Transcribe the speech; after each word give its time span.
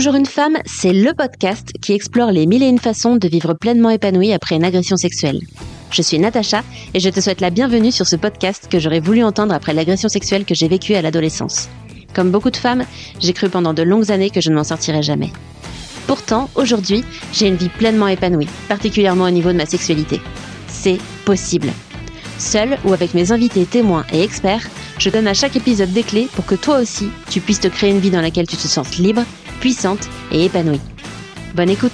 Toujours 0.00 0.14
une 0.14 0.24
femme, 0.24 0.56
c'est 0.64 0.94
le 0.94 1.12
podcast 1.12 1.74
qui 1.82 1.92
explore 1.92 2.32
les 2.32 2.46
mille 2.46 2.62
et 2.62 2.68
une 2.68 2.78
façons 2.78 3.16
de 3.16 3.28
vivre 3.28 3.52
pleinement 3.52 3.90
épanouie 3.90 4.32
après 4.32 4.56
une 4.56 4.64
agression 4.64 4.96
sexuelle. 4.96 5.42
Je 5.90 6.00
suis 6.00 6.18
Natacha 6.18 6.62
et 6.94 7.00
je 7.00 7.10
te 7.10 7.20
souhaite 7.20 7.42
la 7.42 7.50
bienvenue 7.50 7.92
sur 7.92 8.06
ce 8.06 8.16
podcast 8.16 8.66
que 8.70 8.78
j'aurais 8.78 9.00
voulu 9.00 9.22
entendre 9.22 9.52
après 9.52 9.74
l'agression 9.74 10.08
sexuelle 10.08 10.46
que 10.46 10.54
j'ai 10.54 10.68
vécue 10.68 10.94
à 10.94 11.02
l'adolescence. 11.02 11.68
Comme 12.14 12.30
beaucoup 12.30 12.48
de 12.48 12.56
femmes, 12.56 12.86
j'ai 13.20 13.34
cru 13.34 13.50
pendant 13.50 13.74
de 13.74 13.82
longues 13.82 14.10
années 14.10 14.30
que 14.30 14.40
je 14.40 14.48
ne 14.48 14.54
m'en 14.54 14.64
sortirais 14.64 15.02
jamais. 15.02 15.32
Pourtant, 16.06 16.48
aujourd'hui, 16.54 17.04
j'ai 17.34 17.48
une 17.48 17.56
vie 17.56 17.68
pleinement 17.68 18.08
épanouie, 18.08 18.48
particulièrement 18.70 19.24
au 19.24 19.30
niveau 19.30 19.52
de 19.52 19.58
ma 19.58 19.66
sexualité. 19.66 20.18
C'est 20.66 20.96
possible. 21.26 21.68
Seule 22.38 22.78
ou 22.86 22.94
avec 22.94 23.12
mes 23.12 23.32
invités 23.32 23.66
témoins 23.66 24.06
et 24.14 24.22
experts, 24.22 24.66
je 24.98 25.10
donne 25.10 25.28
à 25.28 25.34
chaque 25.34 25.56
épisode 25.56 25.92
des 25.92 26.04
clés 26.04 26.28
pour 26.32 26.46
que 26.46 26.54
toi 26.54 26.78
aussi, 26.78 27.10
tu 27.28 27.42
puisses 27.42 27.60
te 27.60 27.68
créer 27.68 27.90
une 27.90 28.00
vie 28.00 28.10
dans 28.10 28.22
laquelle 28.22 28.46
tu 28.46 28.56
te 28.56 28.66
sens 28.66 28.96
libre, 28.96 29.24
puissante 29.60 30.08
et 30.32 30.46
épanouie. 30.46 30.80
Bonne 31.54 31.70
écoute 31.70 31.92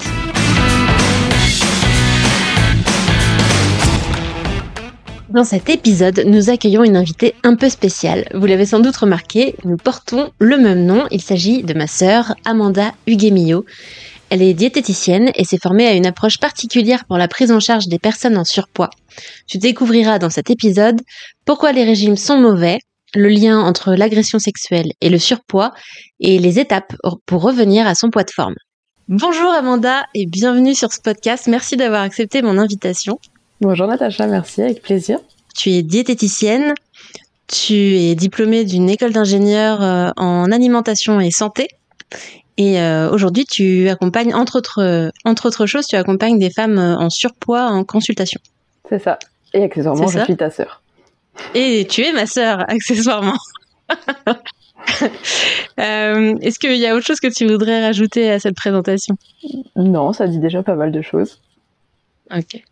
Dans 5.28 5.44
cet 5.44 5.68
épisode, 5.68 6.22
nous 6.24 6.48
accueillons 6.48 6.84
une 6.84 6.96
invitée 6.96 7.34
un 7.42 7.56
peu 7.56 7.68
spéciale. 7.68 8.26
Vous 8.32 8.46
l'avez 8.46 8.64
sans 8.64 8.80
doute 8.80 8.96
remarqué, 8.96 9.56
nous 9.64 9.76
portons 9.76 10.30
le 10.38 10.56
même 10.56 10.86
nom. 10.86 11.06
Il 11.10 11.20
s'agit 11.20 11.62
de 11.62 11.74
ma 11.74 11.86
sœur 11.86 12.34
Amanda 12.46 12.94
Huguemillot. 13.06 13.66
Elle 14.30 14.42
est 14.42 14.54
diététicienne 14.54 15.30
et 15.34 15.44
s'est 15.44 15.58
formée 15.62 15.86
à 15.86 15.92
une 15.92 16.06
approche 16.06 16.38
particulière 16.38 17.04
pour 17.04 17.18
la 17.18 17.28
prise 17.28 17.52
en 17.52 17.60
charge 17.60 17.88
des 17.88 17.98
personnes 17.98 18.38
en 18.38 18.44
surpoids. 18.44 18.90
Tu 19.46 19.58
découvriras 19.58 20.18
dans 20.18 20.30
cet 20.30 20.48
épisode 20.50 21.00
pourquoi 21.44 21.72
les 21.72 21.84
régimes 21.84 22.16
sont 22.16 22.38
mauvais, 22.38 22.78
le 23.14 23.28
lien 23.28 23.60
entre 23.60 23.94
l'agression 23.94 24.38
sexuelle 24.38 24.92
et 25.00 25.08
le 25.08 25.18
surpoids 25.18 25.72
et 26.20 26.38
les 26.38 26.58
étapes 26.58 26.94
pour 27.26 27.42
revenir 27.42 27.86
à 27.86 27.94
son 27.94 28.10
poids 28.10 28.24
de 28.24 28.30
forme. 28.30 28.54
Bonjour 29.08 29.50
Amanda 29.50 30.04
et 30.14 30.26
bienvenue 30.26 30.74
sur 30.74 30.92
ce 30.92 31.00
podcast. 31.00 31.46
Merci 31.46 31.76
d'avoir 31.76 32.02
accepté 32.02 32.42
mon 32.42 32.58
invitation. 32.58 33.20
Bonjour 33.60 33.86
Natacha, 33.86 34.26
merci, 34.26 34.62
avec 34.62 34.82
plaisir. 34.82 35.20
Tu 35.54 35.70
es 35.70 35.82
diététicienne, 35.82 36.74
tu 37.46 37.74
es 37.74 38.14
diplômée 38.14 38.64
d'une 38.64 38.90
école 38.90 39.12
d'ingénieur 39.12 39.82
euh, 39.82 40.10
en 40.16 40.50
alimentation 40.50 41.20
et 41.20 41.30
santé. 41.30 41.68
Et 42.58 42.80
euh, 42.80 43.10
aujourd'hui, 43.10 43.44
tu 43.44 43.88
accompagnes, 43.88 44.34
entre 44.34 44.56
autres, 44.58 45.12
entre 45.24 45.46
autres 45.46 45.66
choses, 45.66 45.86
tu 45.86 45.96
accompagnes 45.96 46.38
des 46.38 46.50
femmes 46.50 46.78
euh, 46.78 46.96
en 46.96 47.10
surpoids 47.10 47.66
en 47.66 47.84
consultation. 47.84 48.40
C'est 48.88 49.02
ça. 49.02 49.18
Et 49.54 49.62
accessoirement, 49.62 50.08
je 50.08 50.18
suis 50.20 50.36
ta 50.36 50.50
sœur. 50.50 50.82
Et 51.54 51.86
tu 51.88 52.02
es 52.02 52.12
ma 52.12 52.26
sœur, 52.26 52.60
accessoirement. 52.68 53.38
Est-ce 55.78 56.58
qu'il 56.58 56.76
y 56.76 56.86
a 56.86 56.94
autre 56.94 57.06
chose 57.06 57.20
que 57.20 57.32
tu 57.32 57.46
voudrais 57.46 57.84
rajouter 57.84 58.30
à 58.30 58.40
cette 58.40 58.56
présentation? 58.56 59.16
Non, 59.74 60.12
ça 60.12 60.26
dit 60.26 60.38
déjà 60.38 60.62
pas 60.62 60.74
mal 60.74 60.92
de 60.92 61.02
choses. 61.02 61.40
Ok. 62.34 62.62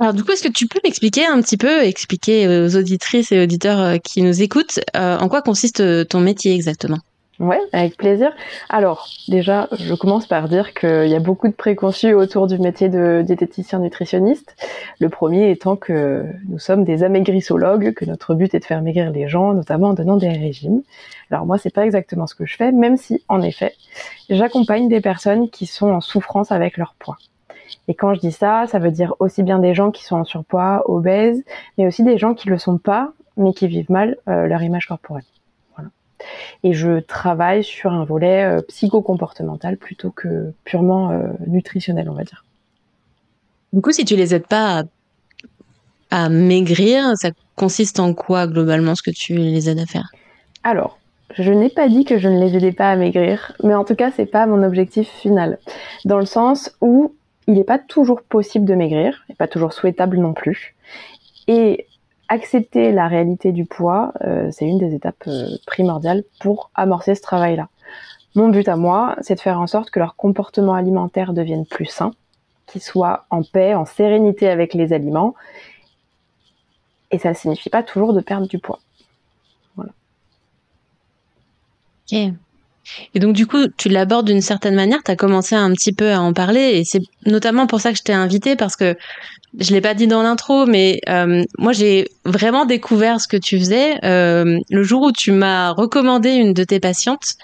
Alors 0.00 0.14
du 0.14 0.24
coup, 0.24 0.32
est-ce 0.32 0.42
que 0.42 0.52
tu 0.52 0.66
peux 0.66 0.80
m'expliquer 0.82 1.26
un 1.26 1.42
petit 1.42 1.58
peu, 1.58 1.82
expliquer 1.82 2.48
aux 2.48 2.74
auditrices 2.74 3.32
et 3.32 3.42
auditeurs 3.42 3.80
euh, 3.80 3.96
qui 3.98 4.22
nous 4.22 4.40
écoutent, 4.42 4.80
euh, 4.96 5.18
en 5.18 5.28
quoi 5.28 5.42
consiste 5.42 5.80
euh, 5.80 6.04
ton 6.04 6.20
métier 6.20 6.54
exactement? 6.54 6.98
Ouais, 7.40 7.58
avec 7.72 7.96
plaisir. 7.96 8.32
Alors, 8.68 9.08
déjà, 9.26 9.66
je 9.72 9.94
commence 9.94 10.26
par 10.26 10.46
dire 10.46 10.74
qu'il 10.74 11.06
y 11.06 11.14
a 11.14 11.20
beaucoup 11.20 11.48
de 11.48 11.54
préconçus 11.54 12.12
autour 12.12 12.46
du 12.46 12.58
métier 12.58 12.90
de 12.90 13.22
diététicien 13.24 13.78
nutritionniste. 13.78 14.54
Le 14.98 15.08
premier 15.08 15.50
étant 15.50 15.74
que 15.74 16.26
nous 16.50 16.58
sommes 16.58 16.84
des 16.84 17.02
amaigrissologues, 17.02 17.94
que 17.94 18.04
notre 18.04 18.34
but 18.34 18.54
est 18.54 18.60
de 18.60 18.64
faire 18.66 18.82
maigrir 18.82 19.10
les 19.10 19.26
gens, 19.26 19.54
notamment 19.54 19.88
en 19.88 19.94
donnant 19.94 20.18
des 20.18 20.28
régimes. 20.28 20.82
Alors 21.30 21.46
moi, 21.46 21.56
c'est 21.56 21.72
pas 21.72 21.86
exactement 21.86 22.26
ce 22.26 22.34
que 22.34 22.44
je 22.44 22.56
fais, 22.56 22.72
même 22.72 22.98
si, 22.98 23.24
en 23.26 23.40
effet, 23.40 23.74
j'accompagne 24.28 24.90
des 24.90 25.00
personnes 25.00 25.48
qui 25.48 25.64
sont 25.64 25.88
en 25.88 26.02
souffrance 26.02 26.52
avec 26.52 26.76
leur 26.76 26.94
poids. 26.98 27.16
Et 27.88 27.94
quand 27.94 28.12
je 28.12 28.20
dis 28.20 28.32
ça, 28.32 28.66
ça 28.66 28.78
veut 28.78 28.90
dire 28.90 29.14
aussi 29.18 29.42
bien 29.42 29.60
des 29.60 29.74
gens 29.74 29.92
qui 29.92 30.04
sont 30.04 30.16
en 30.16 30.24
surpoids, 30.24 30.82
obèses, 30.90 31.42
mais 31.78 31.86
aussi 31.86 32.04
des 32.04 32.18
gens 32.18 32.34
qui 32.34 32.50
le 32.50 32.58
sont 32.58 32.76
pas, 32.76 33.12
mais 33.38 33.54
qui 33.54 33.66
vivent 33.66 33.90
mal 33.90 34.18
euh, 34.28 34.46
leur 34.46 34.62
image 34.62 34.88
corporelle. 34.88 35.24
Et 36.64 36.72
je 36.72 37.00
travaille 37.00 37.64
sur 37.64 37.92
un 37.92 38.04
volet 38.04 38.44
euh, 38.44 38.60
psycho-comportemental 38.68 39.76
plutôt 39.76 40.10
que 40.10 40.52
purement 40.64 41.10
euh, 41.10 41.28
nutritionnel, 41.46 42.08
on 42.08 42.14
va 42.14 42.24
dire. 42.24 42.44
Du 43.72 43.80
coup, 43.80 43.92
si 43.92 44.04
tu 44.04 44.16
les 44.16 44.34
aides 44.34 44.46
pas 44.46 44.84
à, 46.10 46.24
à 46.24 46.28
maigrir, 46.28 47.16
ça 47.16 47.30
consiste 47.56 48.00
en 48.00 48.14
quoi 48.14 48.46
globalement 48.46 48.94
ce 48.94 49.02
que 49.02 49.10
tu 49.10 49.34
les 49.34 49.68
aides 49.68 49.78
à 49.78 49.86
faire? 49.86 50.10
Alors, 50.64 50.98
je 51.38 51.52
n'ai 51.52 51.68
pas 51.68 51.88
dit 51.88 52.04
que 52.04 52.18
je 52.18 52.28
ne 52.28 52.40
les 52.40 52.56
aidais 52.56 52.72
pas 52.72 52.90
à 52.90 52.96
maigrir, 52.96 53.52
mais 53.62 53.74
en 53.74 53.84
tout 53.84 53.94
cas, 53.94 54.10
c'est 54.14 54.26
pas 54.26 54.46
mon 54.46 54.62
objectif 54.62 55.08
final. 55.08 55.58
Dans 56.04 56.18
le 56.18 56.26
sens 56.26 56.72
où 56.80 57.14
il 57.46 57.54
n'est 57.54 57.64
pas 57.64 57.78
toujours 57.78 58.22
possible 58.22 58.64
de 58.64 58.74
maigrir, 58.74 59.24
et 59.28 59.34
pas 59.34 59.48
toujours 59.48 59.72
souhaitable 59.72 60.18
non 60.18 60.32
plus. 60.32 60.74
Et 61.48 61.86
accepter 62.30 62.92
la 62.92 63.08
réalité 63.08 63.50
du 63.50 63.66
poids, 63.66 64.12
euh, 64.24 64.48
c'est 64.52 64.64
une 64.64 64.78
des 64.78 64.94
étapes 64.94 65.24
euh, 65.26 65.48
primordiales 65.66 66.22
pour 66.38 66.70
amorcer 66.74 67.16
ce 67.16 67.22
travail-là. 67.22 67.68
Mon 68.36 68.48
but 68.48 68.68
à 68.68 68.76
moi, 68.76 69.16
c'est 69.20 69.34
de 69.34 69.40
faire 69.40 69.60
en 69.60 69.66
sorte 69.66 69.90
que 69.90 69.98
leur 69.98 70.14
comportement 70.14 70.74
alimentaire 70.74 71.32
devienne 71.32 71.66
plus 71.66 71.86
sain, 71.86 72.12
qu'ils 72.66 72.82
soient 72.82 73.26
en 73.30 73.42
paix, 73.42 73.74
en 73.74 73.84
sérénité 73.84 74.48
avec 74.48 74.74
les 74.74 74.92
aliments. 74.92 75.34
Et 77.10 77.18
ça 77.18 77.30
ne 77.30 77.34
signifie 77.34 77.68
pas 77.68 77.82
toujours 77.82 78.12
de 78.12 78.20
perdre 78.20 78.46
du 78.46 78.60
poids. 78.60 78.78
Voilà. 79.74 79.90
Ok. 82.06 82.32
Et 83.14 83.18
donc 83.18 83.34
du 83.34 83.48
coup, 83.48 83.66
tu 83.76 83.88
l'abordes 83.88 84.26
d'une 84.26 84.40
certaine 84.40 84.76
manière, 84.76 85.02
tu 85.02 85.10
as 85.10 85.16
commencé 85.16 85.56
un 85.56 85.72
petit 85.72 85.92
peu 85.92 86.12
à 86.12 86.20
en 86.20 86.32
parler, 86.32 86.78
et 86.78 86.84
c'est 86.84 87.02
notamment 87.26 87.66
pour 87.66 87.80
ça 87.80 87.90
que 87.90 87.98
je 87.98 88.04
t'ai 88.04 88.12
invité, 88.12 88.54
parce 88.54 88.76
que 88.76 88.96
je 89.58 89.72
l'ai 89.72 89.80
pas 89.80 89.94
dit 89.94 90.06
dans 90.06 90.22
l'intro, 90.22 90.66
mais 90.66 91.00
euh, 91.08 91.42
moi 91.58 91.72
j'ai 91.72 92.08
vraiment 92.24 92.66
découvert 92.66 93.20
ce 93.20 93.26
que 93.26 93.36
tu 93.36 93.58
faisais 93.58 93.98
euh, 94.04 94.58
le 94.70 94.82
jour 94.82 95.02
où 95.02 95.12
tu 95.12 95.32
m'as 95.32 95.70
recommandé 95.70 96.30
une 96.30 96.54
de 96.54 96.62
tes 96.62 96.78
patientes, 96.78 97.34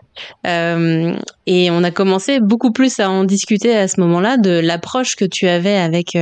euh, 0.47 1.15
et 1.47 1.71
on 1.71 1.83
a 1.83 1.91
commencé 1.91 2.39
beaucoup 2.39 2.71
plus 2.71 3.01
à 3.01 3.11
en 3.11 3.25
discuter 3.25 3.77
à 3.77 3.89
ce 3.89 4.01
moment-là 4.01 4.37
de 4.37 4.51
l'approche 4.51 5.17
que 5.17 5.25
tu 5.25 5.49
avais 5.49 5.77
avec 5.77 6.17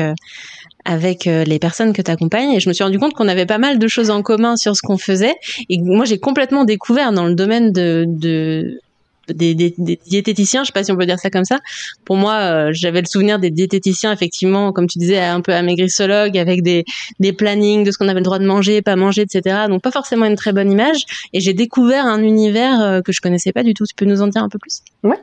avec 0.86 1.24
les 1.24 1.58
personnes 1.58 1.94
que 1.94 2.02
tu 2.02 2.10
accompagnes 2.10 2.52
et 2.52 2.60
je 2.60 2.68
me 2.68 2.74
suis 2.74 2.84
rendu 2.84 2.98
compte 2.98 3.14
qu'on 3.14 3.28
avait 3.28 3.46
pas 3.46 3.56
mal 3.58 3.78
de 3.78 3.88
choses 3.88 4.10
en 4.10 4.22
commun 4.22 4.56
sur 4.56 4.76
ce 4.76 4.82
qu'on 4.82 4.98
faisait 4.98 5.34
et 5.70 5.78
moi 5.80 6.04
j'ai 6.04 6.18
complètement 6.18 6.64
découvert 6.64 7.12
dans 7.12 7.24
le 7.24 7.34
domaine 7.34 7.72
de, 7.72 8.04
de 8.06 8.80
des, 9.28 9.54
des, 9.54 9.74
des, 9.78 9.98
diététiciens, 10.06 10.62
je 10.62 10.66
sais 10.66 10.72
pas 10.72 10.84
si 10.84 10.92
on 10.92 10.96
peut 10.96 11.06
dire 11.06 11.18
ça 11.18 11.30
comme 11.30 11.44
ça. 11.44 11.58
Pour 12.04 12.16
moi, 12.16 12.34
euh, 12.34 12.70
j'avais 12.72 13.00
le 13.00 13.06
souvenir 13.06 13.38
des 13.38 13.50
diététiciens, 13.50 14.12
effectivement, 14.12 14.72
comme 14.72 14.86
tu 14.86 14.98
disais, 14.98 15.20
un 15.20 15.40
peu 15.40 15.52
amaigrissologues, 15.52 16.36
avec 16.38 16.62
des, 16.62 16.84
des 17.20 17.32
plannings 17.32 17.84
de 17.84 17.90
ce 17.90 17.98
qu'on 17.98 18.08
avait 18.08 18.20
le 18.20 18.24
droit 18.24 18.38
de 18.38 18.46
manger, 18.46 18.82
pas 18.82 18.96
manger, 18.96 19.22
etc. 19.22 19.64
Donc 19.68 19.82
pas 19.82 19.90
forcément 19.90 20.26
une 20.26 20.36
très 20.36 20.52
bonne 20.52 20.70
image. 20.70 21.04
Et 21.32 21.40
j'ai 21.40 21.54
découvert 21.54 22.06
un 22.06 22.22
univers 22.22 22.80
euh, 22.80 23.00
que 23.00 23.12
je 23.12 23.20
connaissais 23.20 23.52
pas 23.52 23.62
du 23.62 23.74
tout. 23.74 23.84
Tu 23.86 23.94
peux 23.94 24.04
nous 24.04 24.22
en 24.22 24.26
dire 24.26 24.42
un 24.42 24.48
peu 24.48 24.58
plus? 24.58 24.82
Ouais. 25.02 25.18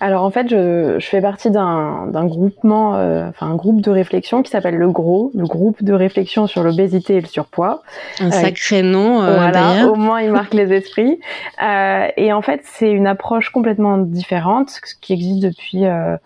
Alors 0.00 0.22
en 0.22 0.30
fait, 0.30 0.48
je, 0.48 0.96
je 0.98 1.06
fais 1.06 1.20
partie 1.20 1.50
d'un, 1.50 2.06
d'un 2.06 2.24
groupement, 2.24 2.96
euh, 2.96 3.28
enfin 3.28 3.46
un 3.46 3.56
groupe 3.56 3.80
de 3.80 3.90
réflexion 3.90 4.42
qui 4.42 4.50
s'appelle 4.50 4.76
le 4.76 4.88
GROS, 4.90 5.32
le 5.34 5.44
groupe 5.44 5.82
de 5.82 5.92
réflexion 5.92 6.46
sur 6.46 6.62
l'obésité 6.62 7.16
et 7.16 7.20
le 7.20 7.26
surpoids. 7.26 7.82
Un 8.20 8.30
sacré 8.30 8.82
nom. 8.82 9.20
voilà. 9.20 9.88
Au 9.88 9.94
moins, 9.94 10.20
il 10.20 10.30
marque 10.30 10.54
les 10.54 10.72
esprits. 10.72 11.18
et 11.60 12.32
en 12.32 12.42
fait, 12.42 12.60
c'est 12.64 12.90
une 12.90 13.06
approche 13.06 13.45
complètement 13.50 13.98
différente, 13.98 14.80
qui 15.00 15.12
existe 15.12 15.42
depuis 15.42 15.86
euh, 15.86 16.16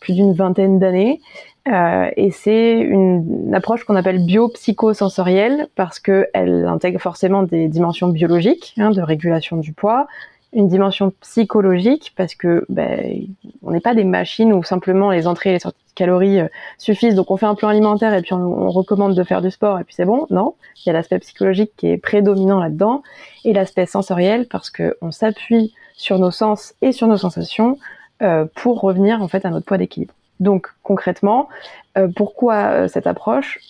plus 0.00 0.14
d'une 0.14 0.32
vingtaine 0.32 0.78
d'années. 0.78 1.20
Euh, 1.68 2.10
et 2.16 2.30
c'est 2.32 2.80
une, 2.80 3.54
approche 3.54 3.84
qu'on 3.84 3.94
appelle 3.94 4.24
biopsychosensorielle 4.24 5.68
parce 5.76 6.00
qu'elle 6.00 6.66
intègre 6.66 7.00
forcément 7.00 7.44
des 7.44 7.68
dimensions 7.68 8.08
biologiques, 8.08 8.74
hein, 8.78 8.90
de 8.90 9.00
régulation 9.00 9.56
du 9.58 9.72
poids, 9.72 10.08
une 10.52 10.68
dimension 10.68 11.12
psychologique 11.20 12.12
parce 12.16 12.34
que 12.34 12.66
ben, 12.68 13.26
on 13.62 13.70
n'est 13.70 13.80
pas 13.80 13.94
des 13.94 14.04
machines 14.04 14.52
où 14.52 14.62
simplement 14.64 15.10
les 15.10 15.26
entrées 15.26 15.50
et 15.50 15.52
les 15.54 15.58
sorties 15.60 15.78
de 15.88 15.94
calories 15.94 16.40
euh, 16.40 16.48
suffisent. 16.78 17.14
Donc 17.14 17.30
on 17.30 17.36
fait 17.36 17.46
un 17.46 17.54
plan 17.54 17.68
alimentaire 17.68 18.12
et 18.12 18.22
puis 18.22 18.32
on, 18.32 18.38
on 18.38 18.70
recommande 18.70 19.14
de 19.14 19.22
faire 19.22 19.40
du 19.40 19.50
sport 19.50 19.78
et 19.78 19.84
puis 19.84 19.94
c'est 19.94 20.04
bon. 20.04 20.26
Non, 20.30 20.56
il 20.76 20.88
y 20.88 20.90
a 20.90 20.92
l'aspect 20.92 21.20
psychologique 21.20 21.72
qui 21.76 21.88
est 21.88 21.96
prédominant 21.96 22.58
là-dedans 22.58 23.02
et 23.44 23.52
l'aspect 23.52 23.86
sensoriel 23.86 24.48
parce 24.48 24.68
que 24.68 24.96
on 25.00 25.12
s'appuie 25.12 25.72
sur 26.02 26.18
nos 26.18 26.32
sens 26.32 26.74
et 26.82 26.90
sur 26.90 27.06
nos 27.06 27.16
sensations 27.16 27.78
euh, 28.22 28.44
pour 28.56 28.80
revenir 28.80 29.22
en 29.22 29.28
fait 29.28 29.46
à 29.46 29.50
notre 29.50 29.64
poids 29.64 29.78
d'équilibre. 29.78 30.14
Donc 30.40 30.66
concrètement, 30.82 31.48
euh, 31.96 32.08
pourquoi 32.14 32.54
euh, 32.54 32.88
cette 32.88 33.06
approche? 33.06 33.60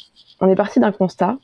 On 0.40 0.48
est 0.48 0.56
parti 0.56 0.80
d'un 0.80 0.92
constat. 0.92 1.36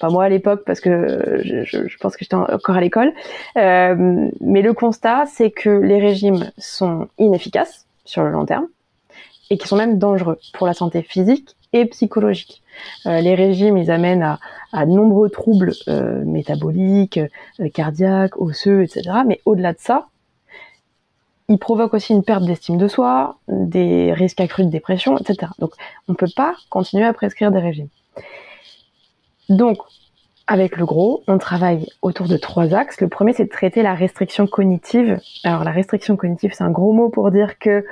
Pas 0.00 0.10
moi 0.10 0.24
à 0.24 0.28
l'époque 0.28 0.62
parce 0.64 0.80
que 0.80 1.40
je, 1.42 1.96
pense 1.98 2.16
que 2.16 2.24
j'étais 2.24 2.36
encore 2.36 2.76
à 2.76 2.80
l'école, 2.80 3.12
mais 3.56 4.62
le 4.62 4.72
constat 4.74 5.24
c'est 5.26 5.50
que 5.50 5.70
les 5.70 5.98
régimes 5.98 6.52
sont 6.56 7.08
inefficaces 7.18 7.86
sur 8.04 8.22
le 8.22 8.30
long 8.30 8.44
terme 8.44 8.66
et 9.50 9.58
qui 9.58 9.66
sont 9.66 9.76
même 9.76 9.98
dangereux 9.98 10.38
pour 10.52 10.68
la 10.68 10.74
santé 10.74 11.02
physique 11.02 11.56
et 11.72 11.86
psychologique. 11.86 12.62
Les 13.06 13.34
régimes, 13.34 13.76
ils 13.76 13.90
amènent 13.90 14.22
à, 14.22 14.38
à 14.72 14.86
nombreux 14.86 15.28
troubles 15.28 15.72
euh, 15.88 16.24
métaboliques, 16.24 17.20
cardiaques, 17.74 18.40
osseux, 18.40 18.82
etc. 18.82 19.02
Mais 19.26 19.40
au-delà 19.44 19.72
de 19.72 19.78
ça, 19.78 20.08
il 21.52 21.58
provoque 21.58 21.92
aussi 21.92 22.14
une 22.14 22.24
perte 22.24 22.44
d'estime 22.44 22.78
de 22.78 22.88
soi, 22.88 23.36
des 23.46 24.14
risques 24.14 24.40
accrus 24.40 24.64
de 24.64 24.70
dépression, 24.70 25.18
etc. 25.18 25.52
Donc, 25.58 25.72
on 26.08 26.12
ne 26.12 26.16
peut 26.16 26.30
pas 26.34 26.54
continuer 26.70 27.04
à 27.04 27.12
prescrire 27.12 27.52
des 27.52 27.58
régimes. 27.58 27.88
Donc, 29.50 29.76
avec 30.46 30.78
le 30.78 30.86
gros, 30.86 31.22
on 31.28 31.36
travaille 31.36 31.86
autour 32.00 32.26
de 32.26 32.38
trois 32.38 32.74
axes. 32.74 33.02
Le 33.02 33.08
premier, 33.08 33.34
c'est 33.34 33.44
de 33.44 33.50
traiter 33.50 33.82
la 33.82 33.94
restriction 33.94 34.46
cognitive. 34.46 35.20
Alors, 35.44 35.62
la 35.62 35.72
restriction 35.72 36.16
cognitive, 36.16 36.52
c'est 36.54 36.64
un 36.64 36.70
gros 36.70 36.94
mot 36.94 37.10
pour 37.10 37.30
dire 37.30 37.58
que 37.58 37.84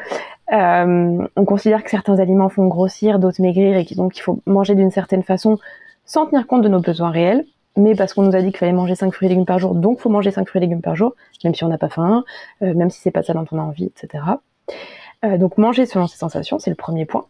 euh, 0.52 1.26
on 1.36 1.44
considère 1.44 1.84
que 1.84 1.90
certains 1.90 2.18
aliments 2.18 2.48
font 2.48 2.66
grossir, 2.66 3.18
d'autres 3.18 3.42
maigrir, 3.42 3.76
et 3.76 3.86
donc 3.94 4.16
il 4.16 4.22
faut 4.22 4.40
manger 4.46 4.74
d'une 4.74 4.90
certaine 4.90 5.22
façon 5.22 5.58
sans 6.06 6.26
tenir 6.26 6.46
compte 6.46 6.62
de 6.62 6.68
nos 6.68 6.80
besoins 6.80 7.10
réels 7.10 7.44
mais 7.76 7.94
parce 7.94 8.14
qu'on 8.14 8.22
nous 8.22 8.34
a 8.34 8.40
dit 8.40 8.48
qu'il 8.48 8.58
fallait 8.58 8.72
manger 8.72 8.94
5 8.94 9.12
fruits 9.12 9.26
et 9.26 9.28
légumes 9.30 9.46
par 9.46 9.58
jour, 9.58 9.74
donc 9.74 10.00
faut 10.00 10.08
manger 10.08 10.30
5 10.30 10.48
fruits 10.48 10.60
et 10.60 10.66
légumes 10.66 10.82
par 10.82 10.96
jour, 10.96 11.14
même 11.44 11.54
si 11.54 11.64
on 11.64 11.68
n'a 11.68 11.78
pas 11.78 11.88
faim, 11.88 12.24
euh, 12.62 12.74
même 12.74 12.90
si 12.90 13.00
c'est 13.00 13.10
pas 13.10 13.22
ça 13.22 13.32
dont 13.32 13.46
on 13.52 13.58
a 13.58 13.62
envie, 13.62 13.86
etc. 13.86 14.24
Euh, 15.24 15.38
donc 15.38 15.58
manger 15.58 15.86
selon 15.86 16.06
ses 16.06 16.16
sensations, 16.16 16.58
c'est 16.58 16.70
le 16.70 16.76
premier 16.76 17.04
point. 17.04 17.26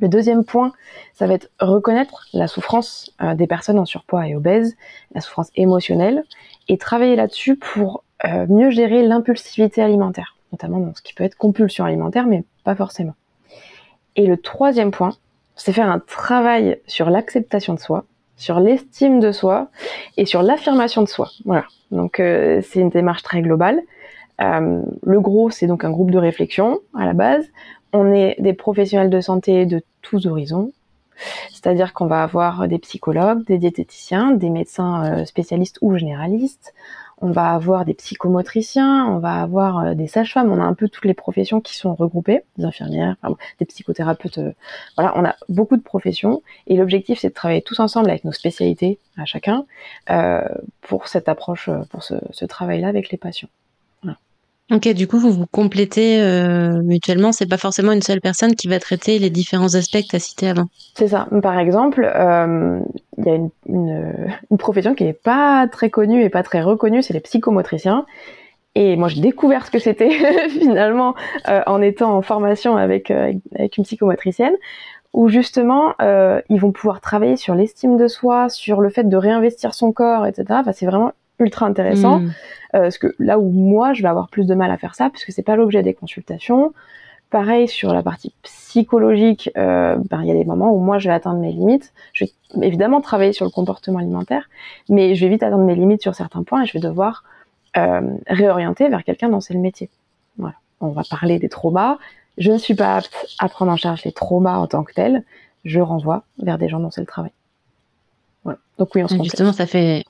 Le 0.00 0.08
deuxième 0.08 0.44
point, 0.44 0.72
ça 1.12 1.26
va 1.26 1.34
être 1.34 1.50
reconnaître 1.60 2.26
la 2.32 2.48
souffrance 2.48 3.12
euh, 3.22 3.34
des 3.34 3.46
personnes 3.46 3.78
en 3.78 3.84
surpoids 3.84 4.26
et 4.26 4.34
obèses, 4.34 4.76
la 5.14 5.20
souffrance 5.20 5.50
émotionnelle, 5.54 6.24
et 6.68 6.78
travailler 6.78 7.16
là-dessus 7.16 7.56
pour 7.56 8.04
mieux 8.48 8.70
gérer 8.70 9.02
l'impulsivité 9.02 9.82
alimentaire, 9.82 10.38
notamment 10.50 10.78
dans 10.78 10.94
ce 10.94 11.02
qui 11.02 11.12
peut 11.12 11.24
être 11.24 11.36
compulsion 11.36 11.84
alimentaire, 11.84 12.26
mais 12.26 12.42
pas 12.64 12.74
forcément. 12.74 13.12
Et 14.16 14.26
le 14.26 14.38
troisième 14.38 14.92
point, 14.92 15.10
c'est 15.56 15.74
faire 15.74 15.90
un 15.90 15.98
travail 15.98 16.80
sur 16.86 17.10
l'acceptation 17.10 17.74
de 17.74 17.80
soi, 17.80 18.06
sur 18.36 18.60
l'estime 18.60 19.20
de 19.20 19.32
soi 19.32 19.68
et 20.16 20.26
sur 20.26 20.42
l'affirmation 20.42 21.02
de 21.02 21.08
soi. 21.08 21.30
Voilà. 21.44 21.64
Donc 21.90 22.20
euh, 22.20 22.60
c'est 22.62 22.80
une 22.80 22.90
démarche 22.90 23.22
très 23.22 23.42
globale. 23.42 23.80
Euh, 24.40 24.82
le 25.02 25.20
gros, 25.20 25.50
c'est 25.50 25.66
donc 25.66 25.84
un 25.84 25.90
groupe 25.90 26.10
de 26.10 26.18
réflexion 26.18 26.80
à 26.94 27.06
la 27.06 27.12
base. 27.12 27.46
On 27.92 28.12
est 28.12 28.36
des 28.40 28.52
professionnels 28.52 29.10
de 29.10 29.20
santé 29.20 29.66
de 29.66 29.82
tous 30.02 30.26
horizons. 30.26 30.72
C'est-à-dire 31.52 31.92
qu'on 31.92 32.06
va 32.06 32.24
avoir 32.24 32.66
des 32.66 32.78
psychologues, 32.78 33.44
des 33.44 33.58
diététiciens, 33.58 34.32
des 34.32 34.50
médecins 34.50 35.04
euh, 35.04 35.24
spécialistes 35.24 35.78
ou 35.80 35.96
généralistes, 35.96 36.74
on 37.18 37.30
va 37.30 37.52
avoir 37.52 37.84
des 37.84 37.94
psychomotriciens, 37.94 39.06
on 39.06 39.18
va 39.18 39.40
avoir 39.40 39.78
euh, 39.78 39.94
des 39.94 40.06
sages-femmes, 40.06 40.50
on 40.50 40.60
a 40.60 40.64
un 40.64 40.74
peu 40.74 40.88
toutes 40.88 41.04
les 41.04 41.14
professions 41.14 41.60
qui 41.60 41.76
sont 41.76 41.94
regroupées, 41.94 42.42
des 42.58 42.64
infirmières, 42.64 43.16
des 43.58 43.66
psychothérapeutes, 43.66 44.38
euh, 44.38 44.52
voilà, 44.96 45.12
on 45.16 45.24
a 45.24 45.36
beaucoup 45.48 45.76
de 45.76 45.82
professions 45.82 46.42
et 46.66 46.76
l'objectif 46.76 47.20
c'est 47.20 47.28
de 47.28 47.34
travailler 47.34 47.62
tous 47.62 47.80
ensemble 47.80 48.10
avec 48.10 48.24
nos 48.24 48.32
spécialités 48.32 48.98
à 49.16 49.24
chacun 49.24 49.64
euh, 50.10 50.42
pour 50.80 51.08
cette 51.08 51.28
approche, 51.28 51.70
pour 51.90 52.02
ce 52.02 52.44
travail-là 52.44 52.88
avec 52.88 53.10
les 53.10 53.18
patients. 53.18 53.48
Ok, 54.72 54.88
du 54.94 55.06
coup, 55.06 55.18
vous 55.18 55.30
vous 55.30 55.46
complétez 55.46 56.22
euh, 56.22 56.80
mutuellement. 56.82 57.32
C'est 57.32 57.48
pas 57.48 57.58
forcément 57.58 57.92
une 57.92 58.00
seule 58.00 58.22
personne 58.22 58.54
qui 58.54 58.66
va 58.66 58.78
traiter 58.78 59.18
les 59.18 59.28
différents 59.28 59.74
aspects 59.74 60.00
que 60.10 60.16
tu 60.16 60.46
avant. 60.46 60.64
C'est 60.94 61.08
ça. 61.08 61.28
Par 61.42 61.58
exemple, 61.58 62.10
euh, 62.14 62.80
il 63.18 63.26
y 63.26 63.30
a 63.30 63.34
une, 63.34 63.50
une, 63.68 64.58
profession 64.58 64.94
qui 64.94 65.04
est 65.04 65.12
pas 65.12 65.68
très 65.70 65.90
connue 65.90 66.22
et 66.22 66.30
pas 66.30 66.42
très 66.42 66.62
reconnue, 66.62 67.02
c'est 67.02 67.12
les 67.12 67.20
psychomotriciens. 67.20 68.06
Et 68.74 68.96
moi, 68.96 69.08
j'ai 69.08 69.20
découvert 69.20 69.66
ce 69.66 69.70
que 69.70 69.78
c'était 69.78 70.10
finalement 70.48 71.14
euh, 71.48 71.60
en 71.66 71.82
étant 71.82 72.16
en 72.16 72.22
formation 72.22 72.76
avec, 72.76 73.10
avec 73.10 73.76
une 73.76 73.84
psychomotricienne, 73.84 74.54
où 75.12 75.28
justement, 75.28 75.94
ils 76.00 76.58
vont 76.58 76.72
pouvoir 76.72 77.02
travailler 77.02 77.36
sur 77.36 77.54
l'estime 77.54 77.98
de 77.98 78.08
soi, 78.08 78.48
sur 78.48 78.80
le 78.80 78.88
fait 78.88 79.04
de 79.04 79.16
réinvestir 79.16 79.74
son 79.74 79.92
corps, 79.92 80.26
etc. 80.26 80.46
Enfin, 80.50 80.72
c'est 80.72 80.86
vraiment 80.86 81.12
ultra 81.38 81.66
intéressant. 81.66 82.20
Hmm. 82.20 82.32
Euh, 82.74 82.80
parce 82.82 82.98
que 82.98 83.14
là 83.18 83.38
où 83.38 83.50
moi, 83.50 83.92
je 83.92 84.02
vais 84.02 84.08
avoir 84.08 84.28
plus 84.28 84.46
de 84.46 84.54
mal 84.54 84.70
à 84.70 84.76
faire 84.76 84.94
ça, 84.94 85.10
puisque 85.10 85.32
c'est 85.32 85.42
pas 85.42 85.56
l'objet 85.56 85.82
des 85.82 85.94
consultations. 85.94 86.72
Pareil 87.30 87.66
sur 87.66 87.92
la 87.92 88.02
partie 88.02 88.32
psychologique, 88.42 89.50
euh, 89.56 89.96
ben, 90.10 90.22
il 90.22 90.28
y 90.28 90.30
a 90.30 90.34
des 90.34 90.44
moments 90.44 90.72
où 90.72 90.78
moi 90.78 90.98
je 90.98 91.08
vais 91.08 91.14
atteindre 91.14 91.40
mes 91.40 91.50
limites. 91.50 91.92
Je 92.12 92.24
vais 92.24 92.32
évidemment 92.62 93.00
travailler 93.00 93.32
sur 93.32 93.44
le 93.44 93.50
comportement 93.50 93.98
alimentaire, 93.98 94.48
mais 94.88 95.14
je 95.14 95.24
vais 95.24 95.32
vite 95.32 95.42
atteindre 95.42 95.64
mes 95.64 95.74
limites 95.74 96.02
sur 96.02 96.14
certains 96.14 96.44
points 96.44 96.62
et 96.62 96.66
je 96.66 96.72
vais 96.74 96.80
devoir 96.80 97.24
euh, 97.76 98.02
réorienter 98.28 98.88
vers 98.88 99.02
quelqu'un 99.02 99.30
dont 99.30 99.40
c'est 99.40 99.54
le 99.54 99.60
métier. 99.60 99.90
Voilà. 100.38 100.54
On 100.80 100.90
va 100.90 101.02
parler 101.08 101.40
des 101.40 101.48
traumas. 101.48 101.98
Je 102.38 102.52
ne 102.52 102.58
suis 102.58 102.74
pas 102.74 102.96
apte 102.96 103.26
à 103.40 103.48
prendre 103.48 103.72
en 103.72 103.76
charge 103.76 104.04
les 104.04 104.12
traumas 104.12 104.56
en 104.56 104.68
tant 104.68 104.84
que 104.84 104.92
tels. 104.92 105.24
Je 105.64 105.80
renvoie 105.80 106.22
vers 106.38 106.58
des 106.58 106.68
gens 106.68 106.78
dont 106.78 106.90
c'est 106.92 107.00
le 107.00 107.06
travail. 107.06 107.32
Voilà. 108.44 108.58
Donc 108.78 108.94
oui, 108.94 109.02
on 109.02 109.08
se 109.08 109.20
Justement, 109.22 109.52
ça 109.52 109.66
fait 109.66 110.04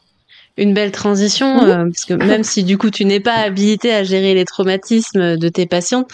une 0.57 0.73
belle 0.73 0.93
transition 0.93 1.63
euh, 1.65 1.85
parce 1.87 2.05
que 2.05 2.15
même 2.15 2.45
si 2.45 2.63
du 2.63 2.79
coup 2.79 2.91
tu 2.91 3.05
n'es 3.05 3.21
pas 3.21 3.35
habilité 3.35 3.93
à 3.93 4.05
gérer 4.05 4.35
les 4.35 4.45
traumatismes 4.45 5.37
de 5.37 5.49
tes 5.49 5.67
patients, 5.67 6.07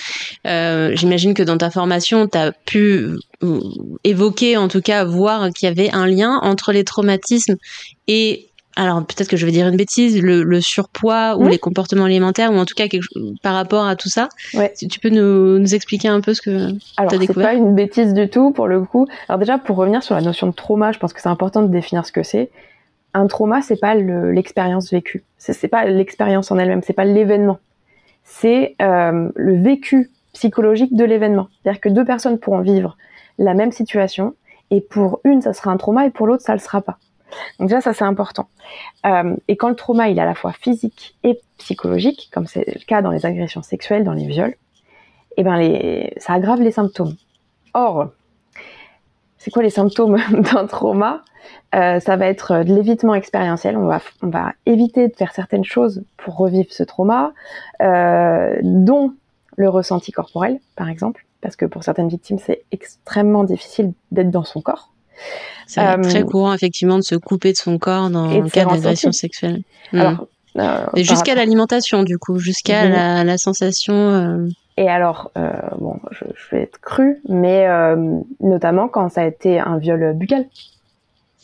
euh, 0.46 0.92
j'imagine 0.94 1.34
que 1.34 1.42
dans 1.42 1.58
ta 1.58 1.70
formation 1.70 2.26
tu 2.26 2.38
as 2.38 2.52
pu 2.52 3.08
euh, 3.42 3.60
évoquer 4.04 4.56
en 4.56 4.68
tout 4.68 4.80
cas 4.80 5.04
voir 5.04 5.50
qu'il 5.50 5.68
y 5.68 5.70
avait 5.70 5.90
un 5.90 6.06
lien 6.06 6.38
entre 6.42 6.72
les 6.72 6.84
traumatismes 6.84 7.56
et 8.08 8.46
alors 8.76 9.04
peut-être 9.04 9.28
que 9.28 9.36
je 9.36 9.44
vais 9.44 9.52
dire 9.52 9.66
une 9.66 9.76
bêtise, 9.76 10.22
le, 10.22 10.60
surpoids 10.62 11.36
ou 11.36 11.48
les 11.48 11.58
comportements 11.58 12.04
alimentaires 12.04 12.50
ou 12.52 12.56
en 12.56 12.64
tout 12.64 12.74
cas 12.74 12.88
quelque, 12.88 13.04
par 13.42 13.52
rapport 13.52 13.84
à 13.84 13.96
tout 13.96 14.08
ça. 14.08 14.28
Si 14.74 14.88
tu 14.88 15.00
peux 15.00 15.10
nous, 15.10 15.58
nous, 15.58 15.74
expliquer 15.74 16.08
un 16.08 16.20
peu 16.20 16.32
ce 16.32 16.40
que 16.40 16.70
tu 16.70 16.78
as 16.96 17.06
découvert. 17.18 17.26
c'est 17.26 17.34
pas 17.34 17.54
une 17.54 17.74
bêtise 17.74 18.14
du 18.14 18.30
tout 18.30 18.52
pour 18.52 18.68
le 18.68 18.80
coup. 18.82 19.06
Alors 19.28 19.38
déjà 19.38 19.58
pour 19.58 19.76
revenir 19.76 20.02
sur 20.02 20.14
la 20.14 20.22
notion 20.22 20.46
de 20.46 20.52
trauma, 20.52 20.92
je 20.92 20.98
pense 20.98 21.12
que 21.12 21.20
c'est 21.20 21.28
important 21.28 21.62
de 21.62 21.68
définir 21.68 22.06
ce 22.06 22.12
que 22.12 22.22
c'est 22.22 22.48
un 23.14 23.26
trauma, 23.26 23.62
c'est 23.62 23.80
pas 23.80 23.94
l'expérience 23.94 24.90
vécue. 24.90 25.24
C'est 25.38 25.68
pas 25.68 25.84
l'expérience 25.84 26.50
en 26.50 26.58
elle-même, 26.58 26.82
c'est 26.82 26.92
pas 26.92 27.04
l'événement. 27.04 27.58
C'est 28.24 28.76
euh, 28.82 29.30
le 29.34 29.62
vécu 29.62 30.10
psychologique 30.32 30.94
de 30.94 31.04
l'événement. 31.04 31.48
C'est-à-dire 31.62 31.80
que 31.80 31.88
deux 31.88 32.04
personnes 32.04 32.38
pourront 32.38 32.60
vivre 32.60 32.96
la 33.38 33.54
même 33.54 33.72
situation 33.72 34.34
et 34.70 34.80
pour 34.80 35.20
une, 35.24 35.42
ça 35.42 35.52
sera 35.52 35.70
un 35.70 35.76
trauma 35.76 36.06
et 36.06 36.10
pour 36.10 36.26
l'autre, 36.26 36.42
ça 36.42 36.52
le 36.52 36.60
sera 36.60 36.80
pas. 36.80 36.98
Donc 37.58 37.68
déjà, 37.68 37.80
ça 37.80 37.92
c'est 37.92 38.04
important. 38.04 38.48
Euh, 39.06 39.36
et 39.48 39.56
quand 39.56 39.68
le 39.68 39.76
trauma, 39.76 40.08
il 40.08 40.18
est 40.18 40.22
à 40.22 40.26
la 40.26 40.34
fois 40.34 40.52
physique 40.52 41.16
et 41.24 41.40
psychologique, 41.58 42.30
comme 42.32 42.46
c'est 42.46 42.66
le 42.66 42.84
cas 42.86 43.02
dans 43.02 43.10
les 43.10 43.26
agressions 43.26 43.62
sexuelles, 43.62 44.04
dans 44.04 44.12
les 44.12 44.26
viols, 44.26 44.54
eh 45.36 45.42
ben 45.42 46.10
ça 46.16 46.34
aggrave 46.34 46.60
les 46.60 46.72
symptômes. 46.72 47.14
Or, 47.74 48.10
c'est 49.40 49.50
quoi 49.50 49.64
les 49.64 49.70
symptômes 49.70 50.18
d'un 50.52 50.66
trauma 50.66 51.24
euh, 51.74 52.00
ça 52.00 52.16
va 52.16 52.26
être 52.26 52.52
euh, 52.52 52.64
de 52.64 52.74
l'évitement 52.74 53.14
expérientiel. 53.14 53.76
On 53.76 53.86
va, 53.86 54.00
on 54.22 54.28
va 54.28 54.52
éviter 54.66 55.08
de 55.08 55.14
faire 55.16 55.32
certaines 55.32 55.64
choses 55.64 56.02
pour 56.16 56.36
revivre 56.36 56.68
ce 56.70 56.82
trauma, 56.82 57.32
euh, 57.80 58.56
dont 58.62 59.14
le 59.56 59.68
ressenti 59.68 60.10
corporel, 60.12 60.58
par 60.76 60.88
exemple, 60.88 61.26
parce 61.40 61.56
que 61.56 61.64
pour 61.64 61.84
certaines 61.84 62.08
victimes, 62.08 62.38
c'est 62.44 62.64
extrêmement 62.72 63.44
difficile 63.44 63.92
d'être 64.10 64.30
dans 64.30 64.44
son 64.44 64.60
corps. 64.60 64.92
C'est 65.66 66.00
très 66.02 66.24
courant, 66.24 66.52
effectivement, 66.52 66.96
de 66.96 67.02
se 67.02 67.14
couper 67.14 67.52
de 67.52 67.56
son 67.56 67.78
corps 67.78 68.10
dans 68.10 68.26
le 68.26 68.48
cas 68.48 68.64
d'agression 68.64 69.12
sexuelle. 69.12 69.62
Alors, 69.92 70.26
et 70.96 71.04
jusqu'à 71.04 71.34
l'alimentation, 71.34 72.02
du 72.02 72.18
coup, 72.18 72.38
jusqu'à 72.38 72.86
mhm. 73.22 73.26
la, 73.26 73.38
sensation. 73.38 74.48
Et 74.80 74.88
alors, 74.88 75.30
bon, 75.78 76.00
je, 76.10 76.24
je, 76.34 76.56
vais 76.56 76.62
être 76.62 76.80
crue, 76.80 77.20
mais 77.28 77.68
notamment 78.40 78.88
quand 78.88 79.10
ça 79.10 79.20
a 79.20 79.26
été 79.26 79.60
un 79.60 79.76
viol 79.76 80.14
buccal. 80.14 80.46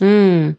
Hmm. 0.01 0.53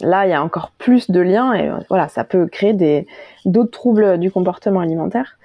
Là, 0.00 0.26
il 0.26 0.30
y 0.30 0.32
a 0.32 0.42
encore 0.42 0.72
plus 0.78 1.10
de 1.10 1.20
liens 1.20 1.52
et 1.54 1.70
voilà, 1.88 2.08
ça 2.08 2.24
peut 2.24 2.46
créer 2.46 2.72
des 2.72 3.06
d'autres 3.44 3.70
troubles 3.70 4.18
du 4.18 4.30
comportement 4.30 4.80
alimentaire. 4.80 5.38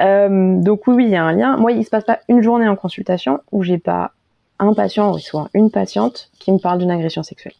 Euh, 0.00 0.56
donc 0.60 0.86
oui, 0.86 1.04
il 1.04 1.10
y 1.10 1.16
a 1.16 1.24
un 1.24 1.32
lien. 1.32 1.56
Moi, 1.56 1.72
il 1.72 1.84
se 1.84 1.90
passe 1.90 2.04
pas 2.04 2.20
une 2.28 2.42
journée 2.42 2.68
en 2.68 2.76
consultation 2.76 3.40
où 3.52 3.62
j'ai 3.62 3.78
pas 3.78 4.12
un 4.58 4.74
patient 4.74 5.12
ou 5.12 5.18
soit 5.18 5.48
une 5.54 5.70
patiente 5.70 6.30
qui 6.38 6.52
me 6.52 6.58
parle 6.58 6.78
d'une 6.78 6.90
agression 6.90 7.22
sexuelle. 7.22 7.54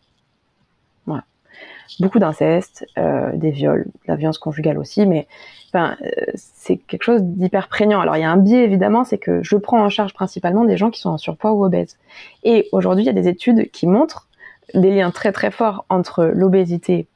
Beaucoup 1.98 2.18
d'inceste, 2.18 2.86
euh, 2.98 3.30
des 3.34 3.50
viols, 3.50 3.84
de 3.84 4.08
la 4.08 4.16
violence 4.16 4.38
conjugale 4.38 4.78
aussi, 4.78 5.06
mais 5.06 5.26
euh, 5.74 5.94
c'est 6.34 6.76
quelque 6.76 7.02
chose 7.02 7.22
d'hyper 7.22 7.68
prégnant. 7.68 8.00
Alors 8.00 8.16
il 8.16 8.20
y 8.20 8.24
a 8.24 8.30
un 8.30 8.36
biais 8.36 8.64
évidemment, 8.64 9.04
c'est 9.04 9.18
que 9.18 9.42
je 9.42 9.56
prends 9.56 9.82
en 9.82 9.88
charge 9.88 10.14
principalement 10.14 10.64
des 10.64 10.76
gens 10.76 10.90
qui 10.90 11.00
sont 11.00 11.10
en 11.10 11.18
surpoids 11.18 11.52
ou 11.52 11.64
obèses. 11.64 11.98
Et 12.44 12.68
aujourd'hui, 12.72 13.04
il 13.04 13.06
y 13.06 13.10
a 13.10 13.14
des 13.14 13.28
études 13.28 13.70
qui 13.70 13.86
montrent 13.86 14.28
des 14.74 14.90
liens 14.90 15.10
très 15.10 15.32
très 15.32 15.50
forts 15.50 15.84
entre 15.88 16.24
l'obésité 16.24 17.06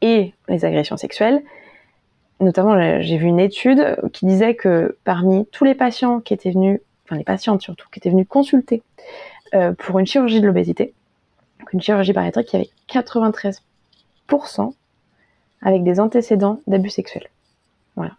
et 0.00 0.32
les 0.48 0.64
agressions 0.64 0.96
sexuelles. 0.96 1.42
Notamment, 2.40 3.00
j'ai 3.00 3.16
vu 3.16 3.26
une 3.26 3.40
étude 3.40 3.96
qui 4.12 4.26
disait 4.26 4.54
que 4.54 4.96
parmi 5.04 5.46
tous 5.46 5.64
les 5.64 5.74
patients 5.74 6.20
qui 6.20 6.34
étaient 6.34 6.50
venus, 6.50 6.80
enfin 7.04 7.16
les 7.16 7.24
patientes 7.24 7.62
surtout, 7.62 7.88
qui 7.90 7.98
étaient 7.98 8.10
venus 8.10 8.26
consulter 8.28 8.82
euh, 9.54 9.72
pour 9.72 9.98
une 9.98 10.06
chirurgie 10.06 10.40
de 10.40 10.46
l'obésité, 10.46 10.92
une 11.72 11.80
chirurgie 11.80 12.12
bariatrique, 12.12 12.52
il 12.52 12.56
y 12.56 12.58
avait 12.58 12.70
93% 13.02 13.60
avec 15.62 15.84
des 15.84 16.00
antécédents 16.00 16.60
d'abus 16.66 16.90
sexuels. 16.90 17.28
Voilà. 17.96 18.12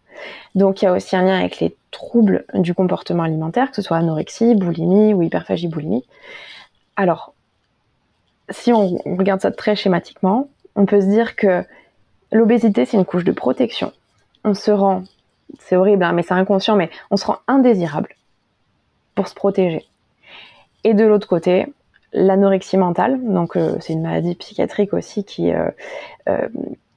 Donc 0.56 0.82
il 0.82 0.86
y 0.86 0.88
a 0.88 0.94
aussi 0.94 1.16
un 1.16 1.24
lien 1.24 1.40
avec 1.40 1.60
les 1.60 1.76
troubles 1.92 2.46
du 2.54 2.74
comportement 2.74 3.24
alimentaire, 3.24 3.70
que 3.70 3.76
ce 3.76 3.82
soit 3.82 3.98
anorexie, 3.98 4.56
boulimie 4.56 5.14
ou 5.14 5.22
hyperphagie 5.22 5.68
boulimie. 5.68 6.06
Alors, 6.96 7.34
si 8.50 8.74
on, 8.74 8.98
regarde 9.06 9.42
ça 9.42 9.52
très 9.52 9.76
schématiquement, 9.76 10.48
on 10.76 10.86
peut 10.86 11.02
se 11.02 11.08
dire 11.08 11.36
que 11.36 11.64
l'obésité, 12.32 12.86
c'est 12.86 12.98
une 12.98 13.06
couche 13.06 13.24
de 13.24 13.32
protection. 13.32 13.92
On 14.44 14.54
se 14.54 14.72
rend 14.72 15.04
c'est 15.60 15.76
horrible, 15.76 16.04
hein, 16.04 16.14
mais 16.14 16.24
c'est 16.24 16.34
inconscient, 16.34 16.76
mais 16.76 16.90
on 17.12 17.18
se 17.18 17.26
rend 17.26 17.38
indésirable 17.48 18.16
pour 19.16 19.28
se 19.28 19.34
protéger. 19.34 19.86
Et 20.84 20.94
de 20.94 21.06
l'autre 21.06 21.28
côté, 21.28 21.68
l'anorexie 22.18 22.78
mentale, 22.78 23.20
donc 23.24 23.56
euh, 23.56 23.78
c'est 23.80 23.94
une 23.94 24.02
maladie 24.02 24.36
psychiatrique 24.36 24.94
aussi 24.94 25.24
qui, 25.24 25.54
euh, 25.54 25.70
euh, 26.28 26.48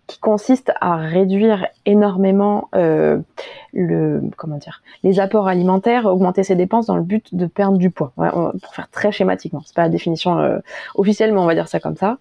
qui 0.07 0.19
consiste 0.19 0.73
à 0.81 0.97
réduire 0.97 1.67
énormément 1.87 2.69
le, 2.73 4.21
comment 4.37 4.57
dire, 4.57 4.83
les 5.05 5.21
apports 5.21 5.47
alimentaires, 5.47 6.07
augmenter 6.07 6.43
ses 6.43 6.57
dépenses 6.57 6.87
dans 6.87 6.97
le 6.97 7.03
but 7.03 7.33
de 7.35 7.47
perdre 7.47 7.79
du 7.79 7.91
poids. 7.91 8.12
pour 8.17 8.75
faire 8.75 8.89
très 8.91 9.12
schématiquement, 9.12 9.62
c'est 9.65 9.77
pas 9.77 9.83
la 9.83 9.89
définition 9.89 10.61
officielle, 10.97 11.33
mais 11.33 11.39
on 11.39 11.47
va 11.47 11.55
dire 11.55 11.69
ça 11.69 11.79
comme 11.79 11.97
ça. 11.97 12.19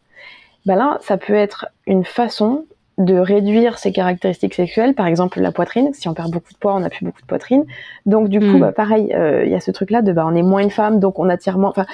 Ben 0.68 0.76
là, 0.76 1.00
ça 1.02 1.18
peut 1.18 1.34
être 1.34 1.66
une 1.88 2.04
façon 2.04 2.66
de 3.00 3.16
réduire 3.16 3.80
ses 3.80 3.92
caractéristiques 3.92 4.54
sexuelles, 4.54 4.94
par 4.94 5.08
exemple 5.08 5.40
la 5.40 5.52
poitrine. 5.52 5.90
Si 5.94 6.08
on 6.08 6.14
perd 6.14 6.32
beaucoup 6.32 6.54
de 6.54 6.58
poids, 6.58 6.76
on 6.76 6.82
n'a 6.82 6.90
plus 6.90 7.06
beaucoup 7.06 7.22
de 7.22 7.26
poitrine. 7.26 7.64
Donc 8.06 8.28
du 8.28 8.40
coup, 8.40 8.58
hmm. 8.58 8.60
bah, 8.60 8.72
pareil, 8.74 9.12
euh, 9.14 9.46
il 9.46 9.52
y 9.52 9.56
a 9.56 9.62
ce 9.62 9.72
truc-là 9.72 10.02
de 10.02 10.12
bah, 10.12 10.26
on 10.28 10.36
est 10.36 10.44
moins 10.44 10.62
une 10.62 10.70
femme, 10.70 11.00
donc 11.00 11.18
on 11.18 11.30
attire 11.30 11.58
moins. 11.58 11.70
Enfin, 11.72 11.86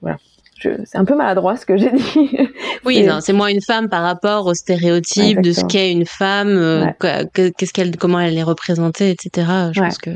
voilà. 0.00 0.16
C'est 0.62 0.98
un 0.98 1.06
peu 1.06 1.16
maladroit 1.16 1.56
ce 1.56 1.64
que 1.64 1.76
j'ai 1.76 1.90
dit. 1.90 2.38
Oui, 2.84 3.06
c'est 3.20 3.32
moins 3.32 3.48
une 3.48 3.60
femme 3.60 3.88
par 3.88 4.02
rapport 4.02 4.46
aux 4.46 4.54
stéréotypes 4.54 5.40
de 5.40 5.52
ce 5.52 5.64
qu'est 5.64 5.90
une 5.92 6.06
femme, 6.06 6.48
euh, 6.48 6.86
qu'est-ce 7.34 7.72
qu'elle, 7.72 7.96
comment 7.96 8.20
elle 8.20 8.36
est 8.36 8.42
représentée, 8.42 9.10
etc. 9.10 9.46
Je 9.72 9.80
pense 9.80 9.98
que 9.98 10.10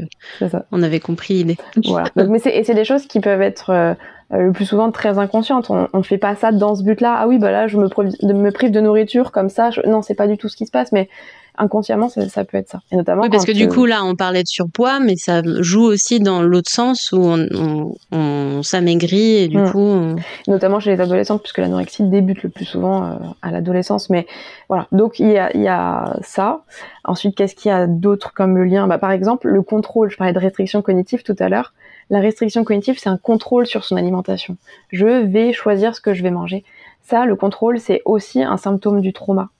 on 0.70 0.82
avait 0.82 1.00
compris 1.00 1.34
l'idée. 1.34 1.56
Voilà. 1.84 2.08
Donc, 2.16 2.28
mais 2.28 2.38
c'est, 2.38 2.74
des 2.74 2.84
choses 2.84 3.06
qui 3.06 3.20
peuvent 3.20 3.42
être 3.42 3.70
euh, 3.70 3.94
le 4.30 4.52
plus 4.52 4.66
souvent 4.66 4.90
très 4.90 5.18
inconsciente. 5.18 5.70
On, 5.70 5.88
on 5.92 6.02
fait 6.02 6.18
pas 6.18 6.34
ça 6.34 6.52
dans 6.52 6.74
ce 6.74 6.82
but-là. 6.82 7.16
Ah 7.18 7.28
oui, 7.28 7.38
bah 7.38 7.50
là, 7.50 7.66
je 7.66 7.76
me, 7.76 7.88
me 8.32 8.50
prive 8.50 8.70
de 8.70 8.80
nourriture 8.80 9.32
comme 9.32 9.48
ça. 9.48 9.70
Je... 9.70 9.80
Non, 9.86 10.02
c'est 10.02 10.14
pas 10.14 10.26
du 10.26 10.38
tout 10.38 10.48
ce 10.48 10.56
qui 10.56 10.66
se 10.66 10.70
passe, 10.70 10.92
mais 10.92 11.08
inconsciemment, 11.56 12.08
ça, 12.08 12.28
ça 12.28 12.44
peut 12.44 12.56
être 12.56 12.68
ça. 12.68 12.80
Et 12.90 12.96
notamment. 12.96 13.22
Oui, 13.22 13.30
parce 13.30 13.44
que 13.44 13.52
du 13.52 13.68
coup, 13.68 13.86
là, 13.86 14.04
on 14.04 14.16
parlait 14.16 14.42
de 14.42 14.48
surpoids, 14.48 15.00
mais 15.00 15.16
ça 15.16 15.42
joue 15.60 15.84
aussi 15.84 16.20
dans 16.20 16.42
l'autre 16.42 16.70
sens 16.70 17.12
où 17.12 17.18
on, 17.18 17.46
on, 17.54 17.94
on 18.12 18.62
s'amaigrit 18.62 19.36
et 19.36 19.48
du 19.48 19.58
mm. 19.58 19.70
coup. 19.70 20.16
Notamment 20.48 20.80
chez 20.80 20.94
les 20.94 21.00
adolescents, 21.00 21.38
puisque 21.38 21.58
l'anorexie 21.58 22.02
débute 22.04 22.42
le 22.42 22.48
plus 22.48 22.64
souvent 22.64 23.04
euh, 23.04 23.14
à 23.42 23.50
l'adolescence. 23.50 24.10
Mais 24.10 24.26
voilà. 24.68 24.86
Donc 24.92 25.18
il 25.18 25.30
y 25.30 25.38
a, 25.38 25.54
il 25.54 25.62
y 25.62 25.68
a 25.68 26.16
ça. 26.22 26.62
Ensuite, 27.04 27.36
qu'est-ce 27.36 27.54
qu'il 27.54 27.68
y 27.68 27.72
a 27.72 27.86
d'autre 27.86 28.32
comme 28.34 28.56
le 28.56 28.64
lien? 28.64 28.86
Bah, 28.86 28.98
Par 28.98 29.12
exemple, 29.12 29.48
le 29.48 29.62
contrôle. 29.62 30.10
Je 30.10 30.16
parlais 30.16 30.32
de 30.32 30.38
restriction 30.38 30.82
cognitive 30.82 31.22
tout 31.22 31.36
à 31.38 31.48
l'heure. 31.48 31.72
La 32.10 32.20
restriction 32.20 32.64
cognitive, 32.64 32.98
c'est 32.98 33.08
un 33.08 33.16
contrôle 33.16 33.66
sur 33.66 33.84
son 33.84 33.96
alimentation. 33.96 34.56
Je 34.90 35.24
vais 35.24 35.52
choisir 35.52 35.94
ce 35.94 36.00
que 36.00 36.12
je 36.12 36.22
vais 36.22 36.30
manger. 36.30 36.64
Ça, 37.02 37.26
le 37.26 37.36
contrôle, 37.36 37.80
c'est 37.80 38.02
aussi 38.04 38.42
un 38.42 38.56
symptôme 38.56 39.00
du 39.00 39.12
trauma. 39.12 39.50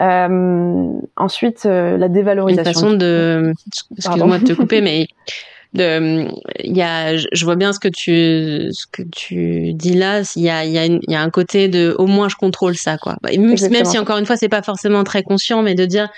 Euh, 0.00 0.92
ensuite, 1.16 1.66
euh, 1.66 1.96
la 1.96 2.08
dévalorisation. 2.08 2.70
Une 2.70 2.74
façon 2.74 2.92
de, 2.92 3.52
excuse-moi 3.96 4.38
de 4.38 4.44
te 4.44 4.52
couper, 4.52 4.80
mais 4.80 5.06
de, 5.74 6.26
il 6.64 6.76
y 6.76 6.82
a, 6.82 7.16
je 7.16 7.44
vois 7.44 7.56
bien 7.56 7.72
ce 7.72 7.78
que 7.78 7.88
tu, 7.88 8.72
ce 8.72 8.86
que 8.90 9.02
tu 9.02 9.72
dis 9.74 9.94
là. 9.94 10.22
Il 10.36 10.42
y 10.42 10.50
a, 10.50 10.64
il 10.64 10.72
y 10.72 10.78
a, 10.78 10.86
y 10.86 11.14
a 11.14 11.20
un 11.20 11.30
côté 11.30 11.68
de, 11.68 11.94
au 11.98 12.06
moins 12.06 12.28
je 12.28 12.36
contrôle 12.36 12.76
ça, 12.76 12.98
quoi. 12.98 13.16
Bah, 13.22 13.30
même, 13.38 13.84
si 13.84 13.98
encore 13.98 14.18
une 14.18 14.26
fois 14.26 14.36
c'est 14.36 14.48
pas 14.48 14.62
forcément 14.62 15.04
très 15.04 15.22
conscient, 15.22 15.62
mais 15.62 15.74
de 15.74 15.84
dire, 15.84 16.08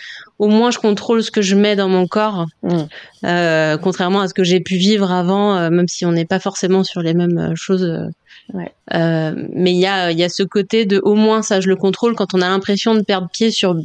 au 0.42 0.48
moins 0.48 0.72
je 0.72 0.78
contrôle 0.78 1.22
ce 1.22 1.30
que 1.30 1.40
je 1.40 1.54
mets 1.54 1.76
dans 1.76 1.88
mon 1.88 2.08
corps, 2.08 2.46
mm. 2.64 2.78
euh, 3.24 3.78
contrairement 3.78 4.20
à 4.22 4.26
ce 4.26 4.34
que 4.34 4.42
j'ai 4.42 4.58
pu 4.58 4.74
vivre 4.74 5.12
avant, 5.12 5.56
euh, 5.56 5.70
même 5.70 5.86
si 5.86 6.04
on 6.04 6.10
n'est 6.10 6.24
pas 6.24 6.40
forcément 6.40 6.82
sur 6.82 7.00
les 7.00 7.14
mêmes 7.14 7.38
euh, 7.38 7.54
choses. 7.54 8.10
Ouais. 8.52 8.72
Mais 8.90 9.70
il 9.70 9.78
y 9.78 9.86
a, 9.86 10.10
y 10.10 10.24
a 10.24 10.28
ce 10.28 10.42
côté 10.42 10.84
de, 10.84 11.00
au 11.04 11.14
moins 11.14 11.42
ça 11.42 11.60
je 11.60 11.68
le 11.68 11.76
contrôle 11.76 12.16
quand 12.16 12.34
on 12.34 12.42
a 12.42 12.48
l'impression 12.48 12.96
de 12.96 13.02
perdre 13.02 13.28
pied 13.28 13.52
sur 13.52 13.76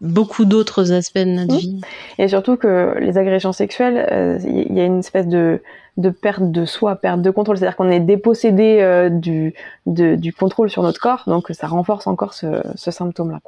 beaucoup 0.00 0.46
d'autres 0.46 0.92
aspects 0.92 1.18
de 1.18 1.24
notre 1.24 1.54
mm. 1.54 1.58
vie. 1.58 1.80
Et 2.16 2.26
surtout 2.26 2.56
que 2.56 2.96
les 3.00 3.18
agressions 3.18 3.52
sexuelles, 3.52 4.40
il 4.46 4.74
y 4.74 4.80
a 4.80 4.84
une 4.84 5.00
espèce 5.00 5.28
de 5.28 5.60
de 5.98 6.10
perte 6.10 6.52
de 6.52 6.64
soi, 6.64 6.96
perte 6.96 7.20
de 7.20 7.30
contrôle. 7.30 7.58
C'est-à-dire 7.58 7.76
qu'on 7.76 7.90
est 7.90 8.00
dépossédé 8.00 8.78
euh, 8.80 9.10
du, 9.10 9.52
du 9.86 10.32
contrôle 10.32 10.70
sur 10.70 10.82
notre 10.82 11.00
corps, 11.00 11.24
donc 11.26 11.48
ça 11.50 11.66
renforce 11.66 12.06
encore 12.06 12.32
ce, 12.32 12.62
ce 12.76 12.90
symptôme-là. 12.90 13.40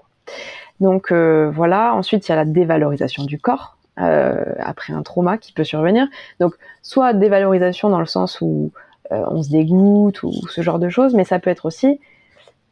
Donc 0.81 1.13
euh, 1.13 1.51
voilà. 1.51 1.95
Ensuite, 1.95 2.27
il 2.27 2.31
y 2.31 2.33
a 2.33 2.37
la 2.37 2.45
dévalorisation 2.45 3.25
du 3.25 3.39
corps 3.39 3.77
euh, 3.99 4.45
après 4.59 4.93
un 4.93 5.03
trauma 5.03 5.39
qui 5.39 5.53
peut 5.53 5.65
survenir. 5.65 6.07
Donc 6.41 6.55
soit 6.83 7.13
dévalorisation 7.13 7.91
dans 7.91 8.01
le 8.01 8.07
sens 8.07 8.41
où 8.41 8.73
on 9.13 9.43
se 9.43 9.51
dégoûte 9.51 10.23
ou 10.23 10.31
ce 10.49 10.61
genre 10.61 10.79
de 10.79 10.89
choses, 10.89 11.15
mais 11.15 11.25
ça 11.25 11.41
peut 11.41 11.51
être 11.51 11.67
aussi 11.67 11.99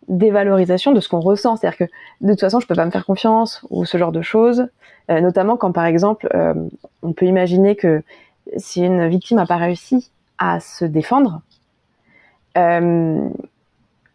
dévalorisation 0.07 0.93
de 0.93 1.01
ce 1.01 1.09
qu'on 1.09 1.19
ressent. 1.19 1.57
C'est-à-dire 1.57 1.79
que 1.79 1.93
de 2.21 2.31
toute 2.31 2.41
façon, 2.41 2.61
je 2.61 2.69
peux 2.69 2.77
pas 2.77 2.85
me 2.85 2.93
faire 2.93 3.05
confiance 3.05 3.67
ou 3.71 3.85
ce 3.85 3.99
genre 3.99 4.13
de 4.13 4.23
choses. 4.23 4.69
notamment 5.09 5.57
quand 5.57 5.73
par 5.73 5.85
exemple, 5.85 6.29
on 7.03 7.13
peut 7.13 7.27
imaginer 7.27 7.75
que 7.75 8.05
si 8.57 8.85
une 8.85 9.09
victime 9.09 9.39
n'a 9.39 9.47
pas 9.47 9.57
réussi 9.57 10.13
à 10.39 10.61
se 10.61 10.85
défendre, 10.85 11.43
euh, 12.57 13.29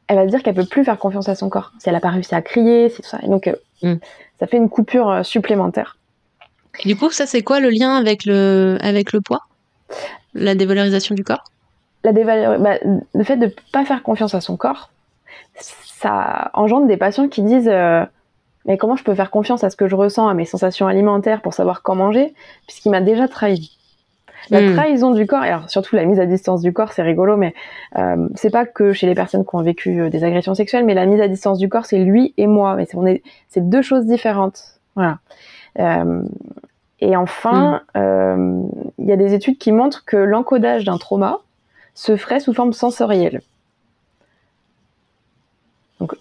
elle 0.07 0.15
va 0.15 0.23
se 0.25 0.29
dire 0.29 0.43
qu'elle 0.43 0.55
peut 0.55 0.65
plus 0.65 0.83
faire 0.83 0.97
confiance 0.97 1.29
à 1.29 1.35
son 1.35 1.49
corps. 1.49 1.71
Si 1.79 1.89
elle 1.89 1.95
n'a 1.95 2.01
pas 2.01 2.09
réussi 2.09 2.35
à 2.35 2.41
crier, 2.41 2.89
c'est 2.89 3.01
tout 3.01 3.09
ça. 3.09 3.19
Euh, 3.83 3.95
mm. 3.95 3.99
ça 4.39 4.47
fait 4.47 4.57
une 4.57 4.69
coupure 4.69 5.09
euh, 5.09 5.23
supplémentaire. 5.23 5.97
du 6.85 6.95
coup, 6.95 7.11
ça, 7.11 7.25
c'est 7.25 7.41
quoi 7.41 7.59
le 7.59 7.69
lien 7.69 7.95
avec 7.95 8.25
le, 8.25 8.77
avec 8.81 9.13
le 9.13 9.21
poids? 9.21 9.41
La 10.33 10.55
dévalorisation 10.55 11.15
du 11.15 11.23
corps? 11.23 11.43
La 12.03 12.11
bah, 12.11 12.77
Le 13.13 13.23
fait 13.23 13.37
de 13.37 13.45
ne 13.45 13.51
pas 13.71 13.85
faire 13.85 14.03
confiance 14.03 14.33
à 14.35 14.41
son 14.41 14.57
corps, 14.57 14.89
ça 15.57 16.51
engendre 16.53 16.87
des 16.87 16.97
patients 16.97 17.29
qui 17.29 17.43
disent 17.43 17.71
Mais 18.65 18.77
comment 18.77 18.95
je 18.95 19.03
peux 19.03 19.15
faire 19.15 19.31
confiance 19.31 19.63
à 19.63 19.69
ce 19.69 19.77
que 19.77 19.87
je 19.87 19.95
ressens, 19.95 20.27
à 20.27 20.33
mes 20.33 20.45
sensations 20.45 20.87
alimentaires 20.87 21.41
pour 21.41 21.53
savoir 21.53 21.81
quand 21.81 21.95
manger, 21.95 22.33
puisqu'il 22.67 22.89
m'a 22.89 22.99
déjà 22.99 23.27
trahi 23.27 23.77
la 24.49 24.61
hmm. 24.61 24.73
trahison 24.73 25.11
du 25.11 25.25
corps, 25.25 25.43
et 25.43 25.49
alors 25.49 25.69
surtout 25.69 25.95
la 25.95 26.05
mise 26.05 26.19
à 26.19 26.25
distance 26.25 26.61
du 26.61 26.73
corps, 26.73 26.91
c'est 26.93 27.01
rigolo, 27.01 27.37
mais 27.37 27.53
euh, 27.97 28.27
c'est 28.35 28.49
pas 28.49 28.65
que 28.65 28.93
chez 28.93 29.07
les 29.07 29.15
personnes 29.15 29.45
qui 29.45 29.55
ont 29.55 29.61
vécu 29.61 30.01
euh, 30.01 30.09
des 30.09 30.23
agressions 30.23 30.55
sexuelles, 30.55 30.85
mais 30.85 30.93
la 30.93 31.05
mise 31.05 31.21
à 31.21 31.27
distance 31.27 31.59
du 31.59 31.69
corps, 31.69 31.85
c'est 31.85 31.99
lui 31.99 32.33
et 32.37 32.47
moi, 32.47 32.75
mais 32.75 32.87
c'est 33.47 33.69
deux 33.69 33.81
choses 33.81 34.05
différentes. 34.05 34.79
Voilà. 34.95 35.19
Euh, 35.79 36.23
et 36.99 37.15
enfin, 37.15 37.81
hmm. 37.95 37.97
euh, 37.97 38.61
il 38.97 39.05
y 39.05 39.11
a 39.11 39.17
des 39.17 39.33
études 39.33 39.57
qui 39.57 39.71
montrent 39.71 40.05
que 40.05 40.17
l'encodage 40.17 40.85
d'un 40.85 40.97
trauma 40.97 41.39
se 41.93 42.15
ferait 42.15 42.39
sous 42.39 42.53
forme 42.53 42.73
sensorielle. 42.73 43.41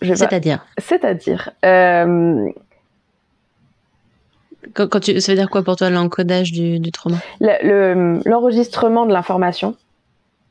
C'est-à-dire? 0.01 0.65
C'est-à-dire, 0.79 1.51
euh, 1.65 2.49
quand, 4.75 5.01
tu, 5.01 5.21
ça 5.21 5.33
veut 5.33 5.39
dire 5.39 5.51
quoi 5.51 5.63
pour 5.63 5.77
toi 5.77 5.91
l'encodage 5.91 6.53
du, 6.53 6.79
du, 6.79 6.93
trauma? 6.93 7.19
L'enregistrement 7.41 9.07
de 9.07 9.13
l'information 9.13 9.77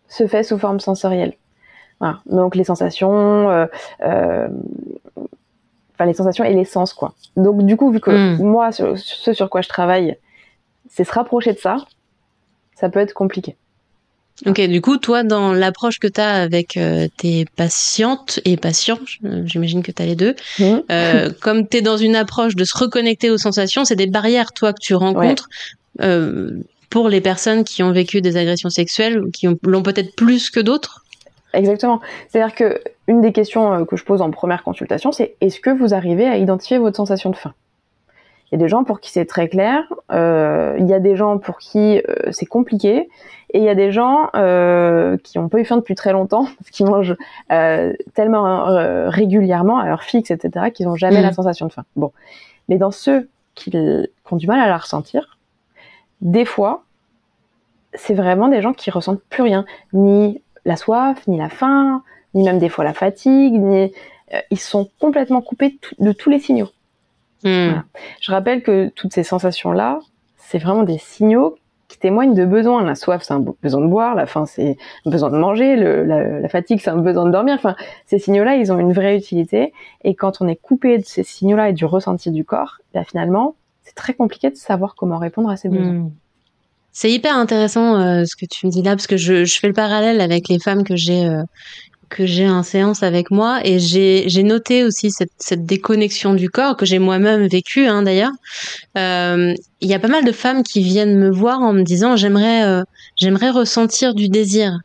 se 0.08 0.28
fait 0.28 0.44
sous 0.44 0.58
forme 0.58 0.80
sensorielle. 0.80 1.34
Voilà. 2.00 2.20
Donc 2.26 2.56
les 2.56 2.64
sensations, 2.64 3.50
euh, 3.50 3.66
euh, 4.04 4.48
enfin 5.94 6.06
les 6.06 6.14
sensations 6.14 6.44
et 6.44 6.54
les 6.54 6.66
sens 6.66 6.94
quoi. 6.94 7.14
Donc 7.38 7.64
du 7.64 7.78
coup 7.78 7.92
vu 7.92 8.00
que 8.00 8.12
hmm. 8.12 8.44
moi 8.44 8.72
ce 8.72 8.96
sur 8.96 9.50
quoi 9.50 9.62
je 9.62 9.70
travaille, 9.70 10.18
c'est 10.90 11.04
se 11.04 11.14
rapprocher 11.14 11.54
de 11.54 11.60
ça, 11.60 11.78
ça 12.76 12.90
peut 12.90 13.00
être 13.00 13.14
compliqué. 13.14 13.56
Ok, 14.46 14.60
du 14.62 14.82
coup, 14.82 14.98
toi, 14.98 15.24
dans 15.24 15.54
l'approche 15.54 16.00
que 16.00 16.08
tu 16.08 16.20
as 16.20 16.34
avec 16.34 16.76
euh, 16.76 17.08
tes 17.18 17.46
patientes 17.56 18.40
et 18.44 18.58
patients, 18.58 19.00
j'imagine 19.46 19.84
que 19.84 19.92
tu 19.92 20.02
as 20.02 20.06
les 20.06 20.16
deux, 20.16 20.36
mmh. 20.60 20.64
euh, 20.92 21.30
comme 21.42 21.68
tu 21.68 21.78
es 21.78 21.82
dans 21.82 21.98
une 21.98 22.16
approche 22.16 22.56
de 22.56 22.64
se 22.64 22.78
reconnecter 22.78 23.30
aux 23.30 23.38
sensations, 23.38 23.86
c'est 23.86 23.96
des 23.96 24.08
barrières, 24.08 24.52
toi, 24.54 24.74
que 24.74 24.80
tu 24.82 24.96
rencontres 24.96 25.48
euh, 26.02 26.60
pour 26.90 27.08
les 27.08 27.22
personnes 27.22 27.64
qui 27.64 27.84
ont 27.84 27.92
vécu 27.92 28.22
des 28.22 28.36
agressions 28.36 28.70
sexuelles, 28.70 29.22
qui 29.32 29.48
l'ont 29.64 29.84
peut-être 29.84 30.16
plus 30.16 30.50
que 30.50 30.60
d'autres? 30.60 31.06
Exactement. 31.54 32.02
C'est-à-dire 32.30 32.56
que 32.56 32.82
une 33.08 33.22
des 33.22 33.34
questions 33.34 33.86
que 33.86 33.96
je 33.96 34.04
pose 34.04 34.22
en 34.22 34.32
première 34.32 34.64
consultation, 34.64 35.12
c'est 35.12 35.36
est-ce 35.42 35.60
que 35.60 35.70
vous 35.70 35.94
arrivez 35.94 36.26
à 36.26 36.38
identifier 36.38 36.78
votre 36.78 36.96
sensation 36.96 37.30
de 37.30 37.36
faim? 37.36 37.54
Il 38.52 38.60
y 38.60 38.62
a 38.62 38.64
des 38.66 38.68
gens 38.68 38.84
pour 38.84 39.00
qui 39.00 39.12
c'est 39.12 39.26
très 39.26 39.48
clair, 39.48 39.84
euh, 40.12 40.76
il 40.78 40.86
y 40.86 40.94
a 40.94 41.00
des 41.00 41.16
gens 41.16 41.38
pour 41.38 41.58
qui 41.58 42.00
euh, 42.00 42.32
c'est 42.32 42.46
compliqué, 42.46 43.10
et 43.54 43.60
il 43.60 43.64
y 43.64 43.70
a 43.70 43.76
des 43.76 43.94
gens 43.94 44.30
euh, 44.36 45.16
qui 45.24 45.40
ont 45.40 45.48
pas 45.48 45.60
eu 45.60 45.66
faim 45.66 45.78
depuis 45.78 45.96
très 45.96 46.12
longtemps, 46.12 46.46
parce 46.58 46.70
qu'ils 46.70 46.86
mangent 46.86 47.16
tellement 48.14 48.66
régulièrement, 49.10 49.80
à 49.80 49.88
heure 49.88 50.04
fixe, 50.04 50.32
etc., 50.32 50.72
qu'ils 50.72 50.88
n'ont 50.88 50.96
jamais 50.96 51.20
mm. 51.20 51.24
la 51.24 51.34
sensation 51.34 51.68
de 51.68 51.72
faim. 51.72 51.86
Bon, 51.96 52.12
mais 52.68 52.78
dans 52.78 52.92
ceux 52.92 53.30
qui, 53.56 53.72
qui, 53.72 54.10
ont 54.32 54.36
du 54.36 54.48
mal 54.48 54.60
à 54.60 54.68
la 54.68 54.78
ressentir, 54.78 55.38
des 56.20 56.46
fois, 56.46 56.84
c'est 57.94 58.14
vraiment 58.14 58.50
des 58.50 58.62
gens 58.62 58.74
qui 58.74 58.92
ressentent 58.92 59.24
plus 59.30 59.44
rien, 59.44 59.66
ni 59.94 60.42
la 60.66 60.76
soif, 60.76 61.26
ni 61.28 61.38
la 61.38 61.50
faim, 61.50 62.04
ni 62.34 62.44
même 62.44 62.60
des 62.60 62.70
fois 62.70 62.84
la 62.84 62.94
fatigue, 62.94 63.54
ni 63.54 63.94
ils 64.50 64.60
sont 64.60 64.90
complètement 65.00 65.42
coupés 65.42 65.78
de 66.00 66.12
tous 66.12 66.30
les 66.30 66.40
signaux. 66.40 66.70
Hmm. 67.44 67.82
Je 68.22 68.32
rappelle 68.32 68.62
que 68.62 68.90
toutes 68.90 69.14
ces 69.14 69.24
sensations-là, 69.24 70.00
c'est 70.38 70.60
vraiment 70.60 70.84
des 70.84 70.98
signaux 70.98 71.58
qui 71.88 71.98
témoignent 71.98 72.34
de 72.34 72.46
besoins. 72.46 72.84
La 72.84 72.96
soif, 72.96 73.22
c'est 73.24 73.34
un 73.34 73.44
besoin 73.62 73.82
de 73.82 73.88
boire. 73.88 74.16
La 74.16 74.26
faim, 74.26 74.46
c'est 74.46 74.78
un 75.06 75.10
besoin 75.10 75.30
de 75.30 75.38
manger. 75.38 75.76
Le, 75.76 76.06
la, 76.06 76.48
fatigue, 76.50 76.80
c'est 76.82 76.90
un 76.90 76.98
besoin 76.98 77.26
de 77.26 77.32
dormir. 77.32 77.56
Enfin, 77.56 77.76
ces 78.06 78.20
signaux-là, 78.20 78.56
ils 78.56 78.72
ont 78.72 78.80
une 78.80 78.94
vraie 78.94 79.18
utilité. 79.18 79.74
Et 80.04 80.16
quand 80.16 80.42
on 80.42 80.48
est 80.48 80.56
coupé 80.56 80.98
de 80.98 81.06
ces 81.06 81.24
signaux-là 81.24 81.70
et 81.70 81.74
du 81.74 81.86
ressenti 81.86 82.32
du 82.32 82.46
corps, 82.46 82.78
là, 82.94 83.04
finalement, 83.04 83.56
c'est 83.84 83.96
très 83.96 84.14
compliqué 84.14 84.50
de 84.50 84.56
savoir 84.56 84.96
comment 84.96 85.18
répondre 85.18 85.50
à 85.50 85.58
ces 85.58 85.68
besoins. 85.70 85.94
Hmm. 85.94 86.12
C'est 86.94 87.12
hyper 87.12 87.36
intéressant 87.36 87.96
euh, 87.96 88.26
ce 88.26 88.36
que 88.36 88.46
tu 88.46 88.66
me 88.68 88.72
dis 88.72 88.82
là 88.82 88.92
parce 88.92 89.08
que 89.08 89.16
je, 89.16 89.46
je, 89.46 89.60
fais 89.60 89.68
le 89.68 89.74
parallèle 89.74 90.20
avec 90.20 90.50
les 90.50 90.60
femmes 90.60 90.84
que 90.84 90.98
j'ai 90.98 91.26
euh, 91.26 91.44
que 92.12 92.26
j'ai 92.26 92.48
en 92.48 92.62
séance 92.62 93.02
avec 93.02 93.32
moi 93.32 93.62
et 93.64 93.80
j'ai 93.80 94.44
noté 94.44 94.84
aussi 94.84 95.10
cette, 95.10 95.32
cette 95.40 95.66
déconnexion 95.66 96.34
du 96.36 96.50
corps 96.50 96.76
que 96.78 96.86
j'ai 96.86 97.00
moi-même 97.00 97.48
vécu 97.48 97.88
hein, 97.88 98.04
d'ailleurs. 98.04 98.34
Euh, 98.98 99.54
il 99.80 99.90
y 99.90 99.94
a 99.94 100.00
pas 100.00 100.10
mal 100.10 100.26
de 100.26 100.32
femmes 100.32 100.62
qui 100.62 100.84
viennent 100.84 101.18
me 101.18 101.32
voir 101.32 101.62
en 101.62 101.74
me 101.74 101.84
disant 101.84 102.16
j'aimerais 102.16 102.64
euh, 102.64 102.84
j'aimerais 103.16 103.50
ressentir 103.50 104.14
du 104.14 104.28
désir. 104.28 104.78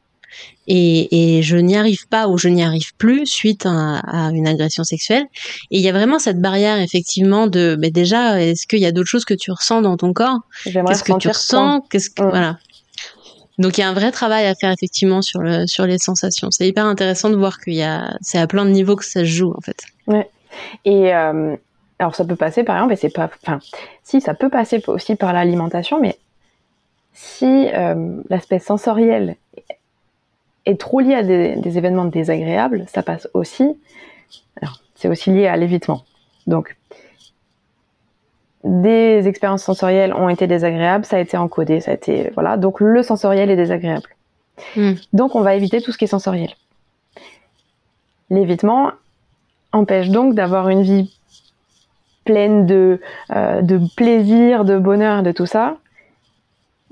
Et, 0.68 1.38
et 1.38 1.42
je 1.42 1.56
n'y 1.56 1.76
arrive 1.76 2.08
pas 2.08 2.26
ou 2.26 2.38
je 2.38 2.48
n'y 2.48 2.62
arrive 2.62 2.92
plus 2.96 3.24
suite 3.24 3.66
à, 3.66 3.98
à, 4.00 4.30
une 4.32 4.48
agression 4.48 4.82
sexuelle. 4.82 5.24
Et 5.70 5.78
il 5.78 5.80
y 5.80 5.88
a 5.88 5.92
vraiment 5.92 6.18
cette 6.18 6.40
barrière 6.40 6.80
effectivement 6.80 7.46
de, 7.46 7.76
mais 7.78 7.92
déjà, 7.92 8.42
est-ce 8.42 8.66
qu'il 8.66 8.80
y 8.80 8.86
a 8.86 8.90
d'autres 8.90 9.08
choses 9.08 9.24
que 9.24 9.34
tu 9.34 9.52
ressens 9.52 9.82
dans 9.82 9.96
ton 9.96 10.12
corps? 10.12 10.40
Qu'est-ce 10.64 11.04
que 11.04 11.16
tu 11.18 11.28
ressens? 11.28 11.82
Qu'est-ce 11.88 12.10
que 12.10 12.22
voilà 12.22 12.58
donc 13.58 13.78
il 13.78 13.80
y 13.80 13.84
a 13.84 13.88
un 13.88 13.94
vrai 13.94 14.12
travail 14.12 14.46
à 14.46 14.54
faire 14.54 14.70
effectivement 14.70 15.22
sur 15.22 15.40
sur 15.66 15.86
les 15.86 15.98
sensations. 15.98 16.50
C'est 16.50 16.68
hyper 16.68 16.86
intéressant 16.86 17.30
de 17.30 17.36
voir 17.36 17.58
qu'il 17.58 17.74
y 17.74 17.82
a 17.82 18.16
c'est 18.20 18.38
à 18.38 18.46
plein 18.46 18.64
de 18.64 18.70
niveaux 18.70 18.96
que 18.96 19.04
ça 19.04 19.20
se 19.20 19.24
joue 19.24 19.52
en 19.56 19.60
fait. 19.60 19.84
Ouais. 20.06 20.28
Et 20.84 21.14
euh, 21.14 21.56
alors 21.98 22.14
ça 22.14 22.24
peut 22.24 22.36
passer 22.36 22.64
par 22.64 22.76
exemple, 22.76 22.92
et 22.92 22.96
c'est 22.96 23.10
pas, 23.10 23.30
enfin, 23.42 23.60
si 24.02 24.20
ça 24.20 24.34
peut 24.34 24.48
passer 24.48 24.82
aussi 24.86 25.16
par 25.16 25.32
l'alimentation, 25.32 26.00
mais 26.00 26.16
si 27.12 27.68
euh, 27.72 28.20
l'aspect 28.28 28.58
sensoriel 28.58 29.36
est 30.66 30.78
trop 30.78 31.00
lié 31.00 31.14
à 31.14 31.22
des, 31.22 31.78
événements 31.78 32.04
désagréables, 32.04 32.84
ça 32.92 33.02
passe 33.02 33.28
aussi. 33.32 33.78
C'est 34.94 35.08
aussi 35.08 35.30
lié 35.30 35.46
à 35.46 35.56
l'évitement. 35.56 36.04
Donc, 36.46 36.76
des 38.64 39.28
expériences 39.28 39.62
sensorielles 39.62 40.12
ont 40.12 40.28
été 40.28 40.46
désagréables, 40.46 41.04
ça 41.04 41.16
a 41.16 41.20
été 41.20 41.36
encodé, 41.36 41.80
ça 41.80 41.92
a 41.92 41.94
été 41.94 42.30
voilà. 42.34 42.56
Donc 42.56 42.80
le 42.80 43.02
sensoriel 43.02 43.50
est 43.50 43.56
désagréable. 43.56 44.08
Hmm. 44.74 44.94
Donc 45.12 45.34
on 45.34 45.42
va 45.42 45.54
éviter 45.54 45.80
tout 45.80 45.92
ce 45.92 45.98
qui 45.98 46.04
est 46.04 46.08
sensoriel. 46.08 46.50
L'évitement 48.30 48.92
empêche 49.72 50.08
donc 50.08 50.34
d'avoir 50.34 50.68
une 50.68 50.82
vie 50.82 51.16
pleine 52.24 52.66
de, 52.66 53.00
euh, 53.34 53.62
de 53.62 53.80
plaisir, 53.96 54.64
de 54.64 54.78
bonheur, 54.78 55.22
de 55.22 55.32
tout 55.32 55.46
ça. 55.46 55.76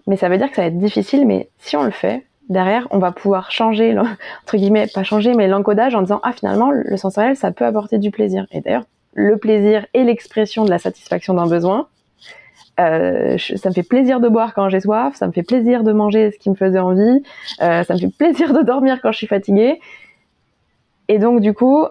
Mais 0.06 0.16
ça 0.16 0.28
veut 0.28 0.38
dire 0.38 0.48
que 0.48 0.56
ça 0.56 0.62
va 0.62 0.68
être 0.68 0.78
difficile, 0.78 1.26
mais 1.26 1.48
si 1.58 1.76
on 1.76 1.82
le 1.82 1.90
fait, 1.90 2.24
derrière, 2.48 2.86
on 2.90 2.98
va 2.98 3.10
pouvoir 3.10 3.50
changer, 3.50 3.98
entre 4.42 4.56
guillemets, 4.56 4.86
pas 4.86 5.02
changer, 5.02 5.34
mais 5.34 5.48
l'encodage 5.48 5.94
en 5.94 6.02
disant, 6.02 6.20
ah 6.22 6.32
finalement, 6.32 6.70
le 6.70 6.96
sensoriel, 6.96 7.36
ça 7.36 7.50
peut 7.50 7.64
apporter 7.64 7.98
du 7.98 8.10
plaisir. 8.10 8.46
Et 8.52 8.60
d'ailleurs, 8.60 8.84
le 9.14 9.36
plaisir 9.36 9.86
et 9.94 10.04
l'expression 10.04 10.64
de 10.64 10.70
la 10.70 10.78
satisfaction 10.78 11.34
d'un 11.34 11.46
besoin, 11.46 11.88
euh, 12.80 13.38
ça 13.38 13.68
me 13.68 13.74
fait 13.74 13.82
plaisir 13.82 14.20
de 14.20 14.28
boire 14.28 14.52
quand 14.52 14.68
j'ai 14.68 14.80
soif, 14.80 15.14
ça 15.14 15.26
me 15.26 15.32
fait 15.32 15.42
plaisir 15.42 15.84
de 15.84 15.92
manger 15.92 16.32
ce 16.32 16.38
qui 16.38 16.50
me 16.50 16.56
faisait 16.56 16.80
envie, 16.80 17.22
euh, 17.62 17.84
ça 17.84 17.94
me 17.94 17.98
fait 17.98 18.12
plaisir 18.16 18.52
de 18.52 18.62
dormir 18.62 19.00
quand 19.00 19.12
je 19.12 19.18
suis 19.18 19.26
fatiguée. 19.26 19.80
Et 21.08 21.18
donc, 21.18 21.40
du 21.40 21.52
coup, 21.52 21.86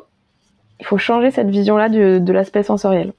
il 0.80 0.86
faut 0.86 0.98
changer 0.98 1.32
cette 1.32 1.50
vision-là 1.50 1.90
de 1.90 2.32
l'aspect 2.32 2.64
sensoriel. 2.64 3.14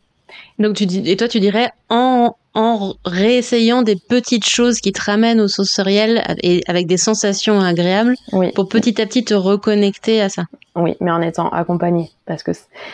Donc 0.58 0.76
tu 0.76 0.86
dis 0.86 1.10
et 1.10 1.16
toi 1.16 1.28
tu 1.28 1.40
dirais 1.40 1.70
en 1.88 2.36
en 2.54 2.94
réessayant 3.04 3.82
des 3.82 3.96
petites 3.96 4.48
choses 4.48 4.80
qui 4.80 4.92
te 4.92 5.02
ramènent 5.02 5.40
au 5.40 5.48
sensoriel 5.48 6.22
et 6.42 6.62
avec 6.68 6.86
des 6.86 6.96
sensations 6.96 7.60
agréables 7.60 8.14
pour 8.54 8.68
petit 8.68 9.00
à 9.00 9.06
petit 9.06 9.24
te 9.24 9.34
reconnecter 9.34 10.20
à 10.20 10.28
ça. 10.28 10.44
Oui, 10.76 10.96
mais 11.00 11.10
en 11.10 11.20
étant 11.20 11.48
accompagné 11.48 12.10
parce 12.26 12.42
que 12.42 12.52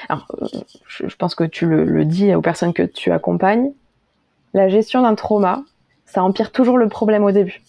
alors, 0.08 0.26
je, 0.86 1.14
pense 1.16 1.34
que 1.34 1.44
tu 1.44 1.66
le, 1.66 1.84
le 1.84 2.04
dis 2.04 2.34
aux 2.34 2.42
personnes 2.42 2.72
que 2.72 2.82
tu 2.82 3.12
accompagnes, 3.12 3.72
la 4.54 4.68
gestion 4.68 5.02
d'un 5.02 5.14
trauma, 5.14 5.62
ça 6.06 6.22
empire 6.22 6.52
toujours 6.52 6.78
le 6.78 6.88
problème 6.88 7.24
au 7.24 7.30
début. 7.30 7.62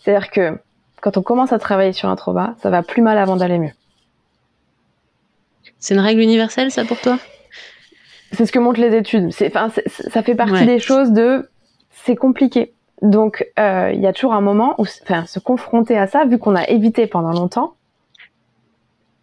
C'est-à-dire 0.00 0.30
que 0.30 0.58
quand 1.00 1.16
on 1.16 1.22
commence 1.22 1.52
à 1.52 1.58
travailler 1.58 1.92
sur 1.92 2.08
un 2.08 2.16
trauma, 2.16 2.54
ça 2.62 2.70
va 2.70 2.82
plus 2.82 3.02
mal 3.02 3.18
avant 3.18 3.36
d'aller 3.36 3.58
mieux. 3.58 3.72
C'est 5.78 5.94
une 5.94 6.00
règle 6.00 6.20
universelle, 6.20 6.70
ça, 6.70 6.84
pour 6.84 7.00
toi? 7.00 7.18
C'est 8.36 8.46
ce 8.46 8.52
que 8.52 8.58
montrent 8.58 8.80
les 8.80 8.96
études. 8.96 9.32
C'est, 9.32 9.48
enfin, 9.56 9.70
ça 9.88 10.22
fait 10.22 10.34
partie 10.34 10.66
des 10.66 10.78
choses 10.78 11.12
de, 11.12 11.48
c'est 12.04 12.16
compliqué. 12.16 12.72
Donc, 13.02 13.46
euh, 13.58 13.90
il 13.94 14.00
y 14.00 14.06
a 14.06 14.12
toujours 14.12 14.34
un 14.34 14.40
moment 14.40 14.74
où, 14.78 14.86
enfin, 15.02 15.26
se 15.26 15.38
confronter 15.38 15.98
à 15.98 16.06
ça, 16.06 16.24
vu 16.24 16.38
qu'on 16.38 16.54
a 16.54 16.68
évité 16.68 17.06
pendant 17.06 17.32
longtemps, 17.32 17.74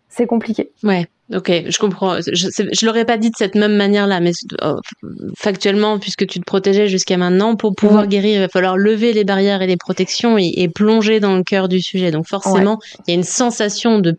c'est 0.10 0.28
compliqué. 0.28 0.72
Ouais. 0.84 1.08
Ok, 1.34 1.50
je 1.68 1.80
comprends. 1.80 2.18
Je, 2.22 2.50
je 2.50 2.86
l'aurais 2.86 3.06
pas 3.06 3.18
dit 3.18 3.32
de 3.32 3.36
cette 3.36 3.56
même 3.56 3.76
manière-là, 3.76 4.20
mais 4.20 4.34
oh, 4.62 4.76
factuellement, 5.38 5.98
puisque 5.98 6.28
tu 6.28 6.40
te 6.40 6.46
protégeais 6.46 6.88
jusqu'à 6.88 7.18
maintenant, 7.18 7.56
pour 7.56 7.74
pouvoir 7.74 8.08
guérir, 8.08 8.36
il 8.36 8.40
va 8.42 8.50
falloir 8.50 8.78
lever 8.78 9.14
les 9.14 9.24
barrières 9.24 9.62
et 9.62 9.68
les 9.68 9.78
protections 9.78 10.38
et, 10.38 10.68
plonger 10.68 11.20
dans 11.22 11.36
le 11.36 11.44
cœur 11.44 11.70
du 11.70 11.82
sujet. 11.82 12.12
Donc 12.12 12.28
forcément, 12.28 12.80
il 13.08 13.12
y 13.12 13.14
a 13.14 13.18
une 13.18 13.24
sensation 13.24 14.00
de 14.00 14.18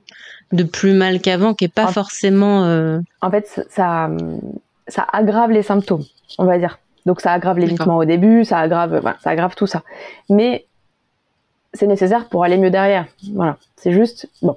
de 0.53 0.63
plus 0.63 0.93
mal 0.93 1.21
qu'avant 1.21 1.55
qui 1.55 1.65
est 1.65 1.73
pas 1.73 1.89
forcément. 1.89 2.65
Euh... 2.65 3.01
En 3.21 3.31
fait, 3.31 3.67
ça, 3.69 4.09
ça 4.89 5.07
aggrave 5.13 5.51
les 5.51 5.63
symptômes, 5.63 6.05
on 6.39 6.45
va 6.45 6.59
dire. 6.59 6.79
Donc 7.07 7.21
ça 7.21 7.33
aggrave 7.33 7.59
l'évitement 7.59 7.99
au 7.99 8.05
début, 8.05 8.45
ça 8.45 8.59
aggrave, 8.59 8.99
voilà, 9.01 9.17
ça 9.23 9.31
aggrave 9.31 9.55
tout 9.55 9.67
ça. 9.67 9.83
Mais 10.31 10.67
c'est 11.75 11.87
nécessaire 11.87 12.29
pour 12.29 12.45
aller 12.45 12.57
mieux 12.57 12.71
derrière. 12.71 13.07
Voilà, 13.35 13.57
c'est 13.77 13.93
juste 13.93 14.29
bon. 14.43 14.57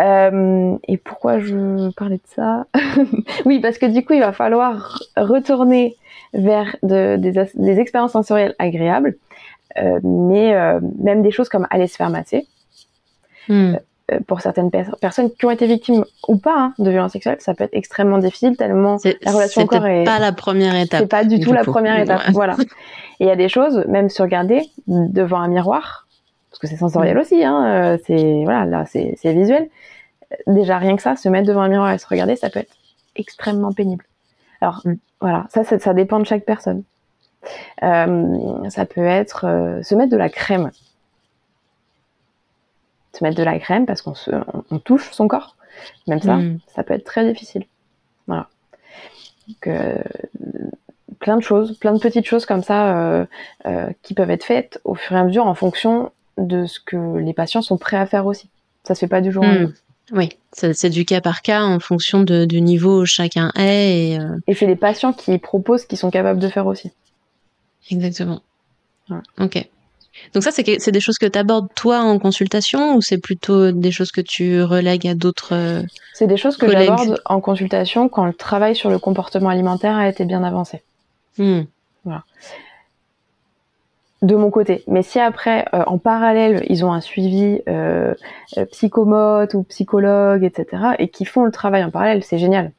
Euh, 0.00 0.76
et 0.86 0.96
pourquoi 0.96 1.38
je 1.38 1.90
parlais 1.92 2.16
de 2.16 2.22
ça 2.26 2.66
Oui, 3.44 3.60
parce 3.60 3.78
que 3.78 3.86
du 3.86 4.04
coup, 4.04 4.14
il 4.14 4.20
va 4.20 4.32
falloir 4.32 4.98
retourner 5.16 5.96
vers 6.34 6.76
de, 6.82 7.16
des, 7.16 7.32
des, 7.32 7.80
expériences 7.80 8.12
sensorielles 8.12 8.54
agréables, 8.58 9.16
euh, 9.78 10.00
mais 10.02 10.54
euh, 10.54 10.80
même 10.98 11.22
des 11.22 11.30
choses 11.30 11.48
comme 11.48 11.66
aller 11.70 11.86
se 11.86 11.96
faire 11.96 12.10
masser. 12.10 12.46
Hmm. 13.48 13.76
Euh, 14.10 14.20
pour 14.26 14.40
certaines 14.40 14.70
personnes 14.70 15.30
qui 15.30 15.44
ont 15.44 15.50
été 15.50 15.66
victimes 15.66 16.02
ou 16.28 16.38
pas 16.38 16.56
hein, 16.56 16.74
de 16.78 16.88
violences 16.88 17.12
sexuelles, 17.12 17.36
ça 17.40 17.52
peut 17.52 17.64
être 17.64 17.74
extrêmement 17.74 18.16
difficile 18.16 18.56
tellement 18.56 18.96
la 19.20 19.32
relation 19.32 19.62
au 19.62 19.66
corps 19.66 19.86
est 19.86 20.04
pas 20.04 20.18
la 20.18 20.32
première 20.32 20.74
étape. 20.76 21.00
C'est 21.00 21.06
pas 21.08 21.24
du 21.24 21.40
tout 21.40 21.52
la 21.52 21.62
première 21.62 21.98
étape. 22.00 22.22
Voilà. 22.32 22.56
Et 23.20 23.24
il 23.24 23.26
y 23.26 23.30
a 23.30 23.36
des 23.36 23.50
choses, 23.50 23.84
même 23.86 24.08
se 24.08 24.22
regarder 24.22 24.62
devant 24.86 25.40
un 25.40 25.48
miroir, 25.48 26.06
parce 26.50 26.58
que 26.58 26.66
c'est 26.66 26.76
sensoriel 26.76 27.16
mm. 27.16 27.20
aussi, 27.20 27.44
hein, 27.44 27.66
euh, 27.66 27.98
c'est 28.06 28.44
voilà, 28.44 28.64
là 28.64 28.84
c'est 28.86 29.18
visuel. 29.24 29.68
Déjà 30.46 30.78
rien 30.78 30.96
que 30.96 31.02
ça, 31.02 31.14
se 31.16 31.28
mettre 31.28 31.46
devant 31.46 31.62
un 31.62 31.68
miroir 31.68 31.92
et 31.92 31.98
se 31.98 32.06
regarder, 32.06 32.36
ça 32.36 32.48
peut 32.48 32.60
être 32.60 32.76
extrêmement 33.14 33.72
pénible. 33.72 34.06
Alors 34.62 34.80
mm. 34.86 34.94
voilà, 35.20 35.46
ça, 35.50 35.64
ça, 35.64 35.78
ça 35.78 35.92
dépend 35.92 36.18
de 36.18 36.24
chaque 36.24 36.46
personne. 36.46 36.82
Euh, 37.82 38.70
ça 38.70 38.86
peut 38.86 39.04
être 39.04 39.46
euh, 39.46 39.82
se 39.82 39.94
mettre 39.94 40.10
de 40.10 40.16
la 40.16 40.30
crème 40.30 40.70
se 43.12 43.24
mettre 43.24 43.36
de 43.36 43.42
la 43.42 43.58
crème 43.58 43.86
parce 43.86 44.02
qu'on 44.02 44.14
on, 44.70 44.78
touche 44.78 45.10
son 45.12 45.28
corps. 45.28 45.56
Même 46.06 46.20
ça, 46.20 46.36
mm. 46.36 46.58
ça 46.74 46.82
peut 46.82 46.94
être 46.94 47.04
très 47.04 47.26
difficile. 47.26 47.64
Voilà. 48.26 48.48
Donc, 49.48 49.66
euh, 49.66 50.02
plein 51.18 51.36
de 51.36 51.42
choses, 51.42 51.76
plein 51.78 51.92
de 51.92 51.98
petites 51.98 52.26
choses 52.26 52.46
comme 52.46 52.62
ça 52.62 52.96
euh, 52.96 53.26
euh, 53.66 53.90
qui 54.02 54.14
peuvent 54.14 54.30
être 54.30 54.44
faites 54.44 54.80
au 54.84 54.94
fur 54.94 55.16
et 55.16 55.18
à 55.18 55.24
mesure 55.24 55.46
en 55.46 55.54
fonction 55.54 56.12
de 56.36 56.66
ce 56.66 56.78
que 56.80 57.18
les 57.18 57.32
patients 57.32 57.62
sont 57.62 57.78
prêts 57.78 57.96
à 57.96 58.06
faire 58.06 58.26
aussi. 58.26 58.48
Ça 58.84 58.94
se 58.94 59.00
fait 59.00 59.08
pas 59.08 59.20
du 59.20 59.32
jour 59.32 59.44
au 59.44 59.46
mm. 59.46 59.50
lendemain. 59.50 59.72
Oui, 60.10 60.30
c'est 60.52 60.88
du 60.88 61.04
cas 61.04 61.20
par 61.20 61.42
cas 61.42 61.62
en 61.62 61.80
fonction 61.80 62.22
de, 62.22 62.46
du 62.46 62.62
niveau 62.62 63.02
où 63.02 63.04
chacun 63.04 63.52
est. 63.56 64.14
Et, 64.14 64.18
et 64.46 64.54
c'est 64.54 64.66
les 64.66 64.74
patients 64.74 65.12
qui 65.12 65.36
proposent 65.36 65.84
qui 65.84 65.98
sont 65.98 66.10
capables 66.10 66.40
de 66.40 66.48
faire 66.48 66.66
aussi. 66.66 66.92
Exactement. 67.90 68.40
Ok. 69.38 69.68
Donc 70.34 70.42
ça, 70.42 70.50
c'est 70.50 70.90
des 70.90 71.00
choses 71.00 71.18
que 71.18 71.26
tu 71.26 71.38
abordes 71.38 71.68
toi 71.74 72.00
en 72.00 72.18
consultation 72.18 72.96
ou 72.96 73.00
c'est 73.00 73.18
plutôt 73.18 73.72
des 73.72 73.90
choses 73.90 74.10
que 74.10 74.20
tu 74.20 74.62
relègues 74.62 75.06
à 75.06 75.14
d'autres 75.14 75.54
euh, 75.54 75.82
C'est 76.14 76.26
des 76.26 76.36
choses 76.36 76.56
que 76.56 76.70
j'aborde 76.70 77.20
en 77.24 77.40
consultation 77.40 78.08
quand 78.08 78.26
le 78.26 78.32
travail 78.32 78.74
sur 78.74 78.90
le 78.90 78.98
comportement 78.98 79.48
alimentaire 79.48 79.96
a 79.96 80.08
été 80.08 80.24
bien 80.24 80.42
avancé. 80.42 80.82
Hmm. 81.38 81.62
Voilà. 82.04 82.24
De 84.22 84.34
mon 84.34 84.50
côté. 84.50 84.82
Mais 84.88 85.02
si 85.02 85.20
après, 85.20 85.66
euh, 85.74 85.84
en 85.86 85.98
parallèle, 85.98 86.64
ils 86.68 86.84
ont 86.84 86.92
un 86.92 87.00
suivi 87.00 87.60
euh, 87.68 88.14
euh, 88.56 88.64
psychomote 88.66 89.54
ou 89.54 89.62
psychologue, 89.62 90.42
etc., 90.42 90.94
et 90.98 91.08
qui 91.08 91.24
font 91.24 91.44
le 91.44 91.52
travail 91.52 91.84
en 91.84 91.90
parallèle, 91.90 92.24
c'est 92.24 92.38
génial 92.38 92.72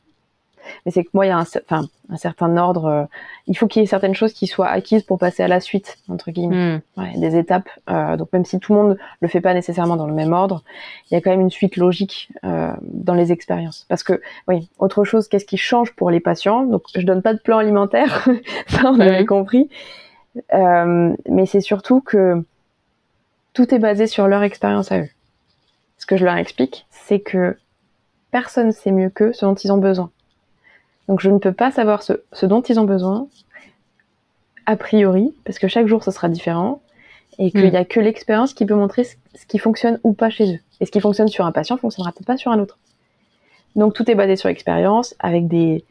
mais 0.86 0.92
c'est 0.92 1.04
que 1.04 1.10
moi 1.14 1.26
il 1.26 1.30
y 1.30 1.32
a 1.32 1.38
un, 1.38 1.44
enfin, 1.44 1.88
un 2.10 2.18
certain 2.18 2.56
ordre. 2.58 2.86
Euh, 2.86 3.04
il 3.48 3.58
faut 3.58 3.68
qu'il 3.68 3.82
y 3.82 3.84
ait 3.84 3.88
certaines 3.88 4.16
choses 4.16 4.34
qui 4.34 4.48
soient 4.48 4.68
acquises 4.68 5.04
pour 5.04 5.18
passer 5.18 5.44
à 5.44 5.48
la 5.48 5.60
suite 5.60 5.98
entre 6.10 6.32
guillemets. 6.32 6.78
Hmm. 6.78 6.82
Ouais, 7.02 7.18
des 7.18 7.38
étapes. 7.38 7.70
Euh, 7.90 8.18
donc 8.18 8.32
même 8.34 8.46
si 8.46 8.60
tout 8.60 8.74
le 8.74 8.80
monde 8.80 8.98
le 9.22 9.28
fait 9.28 9.42
pas 9.42 9.54
nécessairement 9.54 9.96
dans 9.96 10.08
le 10.08 10.14
même 10.14 10.34
ordre, 10.34 10.64
il 11.10 11.14
y 11.14 11.18
a 11.18 11.22
quand 11.22 11.32
même 11.32 11.42
une 11.42 11.52
suite 11.52 11.78
logique 11.78 12.30
euh, 12.44 12.74
dans 12.82 13.14
les 13.14 13.32
expériences. 13.32 13.86
Parce 13.90 14.04
que 14.04 14.22
oui, 14.48 14.70
autre 14.80 15.04
chose, 15.04 15.28
qu'est-ce 15.28 15.46
qui 15.46 15.58
change 15.58 15.94
pour 15.94 16.12
les 16.12 16.20
patients? 16.20 16.64
Donc 16.64 16.84
je 16.96 17.06
donne 17.06 17.22
pas 17.22 17.34
de 17.34 17.40
plan 17.40 17.58
alimentaire, 17.58 18.28
ça 18.68 18.92
on 18.92 19.00
avait 19.00 19.26
compris. 19.26 19.70
Euh, 20.54 21.16
mais 21.28 21.46
c'est 21.46 21.62
surtout 21.62 22.02
que 22.02 22.44
tout 23.54 23.74
est 23.74 23.80
basé 23.80 24.08
sur 24.08 24.28
leur 24.28 24.44
expérience 24.44 24.92
à 24.92 25.00
eux. 25.00 25.10
Ce 25.98 26.06
que 26.06 26.18
je 26.18 26.26
leur 26.26 26.38
explique, 26.38 26.86
c'est 26.90 27.20
que 27.20 27.58
personne 28.32 28.72
sait 28.72 28.92
mieux 28.92 29.10
qu'eux 29.10 29.34
ce 29.34 29.46
dont 29.46 29.56
ils 29.56 29.72
ont 29.72 29.78
besoin. 29.78 30.12
Donc 31.10 31.22
je 31.22 31.30
ne 31.32 31.40
peux 31.40 31.52
pas 31.52 31.72
savoir 31.72 32.04
ce, 32.04 32.46
dont 32.46 32.62
ils 32.62 32.80
ont 32.80 32.86
besoin 32.86 33.28
a 34.68 34.76
priori, 34.76 35.34
parce 35.44 35.58
que 35.58 35.68
chaque 35.68 35.88
jour 35.88 36.04
ce 36.04 36.12
sera 36.12 36.30
différent, 36.30 36.82
et 37.40 37.50
qu'il 37.50 37.68
n'y 37.68 37.76
a 37.76 37.84
que 37.84 38.00
l'expérience 38.00 38.54
qui 38.54 38.66
peut 38.68 38.76
montrer 38.76 39.04
ce, 39.04 39.16
qui 39.48 39.58
fonctionne 39.58 40.00
ou 40.04 40.14
pas 40.14 40.30
chez 40.30 40.54
eux. 40.54 40.60
Et 40.80 40.86
ce 40.86 40.92
qui 40.92 41.00
fonctionne 41.00 41.28
sur 41.28 41.48
un 41.48 41.52
patient 41.52 41.78
fonctionnera 41.78 42.12
peut-être 42.12 42.28
pas 42.28 42.38
sur 42.38 42.52
un 42.52 42.60
autre. 42.60 42.78
Donc 43.76 43.96
tout 43.96 44.10
est 44.10 44.14
basé 44.14 44.36
sur 44.36 44.50
l'expérience, 44.50 45.16
avec 45.18 45.48
des, 45.48 45.84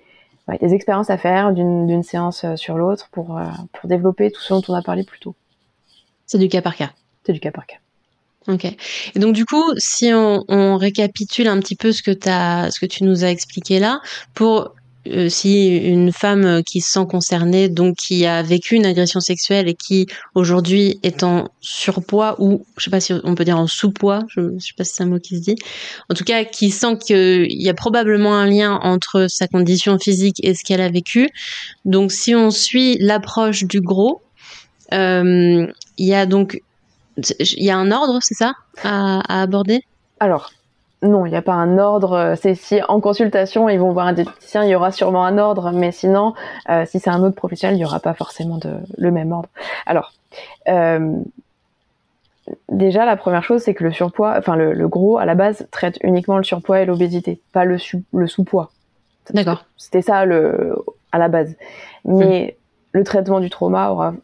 des 0.60 0.72
expériences 0.72 1.10
à 1.10 1.18
faire 1.18 1.52
d'une 1.52 2.02
séance 2.04 2.44
euh, 2.44 2.54
sur 2.54 2.78
l'autre 2.78 3.08
pour, 3.10 3.38
euh, 3.38 3.44
pour 3.72 3.88
développer 3.88 4.30
tout 4.30 4.40
ce 4.40 4.54
dont 4.54 4.62
on 4.68 4.74
a 4.74 4.82
parlé 4.82 5.02
plus 5.02 5.18
tôt. 5.18 5.34
C'est 6.26 6.38
du 6.38 6.48
cas 6.48 6.62
par 6.62 6.76
cas. 6.76 6.92
C'est 7.24 7.32
du 7.32 7.40
cas 7.40 7.50
par 7.50 7.66
cas. 7.66 7.78
Ok. 8.46 8.64
Et 8.64 9.18
donc 9.18 9.34
du 9.34 9.44
coup, 9.44 9.64
si 9.78 10.12
on, 10.14 10.76
récapitule 10.76 11.48
un 11.48 11.58
petit 11.58 11.74
peu 11.74 11.90
ce 11.90 12.02
que, 12.02 12.12
as, 12.28 12.70
ce 12.70 12.78
que 12.78 12.86
tu 12.86 13.02
nous 13.02 13.24
as 13.24 13.30
expliqué 13.30 13.80
là, 13.80 14.00
pour 14.34 14.74
euh, 15.12 15.28
si 15.28 15.76
une 15.76 16.12
femme 16.12 16.62
qui 16.64 16.80
se 16.80 16.92
sent 16.92 17.06
concernée, 17.08 17.68
donc 17.68 17.96
qui 17.96 18.26
a 18.26 18.42
vécu 18.42 18.74
une 18.74 18.86
agression 18.86 19.20
sexuelle 19.20 19.68
et 19.68 19.74
qui 19.74 20.06
aujourd'hui 20.34 20.98
est 21.02 21.22
en 21.22 21.48
surpoids 21.60 22.36
ou 22.38 22.64
je 22.76 22.84
sais 22.84 22.90
pas 22.90 23.00
si 23.00 23.12
on 23.24 23.34
peut 23.34 23.44
dire 23.44 23.58
en 23.58 23.66
sous-poids, 23.66 24.24
je, 24.28 24.40
ne 24.40 24.58
sais 24.58 24.72
pas 24.76 24.84
si 24.84 24.94
c'est 24.94 25.02
un 25.02 25.06
mot 25.06 25.18
qui 25.18 25.36
se 25.36 25.42
dit, 25.42 25.56
en 26.08 26.14
tout 26.14 26.24
cas 26.24 26.44
qui 26.44 26.70
sent 26.70 26.98
qu'il 26.98 27.46
y 27.50 27.68
a 27.68 27.74
probablement 27.74 28.34
un 28.34 28.46
lien 28.46 28.78
entre 28.82 29.26
sa 29.28 29.48
condition 29.48 29.98
physique 29.98 30.36
et 30.42 30.54
ce 30.54 30.64
qu'elle 30.64 30.80
a 30.80 30.88
vécu. 30.88 31.28
Donc 31.84 32.12
si 32.12 32.34
on 32.34 32.50
suit 32.50 32.96
l'approche 33.00 33.64
du 33.64 33.80
gros, 33.80 34.22
euh, 34.92 35.66
il 35.98 36.06
y 36.06 36.14
a 36.14 36.26
donc 36.26 36.60
il 37.40 37.64
y 37.64 37.70
a 37.70 37.76
un 37.76 37.90
ordre, 37.90 38.18
c'est 38.22 38.34
ça, 38.34 38.54
à, 38.82 39.42
aborder? 39.42 39.82
Alors, 40.20 40.52
non, 41.02 41.26
il 41.26 41.30
n'y 41.30 41.36
a 41.36 41.42
pas 41.42 41.54
un 41.54 41.78
ordre. 41.78 42.34
C'est 42.40 42.54
si 42.54 42.80
en 42.88 43.00
consultation, 43.00 43.68
ils 43.68 43.78
vont 43.78 43.92
voir 43.92 44.06
un 44.06 44.12
diététicien, 44.12 44.64
il 44.64 44.70
y 44.70 44.74
aura 44.74 44.90
sûrement 44.90 45.24
un 45.24 45.38
ordre, 45.38 45.70
mais 45.72 45.92
sinon, 45.92 46.34
euh, 46.68 46.84
si 46.86 46.98
c'est 46.98 47.10
un 47.10 47.22
autre 47.22 47.36
professionnel, 47.36 47.76
il 47.76 47.78
n'y 47.78 47.84
aura 47.84 48.00
pas 48.00 48.14
forcément 48.14 48.58
de, 48.58 48.74
le 48.96 49.10
même 49.12 49.30
ordre. 49.30 49.48
Alors, 49.86 50.12
euh, 50.68 51.16
déjà, 52.68 53.04
la 53.04 53.16
première 53.16 53.44
chose, 53.44 53.62
c'est 53.62 53.74
que 53.74 53.84
le 53.84 53.92
surpoids, 53.92 54.34
enfin 54.36 54.56
le, 54.56 54.88
gros, 54.88 55.18
à 55.18 55.24
la 55.24 55.36
base, 55.36 55.68
traite 55.70 55.98
uniquement 56.02 56.36
le 56.36 56.44
surpoids 56.44 56.80
et 56.80 56.84
l'obésité, 56.84 57.40
pas 57.52 57.64
le, 57.64 57.76
le 58.12 58.26
sous-poids. 58.26 58.70
D'accord. 59.32 59.66
C'était 59.76 60.02
ça 60.02 60.24
le, 60.24 60.74
à 61.12 61.18
la 61.18 61.28
base. 61.28 61.54
Mais 62.04 62.56
hmm. 62.56 62.98
le 62.98 63.04
traitement 63.04 63.38
du 63.38 63.50
trauma 63.50 63.90
aura 63.90 64.14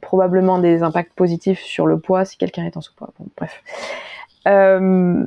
probablement 0.00 0.58
des 0.58 0.82
impacts 0.82 1.12
positifs 1.12 1.60
sur 1.60 1.86
le 1.86 1.98
poids 1.98 2.24
si 2.24 2.36
quelqu'un 2.38 2.64
est 2.64 2.76
en 2.76 2.80
sous-poids. 2.80 3.10
Bon, 3.18 3.26
bref. 3.36 3.62
Euh, 4.48 5.24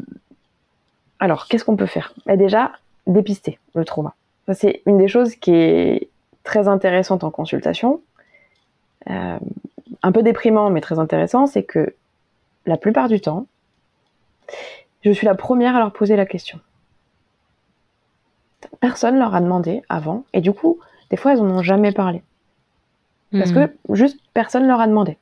alors, 1.19 1.47
qu'est-ce 1.47 1.65
qu'on 1.65 1.75
peut 1.75 1.86
faire? 1.86 2.13
Bah, 2.25 2.38
Déjà, 2.38 2.71
dépister 3.06 3.60
le 3.73 3.86
trauma. 3.86 4.15
C'est 4.53 4.82
une 4.86 4.97
des 4.97 5.08
choses 5.08 5.36
qui 5.36 5.51
est 5.51 6.10
très 6.43 6.67
intéressante 6.67 7.23
en 7.23 7.32
consultation. 7.32 8.01
Euh, 9.10 9.38
un 10.03 10.12
peu 10.12 10.23
déprimant, 10.23 10.69
mais 10.69 10.82
très 10.82 10.99
intéressant, 10.99 11.47
c'est 11.47 11.63
que 11.63 11.95
la 12.65 12.77
plupart 12.77 13.10
du 13.10 13.19
temps, 13.19 13.45
je 15.01 15.12
suis 15.12 15.25
la 15.25 15.36
première 15.36 15.75
à 15.75 15.80
leur 15.80 15.91
poser 15.91 16.15
la 16.15 16.25
question. 16.25 16.60
Personne 18.80 19.17
leur 19.17 19.36
a 19.36 19.41
demandé 19.41 19.82
avant, 19.89 20.23
et 20.34 20.41
du 20.41 20.53
coup, 20.53 20.80
des 21.10 21.17
fois, 21.17 21.34
elles 21.34 21.39
n'en 21.39 21.60
ont 21.60 21.63
jamais 21.63 21.91
parlé. 21.91 22.21
Parce 23.32 23.51
que 23.51 23.65
hmm. 23.65 23.95
juste 23.95 24.19
personne 24.34 24.67
leur 24.67 24.80
a 24.80 24.88
demandé. 24.88 25.17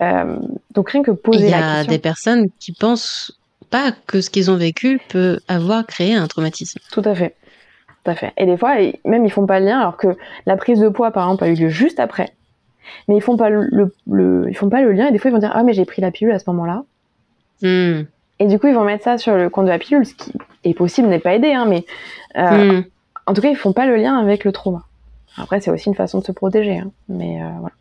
Euh, 0.00 0.38
donc 0.72 0.90
rien 0.90 1.02
que 1.02 1.10
poser 1.10 1.50
la 1.50 1.58
question. 1.58 1.74
Il 1.74 1.76
y 1.76 1.80
a 1.80 1.84
des 1.84 1.98
personnes 1.98 2.46
qui 2.58 2.72
pensent 2.72 3.37
pas 3.70 3.92
que 4.06 4.20
ce 4.20 4.30
qu'ils 4.30 4.50
ont 4.50 4.56
vécu 4.56 5.00
peut 5.08 5.38
avoir 5.48 5.86
créé 5.86 6.14
un 6.14 6.26
traumatisme. 6.26 6.80
Tout 6.92 7.02
à 7.04 7.14
fait. 7.14 7.34
Tout 8.04 8.10
à 8.10 8.14
fait. 8.14 8.32
Et 8.36 8.46
des 8.46 8.56
fois, 8.56 8.76
même 9.04 9.24
ils 9.24 9.30
font 9.30 9.46
pas 9.46 9.60
le 9.60 9.66
lien, 9.66 9.80
alors 9.80 9.96
que 9.96 10.08
la 10.46 10.56
prise 10.56 10.80
de 10.80 10.88
poids, 10.88 11.10
par 11.10 11.24
exemple, 11.24 11.44
a 11.44 11.48
eu 11.48 11.54
lieu 11.54 11.68
juste 11.68 12.00
après. 12.00 12.32
Mais 13.06 13.16
ils 13.16 13.20
font 13.20 13.36
pas 13.36 13.50
le, 13.50 13.92
ils 14.48 14.56
font 14.56 14.70
pas 14.70 14.80
le 14.80 14.92
lien. 14.92 15.08
Et 15.08 15.12
des 15.12 15.18
fois, 15.18 15.30
ils 15.30 15.34
vont 15.34 15.40
dire 15.40 15.52
ah 15.54 15.62
mais 15.62 15.72
j'ai 15.72 15.84
pris 15.84 16.00
la 16.00 16.10
pilule 16.10 16.32
à 16.32 16.38
ce 16.38 16.48
moment-là. 16.48 16.84
Hmm. 17.62 18.04
Et 18.40 18.46
du 18.46 18.58
coup, 18.58 18.68
ils 18.68 18.74
vont 18.74 18.84
mettre 18.84 19.04
ça 19.04 19.18
sur 19.18 19.36
le 19.36 19.50
compte 19.50 19.64
de 19.64 19.70
la 19.70 19.78
pilule, 19.78 20.06
ce 20.06 20.14
qui 20.14 20.32
est 20.64 20.74
possible 20.74 21.08
n'est 21.08 21.18
pas 21.18 21.34
aidé, 21.34 21.52
hein, 21.52 21.66
mais 21.66 21.84
euh, 22.36 22.80
hmm. 22.80 22.84
en 23.26 23.34
tout 23.34 23.40
cas, 23.40 23.48
ils 23.48 23.56
font 23.56 23.72
pas 23.72 23.86
le 23.86 23.96
lien 23.96 24.16
avec 24.16 24.44
le 24.44 24.52
trauma. 24.52 24.84
Après, 25.36 25.60
c'est 25.60 25.70
aussi 25.70 25.88
une 25.88 25.94
façon 25.94 26.20
de 26.20 26.24
se 26.24 26.32
protéger, 26.32 26.78
hein, 26.78 26.90
mais 27.08 27.42
euh, 27.42 27.48
voilà. 27.58 27.74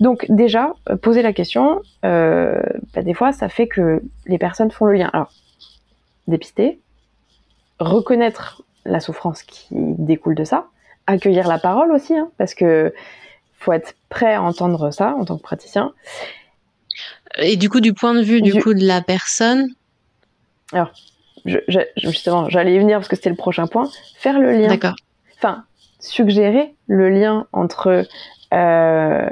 Donc 0.00 0.26
déjà, 0.28 0.74
euh, 0.90 0.96
poser 0.96 1.22
la 1.22 1.32
question, 1.32 1.82
euh, 2.04 2.60
bah, 2.94 3.02
des 3.02 3.14
fois, 3.14 3.32
ça 3.32 3.48
fait 3.48 3.68
que 3.68 4.02
les 4.26 4.38
personnes 4.38 4.70
font 4.70 4.86
le 4.86 4.94
lien. 4.94 5.10
Alors, 5.12 5.32
dépister, 6.26 6.80
reconnaître 7.78 8.62
la 8.84 9.00
souffrance 9.00 9.42
qui 9.42 9.66
découle 9.70 10.34
de 10.34 10.44
ça, 10.44 10.66
accueillir 11.06 11.48
la 11.48 11.58
parole 11.58 11.92
aussi, 11.92 12.16
hein, 12.16 12.28
parce 12.38 12.54
que 12.54 12.92
faut 13.58 13.72
être 13.72 13.94
prêt 14.08 14.34
à 14.34 14.42
entendre 14.42 14.90
ça 14.90 15.14
en 15.16 15.24
tant 15.24 15.36
que 15.36 15.42
praticien. 15.42 15.92
Et 17.38 17.56
du 17.56 17.68
coup, 17.68 17.80
du 17.80 17.94
point 17.94 18.14
de 18.14 18.22
vue 18.22 18.42
du, 18.42 18.60
coup 18.62 18.74
de 18.74 18.86
la 18.86 19.00
personne? 19.00 19.68
Alors, 20.72 20.92
justement, 21.96 22.48
j'allais 22.48 22.74
y 22.74 22.78
venir 22.78 22.98
parce 22.98 23.08
que 23.08 23.16
c'était 23.16 23.30
le 23.30 23.36
prochain 23.36 23.66
point. 23.66 23.88
Faire 24.18 24.38
le 24.38 24.52
lien. 24.52 24.68
D'accord. 24.68 24.94
Enfin, 25.36 25.64
suggérer 25.98 26.74
le 26.86 27.08
lien 27.08 27.46
entre 27.52 28.06
euh, 28.52 29.28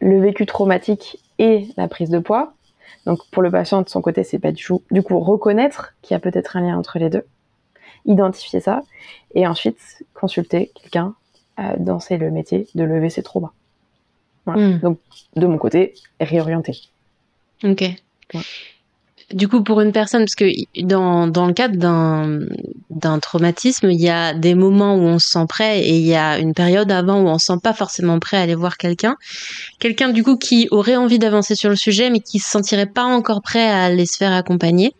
le 0.00 0.20
vécu 0.20 0.46
traumatique 0.46 1.22
et 1.38 1.68
la 1.76 1.88
prise 1.88 2.10
de 2.10 2.18
poids. 2.18 2.54
Donc 3.06 3.20
pour 3.30 3.42
le 3.42 3.50
patient 3.50 3.82
de 3.82 3.88
son 3.88 4.02
côté, 4.02 4.24
c'est 4.24 4.38
pas 4.38 4.52
du, 4.52 4.66
coup, 4.66 4.82
du 4.90 5.02
coup 5.02 5.18
reconnaître 5.18 5.94
qu'il 6.02 6.14
y 6.14 6.16
a 6.16 6.20
peut-être 6.20 6.56
un 6.56 6.60
lien 6.60 6.76
entre 6.76 6.98
les 6.98 7.10
deux, 7.10 7.24
identifier 8.04 8.60
ça, 8.60 8.82
et 9.34 9.46
ensuite 9.46 10.04
consulter 10.14 10.72
quelqu'un 10.74 11.14
euh, 11.58 11.74
dans 11.78 11.98
le 12.10 12.30
métier 12.30 12.66
de 12.74 12.84
lever 12.84 13.10
ses 13.10 13.22
traumas. 13.22 13.52
Hmm. 14.46 14.78
Donc 14.78 14.98
de 15.36 15.46
mon 15.46 15.58
côté, 15.58 15.94
réorienter. 16.20 16.80
Ok. 17.64 17.84
Du 19.32 19.46
coup, 19.46 19.62
pour 19.62 19.82
une 19.82 19.92
personne, 19.92 20.22
parce 20.22 20.34
que 20.34 20.46
dans, 20.82 21.26
dans 21.26 21.46
le 21.46 21.52
cadre 21.52 21.76
d'un, 21.76 23.18
traumatisme, 23.18 23.90
il 23.90 24.00
y 24.00 24.08
a 24.08 24.32
des 24.32 24.54
moments 24.54 24.94
où 24.94 25.00
on 25.00 25.18
se 25.18 25.28
sent 25.28 25.44
prêt 25.46 25.80
et 25.80 25.98
il 25.98 26.06
y 26.06 26.14
a 26.14 26.38
une 26.38 26.54
période 26.54 26.90
avant 26.90 27.20
où 27.20 27.26
on 27.26 27.38
se 27.38 27.46
sent 27.46 27.60
pas 27.62 27.74
forcément 27.74 28.18
prêt 28.20 28.38
à 28.38 28.40
aller 28.40 28.54
voir 28.54 28.78
quelqu'un. 28.78 29.16
Quelqu'un, 29.80 30.08
du 30.08 30.22
coup, 30.22 30.38
qui 30.38 30.66
aurait 30.70 30.96
envie 30.96 31.18
d'avancer 31.18 31.54
sur 31.56 31.68
le 31.68 31.76
sujet, 31.76 32.08
mais 32.08 32.20
qui 32.20 32.38
se 32.38 32.48
sentirait 32.48 32.86
pas 32.86 33.04
encore 33.04 33.42
prêt 33.42 33.68
à 33.68 33.84
aller 33.84 34.06
se 34.06 34.16
faire 34.16 34.32
accompagner. 34.32 34.94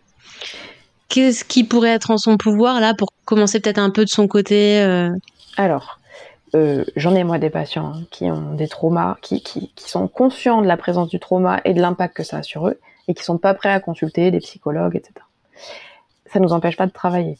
Qu'est-ce 1.08 1.42
qui 1.42 1.64
pourrait 1.64 1.90
être 1.90 2.10
en 2.10 2.18
son 2.18 2.36
pouvoir, 2.36 2.80
là, 2.80 2.92
pour 2.92 3.08
commencer 3.24 3.60
peut-être 3.60 3.78
un 3.78 3.90
peu 3.90 4.04
de 4.04 4.10
son 4.10 4.28
côté 4.28 4.82
euh? 4.82 5.10
Alors, 5.56 5.98
euh, 6.54 6.84
j'en 6.96 7.14
ai 7.14 7.24
moi 7.24 7.38
des 7.38 7.48
patients 7.48 7.94
qui 8.10 8.24
ont 8.24 8.54
des 8.54 8.68
traumas, 8.68 9.16
qui, 9.22 9.42
qui, 9.42 9.70
qui, 9.74 9.88
sont 9.88 10.06
conscients 10.06 10.60
de 10.60 10.66
la 10.66 10.76
présence 10.76 11.08
du 11.08 11.18
trauma 11.18 11.62
et 11.64 11.72
de 11.72 11.80
l'impact 11.80 12.16
que 12.16 12.22
ça 12.22 12.38
a 12.38 12.42
sur 12.42 12.68
eux, 12.68 12.78
et 13.08 13.14
qui 13.14 13.24
sont 13.24 13.38
pas 13.38 13.54
prêts 13.54 13.72
à 13.72 13.80
consulter 13.80 14.30
des 14.30 14.38
psychologues, 14.38 14.94
etc. 14.94 15.14
Ça 16.26 16.38
nous 16.38 16.52
empêche 16.52 16.76
pas 16.76 16.86
de 16.86 16.92
travailler. 16.92 17.38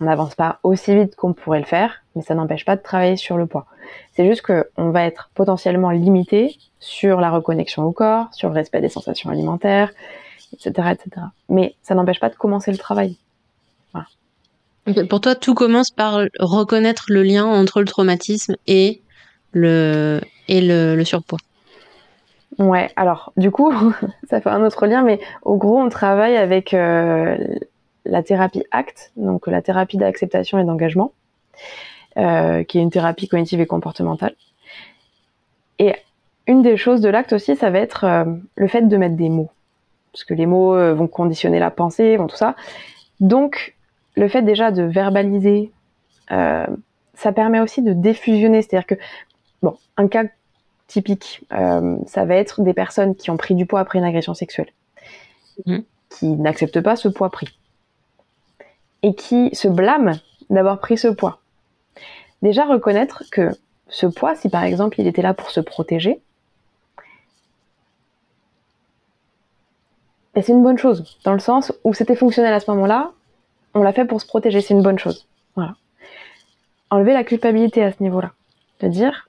On 0.00 0.06
n'avance 0.06 0.34
pas 0.34 0.58
aussi 0.64 0.96
vite 0.96 1.14
qu'on 1.14 1.32
pourrait 1.32 1.60
le 1.60 1.66
faire, 1.66 2.02
mais 2.16 2.22
ça 2.22 2.34
n'empêche 2.34 2.64
pas 2.64 2.74
de 2.74 2.82
travailler 2.82 3.16
sur 3.16 3.36
le 3.36 3.46
poids. 3.46 3.66
C'est 4.14 4.26
juste 4.26 4.42
qu'on 4.42 4.90
va 4.90 5.04
être 5.04 5.30
potentiellement 5.34 5.90
limité 5.90 6.58
sur 6.80 7.20
la 7.20 7.30
reconnexion 7.30 7.84
au 7.84 7.92
corps, 7.92 8.26
sur 8.32 8.48
le 8.48 8.54
respect 8.54 8.80
des 8.80 8.88
sensations 8.88 9.30
alimentaires, 9.30 9.92
etc., 10.52 10.88
etc. 10.92 11.26
Mais 11.48 11.76
ça 11.82 11.94
n'empêche 11.94 12.18
pas 12.18 12.30
de 12.30 12.34
commencer 12.34 12.72
le 12.72 12.78
travail. 12.78 13.16
Pour 15.08 15.20
toi, 15.20 15.36
tout 15.36 15.54
commence 15.54 15.92
par 15.92 16.22
reconnaître 16.40 17.04
le 17.06 17.22
lien 17.22 17.44
entre 17.44 17.78
le 17.78 17.86
traumatisme 17.86 18.56
et 18.66 19.00
le 19.52 20.20
surpoids. 21.04 21.38
Ouais, 22.58 22.90
alors 22.96 23.32
du 23.36 23.50
coup, 23.50 23.72
ça 24.28 24.40
fait 24.40 24.50
un 24.50 24.62
autre 24.64 24.86
lien, 24.86 25.02
mais 25.02 25.20
au 25.42 25.56
gros, 25.56 25.78
on 25.78 25.88
travaille 25.88 26.36
avec 26.36 26.74
euh, 26.74 27.36
la 28.04 28.22
thérapie 28.22 28.64
ACT, 28.70 29.12
donc 29.16 29.46
la 29.46 29.62
thérapie 29.62 29.96
d'acceptation 29.96 30.58
et 30.58 30.64
d'engagement, 30.64 31.12
euh, 32.18 32.62
qui 32.64 32.78
est 32.78 32.82
une 32.82 32.90
thérapie 32.90 33.28
cognitive 33.28 33.60
et 33.60 33.66
comportementale. 33.66 34.34
Et 35.78 35.94
une 36.46 36.62
des 36.62 36.76
choses 36.76 37.00
de 37.00 37.08
l'acte 37.08 37.32
aussi, 37.32 37.56
ça 37.56 37.70
va 37.70 37.78
être 37.78 38.04
euh, 38.04 38.24
le 38.56 38.68
fait 38.68 38.82
de 38.82 38.96
mettre 38.96 39.16
des 39.16 39.30
mots, 39.30 39.50
parce 40.12 40.24
que 40.24 40.34
les 40.34 40.46
mots 40.46 40.94
vont 40.94 41.06
conditionner 41.06 41.58
la 41.58 41.70
pensée, 41.70 42.16
vont 42.16 42.26
tout 42.26 42.36
ça. 42.36 42.54
Donc, 43.20 43.76
le 44.14 44.28
fait 44.28 44.42
déjà 44.42 44.70
de 44.70 44.82
verbaliser, 44.82 45.70
ça 46.28 47.32
permet 47.34 47.60
aussi 47.60 47.82
de 47.82 47.94
défusionner, 47.94 48.60
c'est-à-dire 48.60 48.86
que, 48.86 48.94
bon, 49.62 49.76
un 49.96 50.08
cas 50.08 50.24
typique, 50.92 51.44
euh, 51.52 51.96
ça 52.06 52.26
va 52.26 52.36
être 52.36 52.60
des 52.60 52.74
personnes 52.74 53.14
qui 53.14 53.30
ont 53.30 53.38
pris 53.38 53.54
du 53.54 53.64
poids 53.64 53.80
après 53.80 53.98
une 53.98 54.04
agression 54.04 54.34
sexuelle, 54.34 54.70
mhm. 55.64 55.84
qui 56.10 56.26
n'acceptent 56.26 56.82
pas 56.82 56.96
ce 56.96 57.08
poids 57.08 57.30
pris 57.30 57.48
et 59.02 59.14
qui 59.14 59.54
se 59.54 59.68
blâment 59.68 60.18
d'avoir 60.50 60.78
pris 60.80 60.98
ce 60.98 61.08
poids. 61.08 61.40
Déjà 62.42 62.66
reconnaître 62.66 63.24
que 63.32 63.50
ce 63.88 64.06
poids, 64.06 64.34
si 64.34 64.50
par 64.50 64.64
exemple 64.64 65.00
il 65.00 65.06
était 65.06 65.22
là 65.22 65.32
pour 65.32 65.50
se 65.50 65.60
protéger, 65.60 66.20
ben, 70.34 70.42
c'est 70.42 70.52
une 70.52 70.62
bonne 70.62 70.78
chose, 70.78 71.18
dans 71.24 71.32
le 71.32 71.38
sens 71.38 71.72
où 71.84 71.94
c'était 71.94 72.16
fonctionnel 72.16 72.52
à 72.52 72.60
ce 72.60 72.70
moment-là, 72.70 73.12
on 73.74 73.82
l'a 73.82 73.94
fait 73.94 74.04
pour 74.04 74.20
se 74.20 74.26
protéger, 74.26 74.60
c'est 74.60 74.74
une 74.74 74.82
bonne 74.82 74.98
chose. 74.98 75.26
Voilà. 75.56 75.74
enlever 76.90 77.14
la 77.14 77.24
culpabilité 77.24 77.82
à 77.82 77.92
ce 77.92 78.02
niveau-là. 78.02 78.32
De 78.80 78.88
dire, 78.88 79.28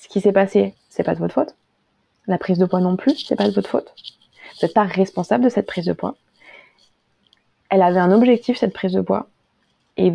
ce 0.00 0.08
qui 0.08 0.20
s'est 0.20 0.32
passé, 0.32 0.74
c'est 0.88 1.02
pas 1.02 1.14
de 1.14 1.20
votre 1.20 1.34
faute. 1.34 1.54
La 2.26 2.38
prise 2.38 2.58
de 2.58 2.64
poids 2.64 2.80
non 2.80 2.96
plus, 2.96 3.18
c'est 3.26 3.36
pas 3.36 3.46
de 3.46 3.52
votre 3.52 3.68
faute. 3.68 3.94
Vous 4.54 4.66
n'êtes 4.66 4.74
pas 4.74 4.84
responsable 4.84 5.44
de 5.44 5.50
cette 5.50 5.66
prise 5.66 5.84
de 5.84 5.92
poids. 5.92 6.16
Elle 7.68 7.82
avait 7.82 8.00
un 8.00 8.10
objectif, 8.10 8.56
cette 8.56 8.72
prise 8.72 8.92
de 8.92 9.02
poids. 9.02 9.28
Et 9.98 10.12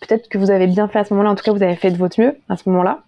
peut-être 0.00 0.28
que 0.28 0.36
vous 0.36 0.50
avez 0.50 0.66
bien 0.66 0.88
fait 0.88 0.98
à 0.98 1.04
ce 1.04 1.14
moment-là. 1.14 1.30
En 1.30 1.34
tout 1.34 1.42
cas, 1.42 1.52
vous 1.52 1.62
avez 1.62 1.74
fait 1.74 1.90
de 1.90 1.96
votre 1.96 2.20
mieux 2.20 2.36
à 2.50 2.56
ce 2.56 2.68
moment-là. 2.68 3.02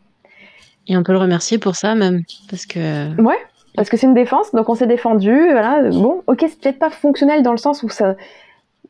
Et 0.86 0.96
on 0.96 1.02
peut 1.02 1.12
le 1.12 1.18
remercier 1.18 1.58
pour 1.58 1.76
ça 1.76 1.94
même, 1.94 2.22
parce 2.48 2.64
que. 2.64 3.20
Ouais, 3.20 3.38
parce 3.74 3.90
que 3.90 3.98
c'est 3.98 4.06
une 4.06 4.14
défense, 4.14 4.52
donc 4.52 4.70
on 4.70 4.74
s'est 4.74 4.86
défendu. 4.86 5.50
Voilà, 5.50 5.90
bon, 5.90 6.22
ok, 6.26 6.46
c'est 6.48 6.60
peut-être 6.60 6.78
pas 6.78 6.90
fonctionnel 6.90 7.42
dans 7.42 7.52
le 7.52 7.58
sens 7.58 7.82
où 7.82 7.90
ça, 7.90 8.16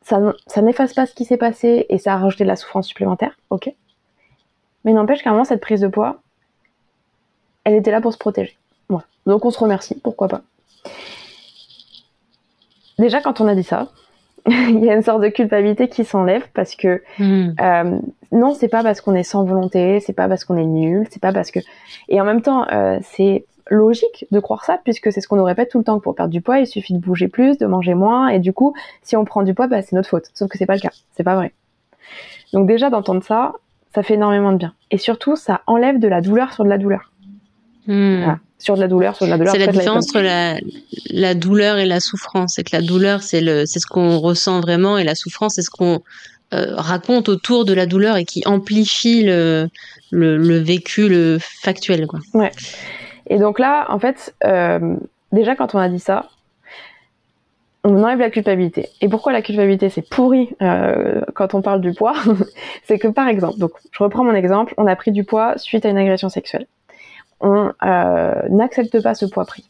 ça, 0.03 0.33
ça 0.47 0.63
n'efface 0.63 0.95
pas 0.95 1.07
ce 1.07 1.15
qui 1.15 1.25
s'est 1.25 1.37
passé 1.37 1.87
et 1.89 1.99
ça 1.99 2.15
a 2.15 2.19
rajouté 2.19 2.45
de 2.45 2.49
la 2.49 2.57
souffrance 2.57 2.87
supplémentaire, 2.87 3.37
ok. 3.51 3.75
Mais 4.85 4.93
n'empêche 4.93 5.25
qu'à 5.25 5.31
un 5.31 5.33
moment, 5.33 5.45
cette 5.45 5.61
prise 5.61 5.81
de 5.81 5.89
poids, 5.89 6.23
elle 7.69 7.75
était 7.75 7.91
là 7.91 8.01
pour 8.01 8.13
se 8.13 8.19
protéger. 8.19 8.57
Voilà. 8.89 9.05
Donc 9.27 9.45
on 9.45 9.51
se 9.51 9.59
remercie, 9.59 9.95
pourquoi 10.03 10.29
pas. 10.29 10.43
Déjà, 12.99 13.21
quand 13.21 13.41
on 13.41 13.47
a 13.47 13.55
dit 13.55 13.63
ça, 13.63 13.89
il 14.47 14.85
y 14.85 14.91
a 14.91 14.95
une 14.95 15.03
sorte 15.03 15.23
de 15.23 15.29
culpabilité 15.29 15.89
qui 15.89 16.05
s'enlève 16.05 16.45
parce 16.55 16.75
que 16.75 17.03
hmm. 17.19 17.55
euh, 17.61 17.99
non, 18.33 18.55
c'est 18.55 18.69
pas 18.69 18.83
parce 18.83 19.01
qu'on 19.01 19.15
est 19.15 19.23
sans 19.23 19.45
volonté, 19.45 20.01
c'est 20.01 20.13
pas 20.13 20.29
parce 20.29 20.45
qu'on 20.45 20.57
est 20.57 20.65
nul, 20.65 21.07
c'est 21.11 21.21
pas 21.21 21.33
parce 21.33 21.51
que 21.51 21.61
et 22.09 22.21
en 22.21 22.25
même 22.25 22.43
temps 22.43 22.67
euh, 22.73 22.99
c'est 23.03 23.45
logique 23.71 24.27
de 24.31 24.41
croire 24.41 24.65
ça 24.65 24.79
puisque 24.83 25.13
c'est 25.13 25.21
ce 25.21 25.29
qu'on 25.29 25.37
nous 25.37 25.45
répète 25.45 25.71
tout 25.71 25.79
le 25.79 25.85
temps 25.85 25.99
que 25.99 26.03
pour 26.03 26.15
perdre 26.15 26.33
du 26.33 26.41
poids 26.41 26.59
il 26.59 26.67
suffit 26.67 26.95
de 26.95 26.99
bouger 26.99 27.29
plus, 27.29 27.59
de 27.59 27.67
manger 27.67 27.95
moins 27.95 28.29
et 28.29 28.39
du 28.39 28.55
coup 28.55 28.75
si 29.03 29.17
on 29.17 29.25
prend 29.25 29.43
du 29.43 29.53
poids 29.53 29.67
bah, 29.67 29.83
c'est 29.83 29.95
notre 29.95 30.09
faute. 30.09 30.25
Sauf 30.33 30.49
que 30.49 30.57
c'est 30.57 30.67
pas 30.67 30.75
le 30.75 30.81
cas, 30.81 30.93
c'est 31.13 31.25
pas 31.25 31.37
vrai. 31.37 31.53
Donc 32.55 32.67
déjà 32.67 32.89
d'entendre 32.89 33.23
ça, 33.23 33.53
ça 33.95 34.03
fait 34.03 34.15
énormément 34.15 34.53
de 34.53 34.59
bien 34.59 34.73
et 34.91 34.99
surtout 34.99 35.37
ça 35.37 35.61
enlève 35.67 35.99
de 35.99 36.09
la 36.09 36.23
douleur 36.23 36.53
sur 36.55 36.65
de 36.65 36.71
la 36.71 36.79
douleur. 36.79 37.13
Hmm 37.89 38.37
sur 38.59 38.75
de 38.75 38.81
la 38.81 38.89
douleur, 38.89 39.17
sur 39.17 39.27
de 39.27 39.31
la 39.31 39.39
douleur. 39.39 39.53
C'est 39.53 39.61
la 39.61 39.73
différence 39.73 40.09
entre 40.09 40.21
la, 40.21 40.57
la, 41.11 41.35
douleur 41.35 41.79
et 41.79 41.87
la 41.87 42.01
souffrance. 42.01 42.55
C'est 42.57 42.65
que 42.65 42.77
la 42.77 42.83
douleur, 42.83 43.23
c'est 43.23 43.41
le, 43.41 43.67
c'est 43.67 43.79
ce 43.79 43.87
qu'on 43.87 44.19
ressent 44.19 44.61
vraiment, 44.61 44.99
et 44.99 45.05
la 45.05 45.15
souffrance, 45.15 45.55
c'est 45.55 45.63
ce 45.63 45.71
qu'on 45.71 46.01
euh, 46.55 46.75
raconte 46.77 47.29
autour 47.29 47.65
de 47.65 47.73
la 47.73 47.87
douleur 47.87 48.17
et 48.17 48.25
qui 48.25 48.43
amplifie 48.47 49.23
le, 49.23 49.69
le, 50.11 50.37
le 50.37 50.59
vécu, 50.59 51.09
le 51.09 51.39
factuel, 51.41 52.07
quoi. 52.07 52.19
Ouais. 52.35 52.51
Et 53.29 53.39
donc 53.39 53.59
là, 53.59 53.87
en 53.91 53.99
fait, 53.99 54.35
euh, 54.45 54.97
déjà 55.33 55.55
quand 55.55 55.75
on 55.75 55.79
a 55.79 55.89
dit 55.89 56.01
ça, 56.01 56.29
on 57.85 58.03
enlève 58.03 58.19
la 58.19 58.31
culpabilité. 58.31 58.89
Et 59.01 59.09
pourquoi 59.09 59.33
la 59.33 59.41
culpabilité 59.41 59.89
c'est 59.89 60.07
pourri 60.07 60.51
euh, 60.63 61.21
quand 61.35 61.55
on 61.55 61.63
parle 61.63 61.81
du 61.81 61.93
poids? 61.93 62.15
C'est 62.85 62.99
que 62.99 63.09
par 63.09 63.29
exemple, 63.29 63.59
donc 63.59 63.71
je 63.93 64.03
reprends 64.03 64.25
mon 64.25 64.35
exemple, 64.35 64.75
on 64.79 64.87
a 64.87 64.97
pris 64.97 65.13
du 65.13 65.23
poids 65.25 65.57
suite 65.59 65.87
à 65.87 65.91
une 65.91 65.97
agression 65.97 66.29
sexuelle 66.29 66.67
on 67.41 67.73
euh, 67.85 68.43
n'accepte 68.49 69.03
pas 69.03 69.15
ce 69.15 69.27
poids 69.27 69.45
pris. 69.45 69.69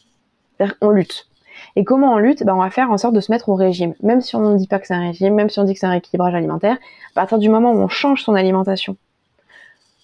On 0.80 0.90
lutte. 0.90 1.28
Et 1.76 1.84
comment 1.84 2.14
on 2.14 2.18
lutte? 2.18 2.44
Ben, 2.44 2.54
On 2.54 2.60
va 2.60 2.70
faire 2.70 2.90
en 2.90 2.98
sorte 2.98 3.14
de 3.14 3.20
se 3.20 3.30
mettre 3.30 3.48
au 3.48 3.54
régime. 3.54 3.94
Même 4.02 4.20
si 4.20 4.34
on 4.36 4.40
ne 4.40 4.56
dit 4.56 4.66
pas 4.66 4.78
que 4.78 4.86
c'est 4.86 4.94
un 4.94 5.06
régime, 5.06 5.34
même 5.34 5.50
si 5.50 5.58
on 5.58 5.64
dit 5.64 5.74
que 5.74 5.80
c'est 5.80 5.86
un 5.86 5.90
rééquilibrage 5.90 6.34
alimentaire, 6.34 6.76
à 7.12 7.14
partir 7.14 7.38
du 7.38 7.48
moment 7.48 7.72
où 7.72 7.78
on 7.78 7.88
change 7.88 8.22
son 8.22 8.34
alimentation 8.34 8.96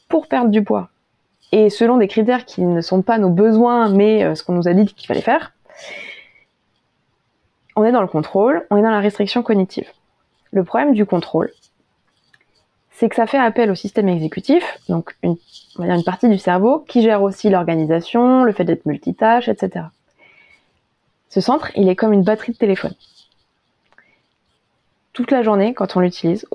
pour 0.08 0.28
perdre 0.28 0.50
du 0.50 0.62
poids, 0.62 0.90
et 1.52 1.70
selon 1.70 1.96
des 1.96 2.08
critères 2.08 2.44
qui 2.44 2.62
ne 2.62 2.80
sont 2.80 3.02
pas 3.02 3.18
nos 3.18 3.30
besoins, 3.30 3.88
mais 3.88 4.24
euh, 4.24 4.34
ce 4.34 4.42
qu'on 4.42 4.54
nous 4.54 4.68
a 4.68 4.74
dit 4.74 4.86
qu'il 4.86 5.06
fallait 5.06 5.20
faire, 5.20 5.52
on 7.76 7.84
est 7.84 7.92
dans 7.92 8.00
le 8.00 8.06
contrôle, 8.06 8.66
on 8.70 8.76
est 8.76 8.82
dans 8.82 8.90
la 8.90 9.00
restriction 9.00 9.42
cognitive. 9.42 9.88
Le 10.52 10.64
problème 10.64 10.94
du 10.94 11.06
contrôle, 11.06 11.50
c'est 12.94 13.08
que 13.08 13.16
ça 13.16 13.26
fait 13.26 13.38
appel 13.38 13.70
au 13.70 13.74
système 13.74 14.08
exécutif, 14.08 14.78
donc 14.88 15.16
une, 15.22 15.36
partie 16.04 16.28
du 16.28 16.38
cerveau 16.38 16.78
qui 16.86 17.02
gère 17.02 17.22
aussi 17.22 17.50
l'organisation, 17.50 18.44
le 18.44 18.52
fait 18.52 18.64
d'être 18.64 18.86
multitâche, 18.86 19.48
etc. 19.48 19.86
Ce 21.28 21.40
centre, 21.40 21.72
il 21.74 21.88
est 21.88 21.96
comme 21.96 22.12
une 22.12 22.22
batterie 22.22 22.52
de 22.52 22.56
téléphone. 22.56 22.94
Toute 25.12 25.32
la 25.32 25.42
journée, 25.42 25.74
quand 25.74 25.96
on 25.96 26.00
l'utilise, 26.00 26.46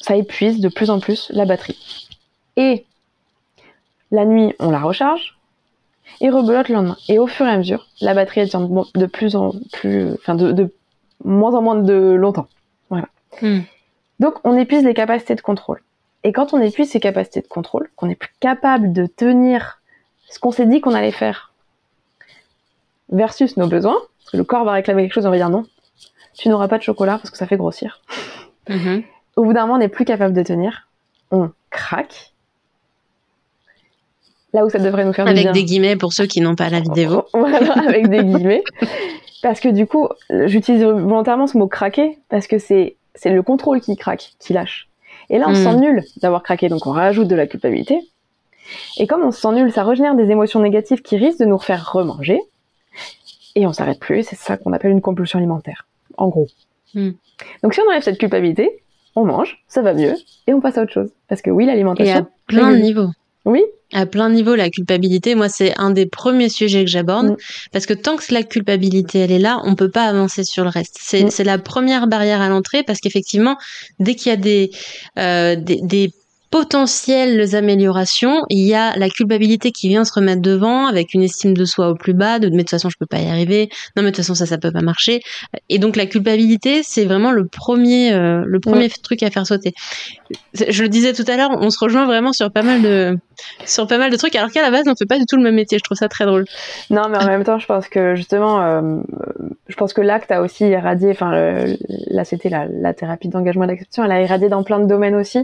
ça 0.00 0.16
épuise 0.16 0.60
de 0.60 0.68
plus 0.68 0.90
en 0.90 1.00
plus 1.00 1.30
la 1.32 1.46
batterie. 1.46 2.08
Et 2.56 2.84
la 4.10 4.26
nuit, 4.26 4.54
on 4.58 4.70
la 4.70 4.80
recharge 4.80 5.38
et 6.20 6.28
rebelote 6.28 6.68
le 6.68 6.74
lendemain. 6.74 6.98
Et 7.08 7.18
au 7.18 7.26
fur 7.26 7.46
et 7.46 7.50
à 7.50 7.56
mesure, 7.56 7.86
la 8.02 8.12
batterie 8.12 8.42
elle 8.42 8.50
tient 8.50 8.60
de 8.60 9.06
plus 9.06 9.36
en 9.36 9.52
plus, 9.72 10.12
enfin 10.14 10.34
de, 10.34 10.70
moins 11.24 11.54
en 11.54 11.62
moins 11.62 11.76
de 11.76 12.12
longtemps. 12.12 12.48
Voilà. 12.90 13.08
Hmm. 13.40 13.60
Donc, 14.22 14.36
on 14.44 14.56
épuise 14.56 14.84
les 14.84 14.94
capacités 14.94 15.34
de 15.34 15.40
contrôle. 15.40 15.82
Et 16.22 16.32
quand 16.32 16.54
on 16.54 16.60
épuise 16.60 16.88
ces 16.88 17.00
capacités 17.00 17.40
de 17.40 17.48
contrôle, 17.48 17.90
qu'on 17.96 18.08
est 18.08 18.14
plus 18.14 18.30
capable 18.38 18.92
de 18.92 19.06
tenir 19.06 19.80
ce 20.30 20.38
qu'on 20.38 20.52
s'est 20.52 20.66
dit 20.66 20.80
qu'on 20.80 20.94
allait 20.94 21.10
faire 21.10 21.52
versus 23.10 23.56
nos 23.56 23.66
besoins, 23.66 23.98
parce 24.20 24.30
que 24.30 24.36
le 24.36 24.44
corps 24.44 24.64
va 24.64 24.74
réclamer 24.74 25.02
quelque 25.02 25.14
chose, 25.14 25.26
on 25.26 25.30
va 25.30 25.38
dire 25.38 25.50
non, 25.50 25.66
tu 26.34 26.48
n'auras 26.48 26.68
pas 26.68 26.78
de 26.78 26.84
chocolat 26.84 27.18
parce 27.18 27.30
que 27.30 27.36
ça 27.36 27.48
fait 27.48 27.56
grossir. 27.56 28.00
Mm-hmm. 28.68 29.02
Au 29.34 29.44
bout 29.44 29.54
d'un 29.54 29.62
moment, 29.62 29.74
on 29.74 29.78
n'est 29.78 29.88
plus 29.88 30.04
capable 30.04 30.34
de 30.34 30.42
tenir, 30.44 30.88
on 31.32 31.50
craque. 31.70 32.32
Là 34.52 34.64
où 34.64 34.70
ça 34.70 34.78
devrait 34.78 35.04
nous 35.04 35.12
faire 35.12 35.26
avec 35.26 35.38
du 35.38 35.42
bien. 35.42 35.52
des 35.52 35.64
guillemets 35.64 35.96
pour 35.96 36.12
ceux 36.12 36.26
qui 36.26 36.40
n'ont 36.40 36.54
pas 36.54 36.68
la 36.68 36.78
vidéo. 36.78 37.24
voilà, 37.34 37.72
avec 37.88 38.08
des 38.08 38.22
guillemets. 38.24 38.62
Parce 39.42 39.58
que 39.58 39.68
du 39.68 39.88
coup, 39.88 40.08
j'utilise 40.30 40.84
volontairement 40.84 41.48
ce 41.48 41.58
mot 41.58 41.66
craquer 41.66 42.20
parce 42.28 42.46
que 42.46 42.60
c'est 42.60 42.96
c'est 43.14 43.30
le 43.30 43.42
contrôle 43.42 43.80
qui 43.80 43.96
craque, 43.96 44.32
qui 44.38 44.52
lâche. 44.52 44.88
Et 45.30 45.38
là, 45.38 45.46
on 45.48 45.54
se 45.54 45.62
sent 45.62 45.76
hmm. 45.76 45.80
nul 45.80 46.04
d'avoir 46.20 46.42
craqué, 46.42 46.68
donc 46.68 46.86
on 46.86 46.92
rajoute 46.92 47.28
de 47.28 47.34
la 47.34 47.46
culpabilité. 47.46 48.00
Et 48.98 49.06
comme 49.06 49.22
on 49.22 49.30
se 49.30 49.40
sent 49.40 49.52
nul, 49.52 49.72
ça 49.72 49.84
régénère 49.84 50.14
des 50.14 50.30
émotions 50.30 50.60
négatives 50.60 51.02
qui 51.02 51.16
risquent 51.16 51.40
de 51.40 51.46
nous 51.46 51.58
faire 51.58 51.92
remanger. 51.92 52.38
Et 53.54 53.66
on 53.66 53.72
s'arrête 53.72 53.98
plus, 53.98 54.22
c'est 54.22 54.36
ça 54.36 54.56
qu'on 54.56 54.72
appelle 54.72 54.92
une 54.92 55.00
compulsion 55.00 55.38
alimentaire, 55.38 55.86
en 56.16 56.28
gros. 56.28 56.48
Hmm. 56.94 57.10
Donc 57.62 57.74
si 57.74 57.80
on 57.80 57.88
enlève 57.88 58.02
cette 58.02 58.18
culpabilité, 58.18 58.82
on 59.14 59.24
mange, 59.24 59.62
ça 59.68 59.82
va 59.82 59.92
mieux, 59.92 60.14
et 60.46 60.54
on 60.54 60.60
passe 60.60 60.78
à 60.78 60.82
autre 60.82 60.92
chose. 60.92 61.10
Parce 61.28 61.42
que 61.42 61.50
oui, 61.50 61.66
l'alimentation... 61.66 62.14
Et 62.14 62.18
à 62.18 62.26
plein 62.46 62.72
de 62.72 62.76
niveaux. 62.76 63.08
Oui. 63.44 63.62
À 63.92 64.06
plein 64.06 64.30
niveau, 64.30 64.54
la 64.54 64.70
culpabilité, 64.70 65.34
moi, 65.34 65.48
c'est 65.48 65.78
un 65.78 65.90
des 65.90 66.06
premiers 66.06 66.48
sujets 66.48 66.84
que 66.84 66.90
j'aborde 66.90 67.30
mm. 67.30 67.36
parce 67.72 67.86
que 67.86 67.94
tant 67.94 68.16
que 68.16 68.32
la 68.32 68.42
culpabilité, 68.42 69.20
elle 69.20 69.32
est 69.32 69.38
là, 69.38 69.60
on 69.64 69.74
peut 69.74 69.90
pas 69.90 70.04
avancer 70.04 70.44
sur 70.44 70.64
le 70.64 70.70
reste. 70.70 70.98
C'est 71.00 71.24
mm. 71.24 71.44
la 71.44 71.58
première 71.58 72.06
barrière 72.06 72.40
à 72.40 72.48
l'entrée 72.48 72.82
parce 72.82 73.00
qu'effectivement, 73.00 73.56
dès 73.98 74.14
qu'il 74.14 74.30
y 74.30 74.32
a 74.32 74.36
des, 74.36 74.70
euh, 75.18 75.56
des, 75.56 75.80
des 75.82 76.12
potentielles 76.52 77.56
améliorations, 77.56 78.42
il 78.50 78.64
y 78.64 78.74
a 78.74 78.94
la 78.96 79.08
culpabilité 79.08 79.72
qui 79.72 79.88
vient 79.88 80.04
se 80.04 80.12
remettre 80.12 80.42
devant 80.42 80.86
avec 80.86 81.14
une 81.14 81.22
estime 81.22 81.56
de 81.56 81.64
soi 81.64 81.88
au 81.88 81.94
plus 81.94 82.12
bas, 82.12 82.38
de 82.38 82.50
mais 82.50 82.58
de 82.58 82.58
toute 82.58 82.70
façon 82.70 82.90
je 82.90 82.98
peux 82.98 83.06
pas 83.06 83.20
y 83.20 83.26
arriver, 83.26 83.70
non 83.96 84.02
mais 84.02 84.10
de 84.10 84.16
toute 84.16 84.18
façon 84.18 84.34
ça 84.34 84.44
ça 84.44 84.58
peut 84.58 84.70
pas 84.70 84.82
marcher. 84.82 85.22
Et 85.70 85.78
donc 85.78 85.96
la 85.96 86.04
culpabilité 86.04 86.82
c'est 86.84 87.06
vraiment 87.06 87.32
le 87.32 87.46
premier 87.46 88.12
euh, 88.12 88.44
le 88.46 88.60
premier 88.60 88.90
truc 88.90 89.22
à 89.22 89.30
faire 89.30 89.46
sauter. 89.46 89.72
Je 90.52 90.82
le 90.82 90.90
disais 90.90 91.14
tout 91.14 91.24
à 91.26 91.38
l'heure, 91.38 91.50
on 91.58 91.70
se 91.70 91.78
rejoint 91.78 92.04
vraiment 92.04 92.34
sur 92.34 92.52
pas 92.52 92.62
mal 92.62 92.82
de 92.82 93.18
sur 93.64 93.86
pas 93.86 93.96
mal 93.96 94.10
de 94.10 94.16
trucs 94.16 94.36
alors 94.36 94.50
qu'à 94.50 94.60
la 94.60 94.70
base 94.70 94.82
on 94.86 94.94
fait 94.94 95.06
pas 95.06 95.18
du 95.18 95.24
tout 95.24 95.36
le 95.36 95.42
même 95.42 95.54
métier. 95.54 95.78
Je 95.78 95.84
trouve 95.84 95.96
ça 95.96 96.10
très 96.10 96.26
drôle. 96.26 96.44
Non 96.90 97.08
mais 97.08 97.16
en 97.16 97.26
même 97.26 97.44
temps 97.44 97.58
je 97.58 97.66
pense 97.66 97.88
que 97.88 98.14
justement 98.14 98.60
euh, 98.60 99.00
je 99.68 99.76
pense 99.76 99.94
que 99.94 100.02
l'acte 100.02 100.30
a 100.30 100.42
aussi 100.42 100.66
irradié, 100.66 101.12
enfin 101.12 101.32
là 102.08 102.24
c'était 102.24 102.50
la, 102.50 102.66
la 102.66 102.92
thérapie 102.92 103.28
d'engagement 103.28 103.64
et 103.64 103.68
d'acceptation, 103.68 104.04
elle 104.04 104.12
a 104.12 104.20
irradié 104.20 104.50
dans 104.50 104.62
plein 104.62 104.80
de 104.80 104.86
domaines 104.86 105.14
aussi. 105.14 105.38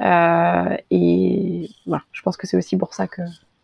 Euh, 0.00 0.47
et 0.90 1.70
voilà, 1.86 2.04
je 2.12 2.22
pense 2.22 2.36
que 2.36 2.46
c'est 2.46 2.56
aussi 2.56 2.76
pour 2.76 2.94
ça 2.94 3.06
que 3.06 3.22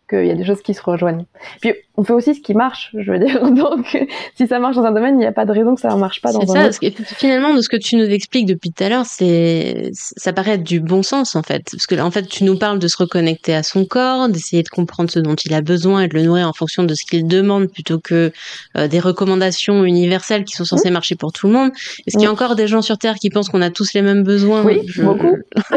qu'il 0.09 0.25
y 0.25 0.31
a 0.31 0.35
des 0.35 0.45
choses 0.45 0.61
qui 0.61 0.73
se 0.73 0.81
rejoignent. 0.81 1.25
Puis 1.61 1.73
on 1.97 2.03
fait 2.03 2.13
aussi 2.13 2.35
ce 2.35 2.41
qui 2.41 2.53
marche, 2.53 2.91
je 2.97 3.11
veux 3.11 3.19
dire. 3.19 3.41
Donc 3.51 3.97
si 4.35 4.47
ça 4.47 4.59
marche 4.59 4.75
dans 4.75 4.83
un 4.83 4.91
domaine, 4.91 5.15
il 5.15 5.19
n'y 5.19 5.25
a 5.25 5.31
pas 5.31 5.45
de 5.45 5.51
raison 5.51 5.75
que 5.75 5.81
ça 5.81 5.89
ne 5.89 5.99
marche 5.99 6.21
pas 6.21 6.31
dans 6.31 6.41
un 6.41 6.45
ça, 6.45 6.67
autre. 6.67 6.77
C'est 6.81 6.97
ça. 6.97 7.15
Finalement, 7.15 7.53
de 7.53 7.61
ce 7.61 7.69
que 7.69 7.77
tu 7.77 7.95
nous 7.95 8.05
expliques 8.05 8.45
depuis 8.45 8.71
tout 8.71 8.83
à 8.83 8.89
l'heure, 8.89 9.05
c'est 9.05 9.89
ça 9.93 10.33
paraît 10.33 10.51
être 10.51 10.63
du 10.63 10.79
bon 10.79 11.03
sens 11.03 11.35
en 11.35 11.43
fait, 11.43 11.63
parce 11.71 11.87
que 11.87 11.99
en 11.99 12.11
fait, 12.11 12.27
tu 12.27 12.43
nous 12.43 12.57
parles 12.57 12.79
de 12.79 12.87
se 12.87 12.97
reconnecter 12.97 13.55
à 13.55 13.63
son 13.63 13.85
corps, 13.85 14.29
d'essayer 14.29 14.63
de 14.63 14.69
comprendre 14.69 15.09
ce 15.09 15.19
dont 15.19 15.35
il 15.35 15.53
a 15.53 15.61
besoin 15.61 16.03
et 16.03 16.07
de 16.07 16.15
le 16.15 16.23
nourrir 16.23 16.47
en 16.47 16.53
fonction 16.53 16.83
de 16.83 16.93
ce 16.93 17.05
qu'il 17.05 17.27
demande, 17.27 17.67
plutôt 17.67 17.99
que 17.99 18.31
euh, 18.77 18.87
des 18.87 18.99
recommandations 18.99 19.85
universelles 19.85 20.43
qui 20.43 20.55
sont 20.55 20.65
censées 20.65 20.89
mmh. 20.89 20.93
marcher 20.93 21.15
pour 21.15 21.31
tout 21.31 21.47
le 21.47 21.53
monde. 21.53 21.71
Est-ce 22.05 22.17
qu'il 22.17 22.23
y 22.23 22.25
a 22.25 22.29
mmh. 22.29 22.33
encore 22.33 22.55
des 22.55 22.67
gens 22.67 22.81
sur 22.81 22.97
Terre 22.97 23.15
qui 23.15 23.29
pensent 23.29 23.49
qu'on 23.49 23.61
a 23.61 23.69
tous 23.69 23.93
les 23.93 24.01
mêmes 24.01 24.23
besoins? 24.23 24.63
Oui, 24.63 24.81
beaucoup. 24.97 25.37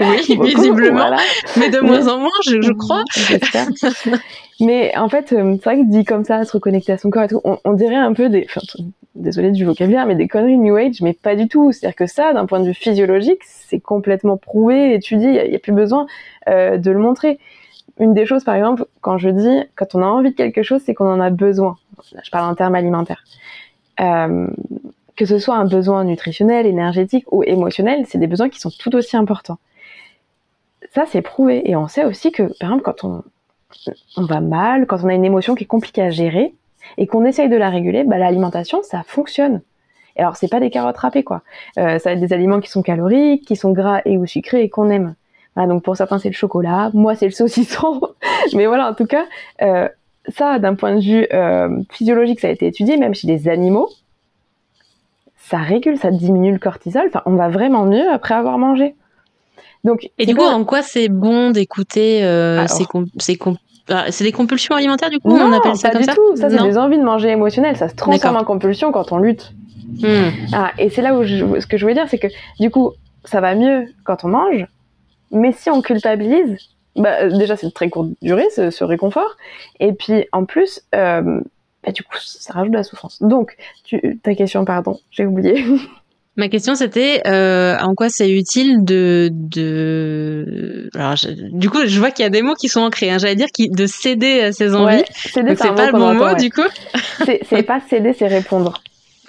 oui, 0.00 0.38
visiblement, 0.42 1.16
mais 1.56 1.70
de 1.70 1.80
moins 1.80 2.06
en 2.08 2.18
moins, 2.18 2.30
je, 2.46 2.60
je 2.60 2.72
crois. 2.72 3.02
mais 4.60 4.96
en 4.96 5.08
fait, 5.08 5.32
euh, 5.32 5.56
c'est 5.56 5.64
vrai 5.64 5.76
que 5.78 5.90
dit 5.90 6.04
comme 6.04 6.24
ça, 6.24 6.44
se 6.44 6.52
reconnecter 6.52 6.92
à 6.92 6.98
son 6.98 7.10
corps 7.10 7.24
et 7.24 7.28
tout, 7.28 7.40
on, 7.42 7.72
dirait 7.72 7.96
un 7.96 8.12
peu 8.12 8.28
des, 8.28 8.46
enfin, 8.48 8.60
désolé 9.14 9.50
du 9.50 9.64
vocabulaire, 9.64 10.06
mais 10.06 10.14
des 10.14 10.28
conneries 10.28 10.58
New 10.58 10.76
Age, 10.76 11.00
mais 11.00 11.12
pas 11.12 11.36
du 11.36 11.48
tout. 11.48 11.72
C'est-à-dire 11.72 11.96
que 11.96 12.06
ça, 12.06 12.32
d'un 12.32 12.46
point 12.46 12.60
de 12.60 12.66
vue 12.66 12.74
physiologique, 12.74 13.40
c'est 13.44 13.80
complètement 13.80 14.36
prouvé, 14.36 14.94
étudié, 14.94 15.44
il 15.44 15.50
n'y 15.50 15.56
a, 15.56 15.58
plus 15.58 15.72
besoin 15.72 16.06
euh, 16.48 16.78
de 16.78 16.90
le 16.90 16.98
montrer. 16.98 17.38
Une 17.98 18.14
des 18.14 18.26
choses, 18.26 18.44
par 18.44 18.54
exemple, 18.54 18.84
quand 19.00 19.18
je 19.18 19.30
dis, 19.30 19.62
quand 19.74 19.94
on 19.94 20.02
a 20.02 20.06
envie 20.06 20.30
de 20.30 20.36
quelque 20.36 20.62
chose, 20.62 20.82
c'est 20.84 20.94
qu'on 20.94 21.10
en 21.10 21.20
a 21.20 21.30
besoin. 21.30 21.76
Là, 22.12 22.20
je 22.22 22.30
parle 22.30 22.50
en 22.50 22.54
termes 22.54 22.74
alimentaires. 22.74 23.24
Euh, 24.00 24.48
que 25.16 25.24
ce 25.24 25.38
soit 25.38 25.56
un 25.56 25.64
besoin 25.64 26.04
nutritionnel, 26.04 26.66
énergétique 26.66 27.24
ou 27.32 27.42
émotionnel, 27.42 28.04
c'est 28.06 28.18
des 28.18 28.26
besoins 28.26 28.50
qui 28.50 28.60
sont 28.60 28.70
tout 28.70 28.94
aussi 28.94 29.16
importants. 29.16 29.58
Ça, 30.94 31.04
c'est 31.06 31.22
prouvé. 31.22 31.68
Et 31.68 31.76
on 31.76 31.88
sait 31.88 32.04
aussi 32.04 32.32
que, 32.32 32.44
par 32.58 32.70
exemple, 32.70 32.82
quand 32.82 33.04
on, 33.04 33.22
va 34.16 34.40
mal, 34.40 34.86
quand 34.86 34.98
on 35.02 35.08
a 35.08 35.14
une 35.14 35.24
émotion 35.24 35.54
qui 35.54 35.64
est 35.64 35.66
compliquée 35.66 36.02
à 36.02 36.10
gérer 36.10 36.54
et 36.98 37.06
qu'on 37.06 37.24
essaye 37.24 37.48
de 37.48 37.56
la 37.56 37.70
réguler, 37.70 38.04
bah, 38.04 38.18
l'alimentation, 38.18 38.82
ça 38.82 39.02
fonctionne. 39.06 39.60
Et 40.16 40.20
alors, 40.20 40.36
c'est 40.36 40.48
pas 40.48 40.60
des 40.60 40.70
carottes 40.70 40.96
râpées, 40.96 41.24
quoi. 41.24 41.42
Euh, 41.78 41.98
ça 41.98 42.10
va 42.10 42.14
être 42.14 42.20
des 42.20 42.32
aliments 42.32 42.60
qui 42.60 42.70
sont 42.70 42.82
caloriques, 42.82 43.46
qui 43.46 43.56
sont 43.56 43.72
gras 43.72 44.00
et 44.04 44.16
ou 44.16 44.26
sucrés 44.26 44.62
et 44.62 44.70
qu'on 44.70 44.88
aime. 44.88 45.14
Voilà, 45.54 45.68
donc 45.68 45.82
pour 45.82 45.96
certains, 45.96 46.18
c'est 46.18 46.28
le 46.28 46.34
chocolat. 46.34 46.90
Moi, 46.94 47.14
c'est 47.14 47.26
le 47.26 47.32
saucisson. 47.32 48.00
Mais 48.54 48.66
voilà, 48.66 48.90
en 48.90 48.94
tout 48.94 49.06
cas, 49.06 49.24
euh, 49.62 49.88
ça, 50.28 50.58
d'un 50.58 50.74
point 50.74 50.94
de 50.94 51.00
vue 51.00 51.26
euh, 51.32 51.82
physiologique, 51.90 52.40
ça 52.40 52.48
a 52.48 52.50
été 52.50 52.66
étudié, 52.66 52.96
même 52.96 53.14
chez 53.14 53.26
des 53.26 53.48
animaux. 53.48 53.88
Ça 55.36 55.58
régule, 55.58 55.98
ça 55.98 56.10
diminue 56.10 56.52
le 56.52 56.58
cortisol. 56.58 57.06
Enfin, 57.08 57.22
on 57.26 57.34
va 57.36 57.48
vraiment 57.48 57.84
mieux 57.84 58.10
après 58.10 58.34
avoir 58.34 58.58
mangé. 58.58 58.94
Donc, 59.84 60.10
et 60.18 60.26
du 60.26 60.34
coup, 60.34 60.44
en 60.44 60.64
quoi 60.64 60.82
c'est 60.82 61.08
bon 61.08 61.50
d'écouter 61.50 62.24
euh, 62.24 62.66
ces, 62.66 62.86
ah, 63.88 64.06
c'est 64.10 64.24
des 64.24 64.32
compulsions 64.32 64.74
alimentaires 64.74 65.10
du 65.10 65.20
coup 65.20 65.30
non, 65.30 65.46
on 65.46 65.52
appelle 65.52 65.76
ça 65.76 65.90
pas 65.90 65.98
du 65.98 66.06
tout. 66.06 66.36
Ça 66.36 66.50
c'est 66.50 66.62
des 66.62 66.76
envies 66.76 66.98
de 66.98 67.04
manger 67.04 67.30
émotionnelles. 67.30 67.76
Ça 67.76 67.88
se 67.88 67.94
transforme 67.94 68.36
en 68.36 68.44
compulsion 68.44 68.90
quand 68.90 69.12
on 69.12 69.18
lutte. 69.18 69.52
Hmm. 70.00 70.30
Ah, 70.52 70.72
et 70.78 70.90
c'est 70.90 71.02
là 71.02 71.16
où 71.16 71.22
je, 71.22 71.60
ce 71.60 71.66
que 71.66 71.76
je 71.76 71.84
voulais 71.84 71.94
dire, 71.94 72.08
c'est 72.08 72.18
que 72.18 72.26
du 72.58 72.70
coup, 72.70 72.92
ça 73.24 73.40
va 73.40 73.54
mieux 73.54 73.86
quand 74.04 74.24
on 74.24 74.28
mange, 74.28 74.66
mais 75.30 75.52
si 75.52 75.70
on 75.70 75.80
culpabilise, 75.80 76.56
bah, 76.96 77.20
euh, 77.20 77.38
déjà 77.38 77.56
c'est 77.56 77.68
de 77.68 77.72
très 77.72 77.88
courte 77.88 78.10
durée 78.20 78.48
ce, 78.54 78.70
ce, 78.70 78.82
réconfort, 78.82 79.36
et 79.78 79.92
puis 79.92 80.26
en 80.32 80.44
plus, 80.44 80.82
euh, 80.94 81.40
bah, 81.84 81.92
du 81.92 82.02
coup, 82.02 82.16
ça 82.18 82.52
rajoute 82.52 82.72
de 82.72 82.76
la 82.76 82.82
souffrance. 82.82 83.22
Donc, 83.22 83.56
tu, 83.84 84.18
ta 84.22 84.34
question, 84.34 84.64
pardon, 84.64 84.98
j'ai 85.10 85.24
oublié. 85.24 85.64
Ma 86.38 86.48
question 86.48 86.74
c'était 86.74 87.22
euh, 87.26 87.78
en 87.80 87.94
quoi 87.94 88.10
c'est 88.10 88.30
utile 88.30 88.84
de 88.84 89.30
de 89.32 90.90
alors 90.94 91.14
du 91.50 91.70
coup 91.70 91.86
je 91.86 91.98
vois 91.98 92.10
qu'il 92.10 92.24
y 92.24 92.26
a 92.26 92.30
des 92.30 92.42
mots 92.42 92.54
qui 92.54 92.68
sont 92.68 92.80
ancrés 92.80 93.10
hein. 93.10 93.16
j'allais 93.16 93.36
dire 93.36 93.48
qui 93.54 93.70
de 93.70 93.86
céder 93.86 94.42
à 94.42 94.52
ses 94.52 94.74
envies. 94.74 94.96
ouais, 94.96 95.04
céder 95.10 95.56
c'est 95.56 95.74
pas 95.74 95.86
le 95.86 95.92
bon 95.92 96.12
mot 96.14 96.34
du 96.34 96.50
coup. 96.50 96.68
c'est 97.24 97.62
pas 97.62 97.80
céder 97.88 98.12
c'est 98.12 98.26
répondre. 98.26 98.82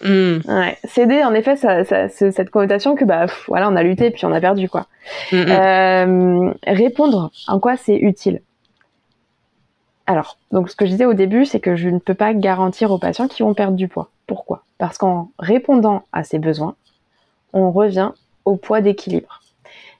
Hmm. 0.03 0.39
ouais. 0.47 0.77
Céder 0.83 1.23
en 1.23 1.33
effet 1.33 1.55
ça, 1.55 1.85
cette 2.09 2.49
connotation 2.49 2.95
que 2.95 3.05
bah 3.05 3.27
voilà 3.47 3.69
on 3.69 3.75
a 3.77 3.83
lutté 3.83 4.11
puis 4.11 4.25
on 4.25 4.33
a 4.33 4.41
perdu 4.41 4.67
quoi. 4.67 4.87
Hmm, 5.31 5.37
hmm. 5.37 5.49
euh, 5.49 6.53
répondre 6.67 7.31
en 7.47 7.59
quoi 7.61 7.77
c'est 7.77 7.95
utile? 7.95 8.41
Alors 10.07 10.37
donc 10.51 10.69
ce 10.69 10.75
que 10.75 10.85
je 10.85 10.91
disais 10.91 11.05
au 11.05 11.13
début 11.13 11.45
c'est 11.45 11.61
que 11.61 11.77
je 11.77 11.87
ne 11.87 11.99
peux 11.99 12.15
pas 12.15 12.33
garantir 12.33 12.91
aux 12.91 12.99
patients 12.99 13.29
qu'ils 13.29 13.45
vont 13.45 13.53
perdre 13.53 13.77
du 13.77 13.87
poids. 13.87 14.09
Pourquoi? 14.27 14.63
Parce 14.77 14.97
qu'en 14.97 15.29
répondant 15.39 16.03
à 16.11 16.25
ses 16.25 16.37
besoins 16.37 16.75
on 17.53 17.71
revient 17.71 18.11
au 18.45 18.55
poids 18.55 18.81
d'équilibre. 18.81 19.41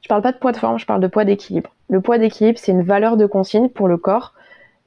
Je 0.02 0.08
parle 0.08 0.22
pas 0.22 0.32
de 0.32 0.38
poids 0.38 0.52
de 0.52 0.58
forme, 0.58 0.80
je 0.80 0.86
parle 0.86 1.02
de 1.02 1.08
poids 1.08 1.26
d'équilibre. 1.26 1.70
Le 1.90 2.02
poids 2.02 2.18
d'équilibre, 2.18 2.58
c'est 2.62 2.72
une 2.72 2.84
valeur 2.84 3.18
de 3.18 3.26
consigne 3.26 3.70
pour 3.70 3.88
le 3.88 3.98
corps 3.98 4.34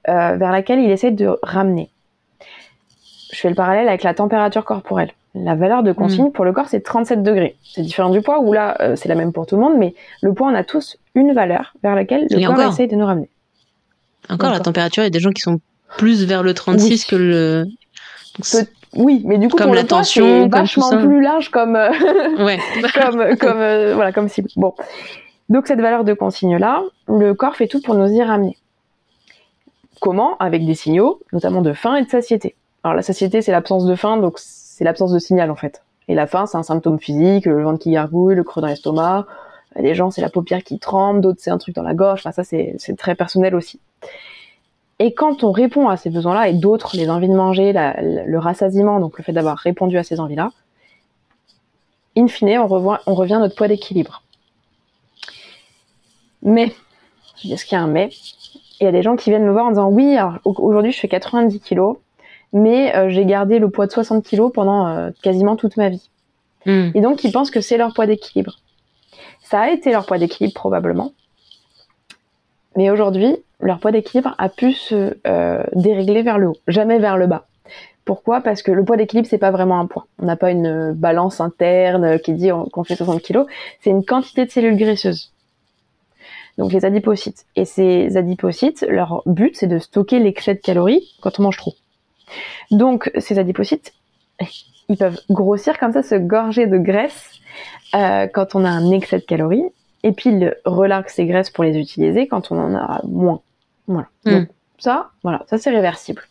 euh, 0.08 0.36
vers 0.36 0.52
laquelle 0.52 0.80
il 0.80 0.90
essaie 0.90 1.10
de 1.10 1.36
ramener. 1.42 1.90
Je 3.32 3.38
fais 3.38 3.48
le 3.48 3.54
parallèle 3.54 3.88
avec 3.88 4.02
la 4.02 4.14
température 4.14 4.64
corporelle. 4.64 5.12
La 5.34 5.54
valeur 5.54 5.82
de 5.82 5.92
consigne 5.92 6.28
mm. 6.28 6.32
pour 6.32 6.44
le 6.44 6.52
corps, 6.52 6.68
c'est 6.68 6.80
37 6.80 7.22
degrés. 7.22 7.56
C'est 7.62 7.82
différent 7.82 8.10
du 8.10 8.20
poids, 8.20 8.40
où 8.40 8.52
là, 8.52 8.76
euh, 8.80 8.96
c'est 8.96 9.08
la 9.08 9.14
même 9.14 9.32
pour 9.32 9.46
tout 9.46 9.56
le 9.56 9.62
monde, 9.62 9.78
mais 9.78 9.94
le 10.22 10.34
poids, 10.34 10.48
on 10.48 10.54
a 10.54 10.64
tous 10.64 10.96
une 11.14 11.32
valeur 11.32 11.74
vers 11.82 11.94
laquelle 11.94 12.26
le 12.30 12.46
corps 12.46 12.60
essaie 12.60 12.86
de 12.86 12.96
nous 12.96 13.06
ramener. 13.06 13.28
Encore, 14.28 14.50
la 14.50 14.60
température, 14.60 15.02
il 15.02 15.06
y 15.06 15.08
a 15.08 15.10
des 15.10 15.20
gens 15.20 15.30
qui 15.30 15.42
sont 15.42 15.60
plus 15.96 16.24
vers 16.24 16.42
le 16.42 16.54
36 16.54 17.04
que 17.04 17.16
le... 17.16 17.66
Oui, 18.96 19.22
mais 19.24 19.38
du 19.38 19.48
coup, 19.48 19.56
comme 19.56 19.72
pour 19.72 20.04
c'est 20.04 20.48
vachement 20.48 20.90
plus 20.98 21.22
large 21.22 21.50
comme, 21.50 21.76
euh, 21.76 21.90
ouais. 22.44 22.58
comme, 22.94 23.36
comme, 23.36 23.60
euh, 23.60 23.94
voilà, 23.94 24.12
comme 24.12 24.28
cible. 24.28 24.48
Bon. 24.56 24.74
Donc, 25.48 25.66
cette 25.66 25.80
valeur 25.80 26.04
de 26.04 26.12
consigne-là, 26.12 26.82
le 27.08 27.34
corps 27.34 27.56
fait 27.56 27.68
tout 27.68 27.80
pour 27.80 27.94
nous 27.94 28.08
y 28.08 28.22
ramener. 28.22 28.56
Comment? 30.00 30.36
Avec 30.38 30.64
des 30.66 30.74
signaux, 30.74 31.20
notamment 31.32 31.62
de 31.62 31.72
faim 31.72 31.96
et 31.96 32.04
de 32.04 32.10
satiété. 32.10 32.56
Alors, 32.82 32.96
la 32.96 33.02
satiété, 33.02 33.42
c'est 33.42 33.52
l'absence 33.52 33.84
de 33.84 33.94
faim, 33.94 34.16
donc 34.16 34.38
c'est 34.38 34.84
l'absence 34.84 35.12
de 35.12 35.18
signal, 35.18 35.50
en 35.50 35.56
fait. 35.56 35.82
Et 36.08 36.14
la 36.14 36.26
faim, 36.26 36.46
c'est 36.46 36.56
un 36.56 36.62
symptôme 36.62 36.98
physique, 36.98 37.46
le 37.46 37.62
ventre 37.62 37.78
qui 37.78 37.92
gargouille, 37.92 38.34
le 38.34 38.42
creux 38.42 38.60
dans 38.60 38.68
l'estomac. 38.68 39.26
Des 39.76 39.94
gens, 39.94 40.10
c'est 40.10 40.20
la 40.20 40.30
paupière 40.30 40.64
qui 40.64 40.80
tremble, 40.80 41.20
d'autres, 41.20 41.38
c'est 41.40 41.50
un 41.50 41.58
truc 41.58 41.76
dans 41.76 41.84
la 41.84 41.94
gorge. 41.94 42.20
Enfin, 42.20 42.32
ça, 42.32 42.42
c'est 42.42 42.96
très 42.98 43.14
personnel 43.14 43.54
aussi. 43.54 43.78
Et 45.00 45.14
quand 45.14 45.44
on 45.44 45.50
répond 45.50 45.88
à 45.88 45.96
ces 45.96 46.10
besoins-là, 46.10 46.48
et 46.48 46.52
d'autres, 46.52 46.94
les 46.94 47.08
envies 47.08 47.28
de 47.28 47.34
manger, 47.34 47.72
le 47.72 48.38
rassasiement, 48.38 49.00
donc 49.00 49.16
le 49.16 49.24
fait 49.24 49.32
d'avoir 49.32 49.56
répondu 49.56 49.96
à 49.96 50.04
ces 50.04 50.20
envies-là, 50.20 50.52
in 52.18 52.28
fine, 52.28 52.58
on, 52.58 52.98
on 53.06 53.14
revient 53.14 53.34
à 53.34 53.38
notre 53.38 53.56
poids 53.56 53.66
d'équilibre. 53.66 54.22
Mais, 56.42 56.74
est-ce 57.48 57.64
qu'il 57.64 57.76
y 57.76 57.80
a 57.80 57.82
un 57.82 57.86
mais? 57.86 58.10
Il 58.80 58.84
y 58.84 58.86
a 58.86 58.92
des 58.92 59.02
gens 59.02 59.16
qui 59.16 59.30
viennent 59.30 59.44
me 59.44 59.52
voir 59.52 59.66
en 59.66 59.70
disant 59.70 59.88
oui, 59.88 60.16
aujourd'hui 60.44 60.92
je 60.92 61.00
fais 61.00 61.08
90 61.08 61.60
kilos, 61.60 61.96
mais 62.52 62.94
euh, 62.94 63.08
j'ai 63.08 63.24
gardé 63.24 63.58
le 63.58 63.70
poids 63.70 63.86
de 63.86 63.92
60 63.92 64.22
kilos 64.22 64.52
pendant 64.52 64.86
euh, 64.86 65.10
quasiment 65.22 65.56
toute 65.56 65.78
ma 65.78 65.88
vie. 65.88 66.10
Hmm. 66.66 66.90
Et 66.94 67.00
donc 67.00 67.24
ils 67.24 67.32
pensent 67.32 67.50
que 67.50 67.62
c'est 67.62 67.78
leur 67.78 67.94
poids 67.94 68.06
d'équilibre. 68.06 68.58
Ça 69.42 69.62
a 69.62 69.70
été 69.70 69.92
leur 69.92 70.04
poids 70.04 70.18
d'équilibre 70.18 70.54
probablement, 70.54 71.12
mais 72.76 72.90
aujourd'hui 72.90 73.36
leur 73.60 73.78
poids 73.78 73.92
d'équilibre 73.92 74.34
a 74.38 74.48
pu 74.48 74.72
se 74.72 75.16
euh, 75.26 75.62
dérégler 75.74 76.22
vers 76.22 76.38
le 76.38 76.48
haut, 76.48 76.56
jamais 76.66 76.98
vers 76.98 77.16
le 77.16 77.26
bas. 77.26 77.46
Pourquoi? 78.04 78.40
Parce 78.40 78.62
que 78.62 78.72
le 78.72 78.84
poids 78.84 78.96
d'équilibre 78.96 79.28
c'est 79.28 79.38
pas 79.38 79.50
vraiment 79.50 79.78
un 79.78 79.86
poids. 79.86 80.06
On 80.18 80.26
n'a 80.26 80.36
pas 80.36 80.50
une 80.50 80.92
balance 80.92 81.40
interne 81.40 82.18
qui 82.18 82.32
dit 82.32 82.50
qu'on 82.72 82.84
fait 82.84 82.96
60 82.96 83.22
kg. 83.22 83.44
C'est 83.80 83.90
une 83.90 84.04
quantité 84.04 84.44
de 84.46 84.50
cellules 84.50 84.76
graisseuses. 84.76 85.32
Donc 86.58 86.72
les 86.72 86.84
adipocytes. 86.84 87.46
Et 87.56 87.64
ces 87.64 88.16
adipocytes, 88.16 88.84
leur 88.88 89.22
but 89.26 89.56
c'est 89.56 89.66
de 89.66 89.78
stocker 89.78 90.18
l'excès 90.18 90.54
de 90.54 90.60
calories 90.60 91.14
quand 91.22 91.38
on 91.38 91.44
mange 91.44 91.56
trop. 91.56 91.74
Donc 92.70 93.10
ces 93.18 93.38
adipocytes, 93.38 93.92
ils 94.88 94.96
peuvent 94.96 95.20
grossir 95.30 95.78
comme 95.78 95.92
ça, 95.92 96.02
se 96.02 96.14
gorger 96.14 96.66
de 96.66 96.78
graisse 96.78 97.30
euh, 97.94 98.26
quand 98.26 98.54
on 98.54 98.64
a 98.64 98.70
un 98.70 98.90
excès 98.90 99.18
de 99.18 99.24
calories. 99.24 99.64
Et 100.02 100.12
puis 100.12 100.30
ils 100.30 100.56
relarguent 100.64 101.08
ces 101.08 101.26
graisses 101.26 101.50
pour 101.50 101.64
les 101.64 101.78
utiliser 101.78 102.26
quand 102.26 102.50
on 102.50 102.58
en 102.58 102.74
a 102.74 103.02
moins. 103.06 103.40
Voilà. 103.90 104.08
Hmm. 104.24 104.30
Donc, 104.30 104.48
ça, 104.78 105.10
voilà, 105.22 105.44
ça 105.46 105.58
c'est 105.58 105.70
réversible. 105.70 106.22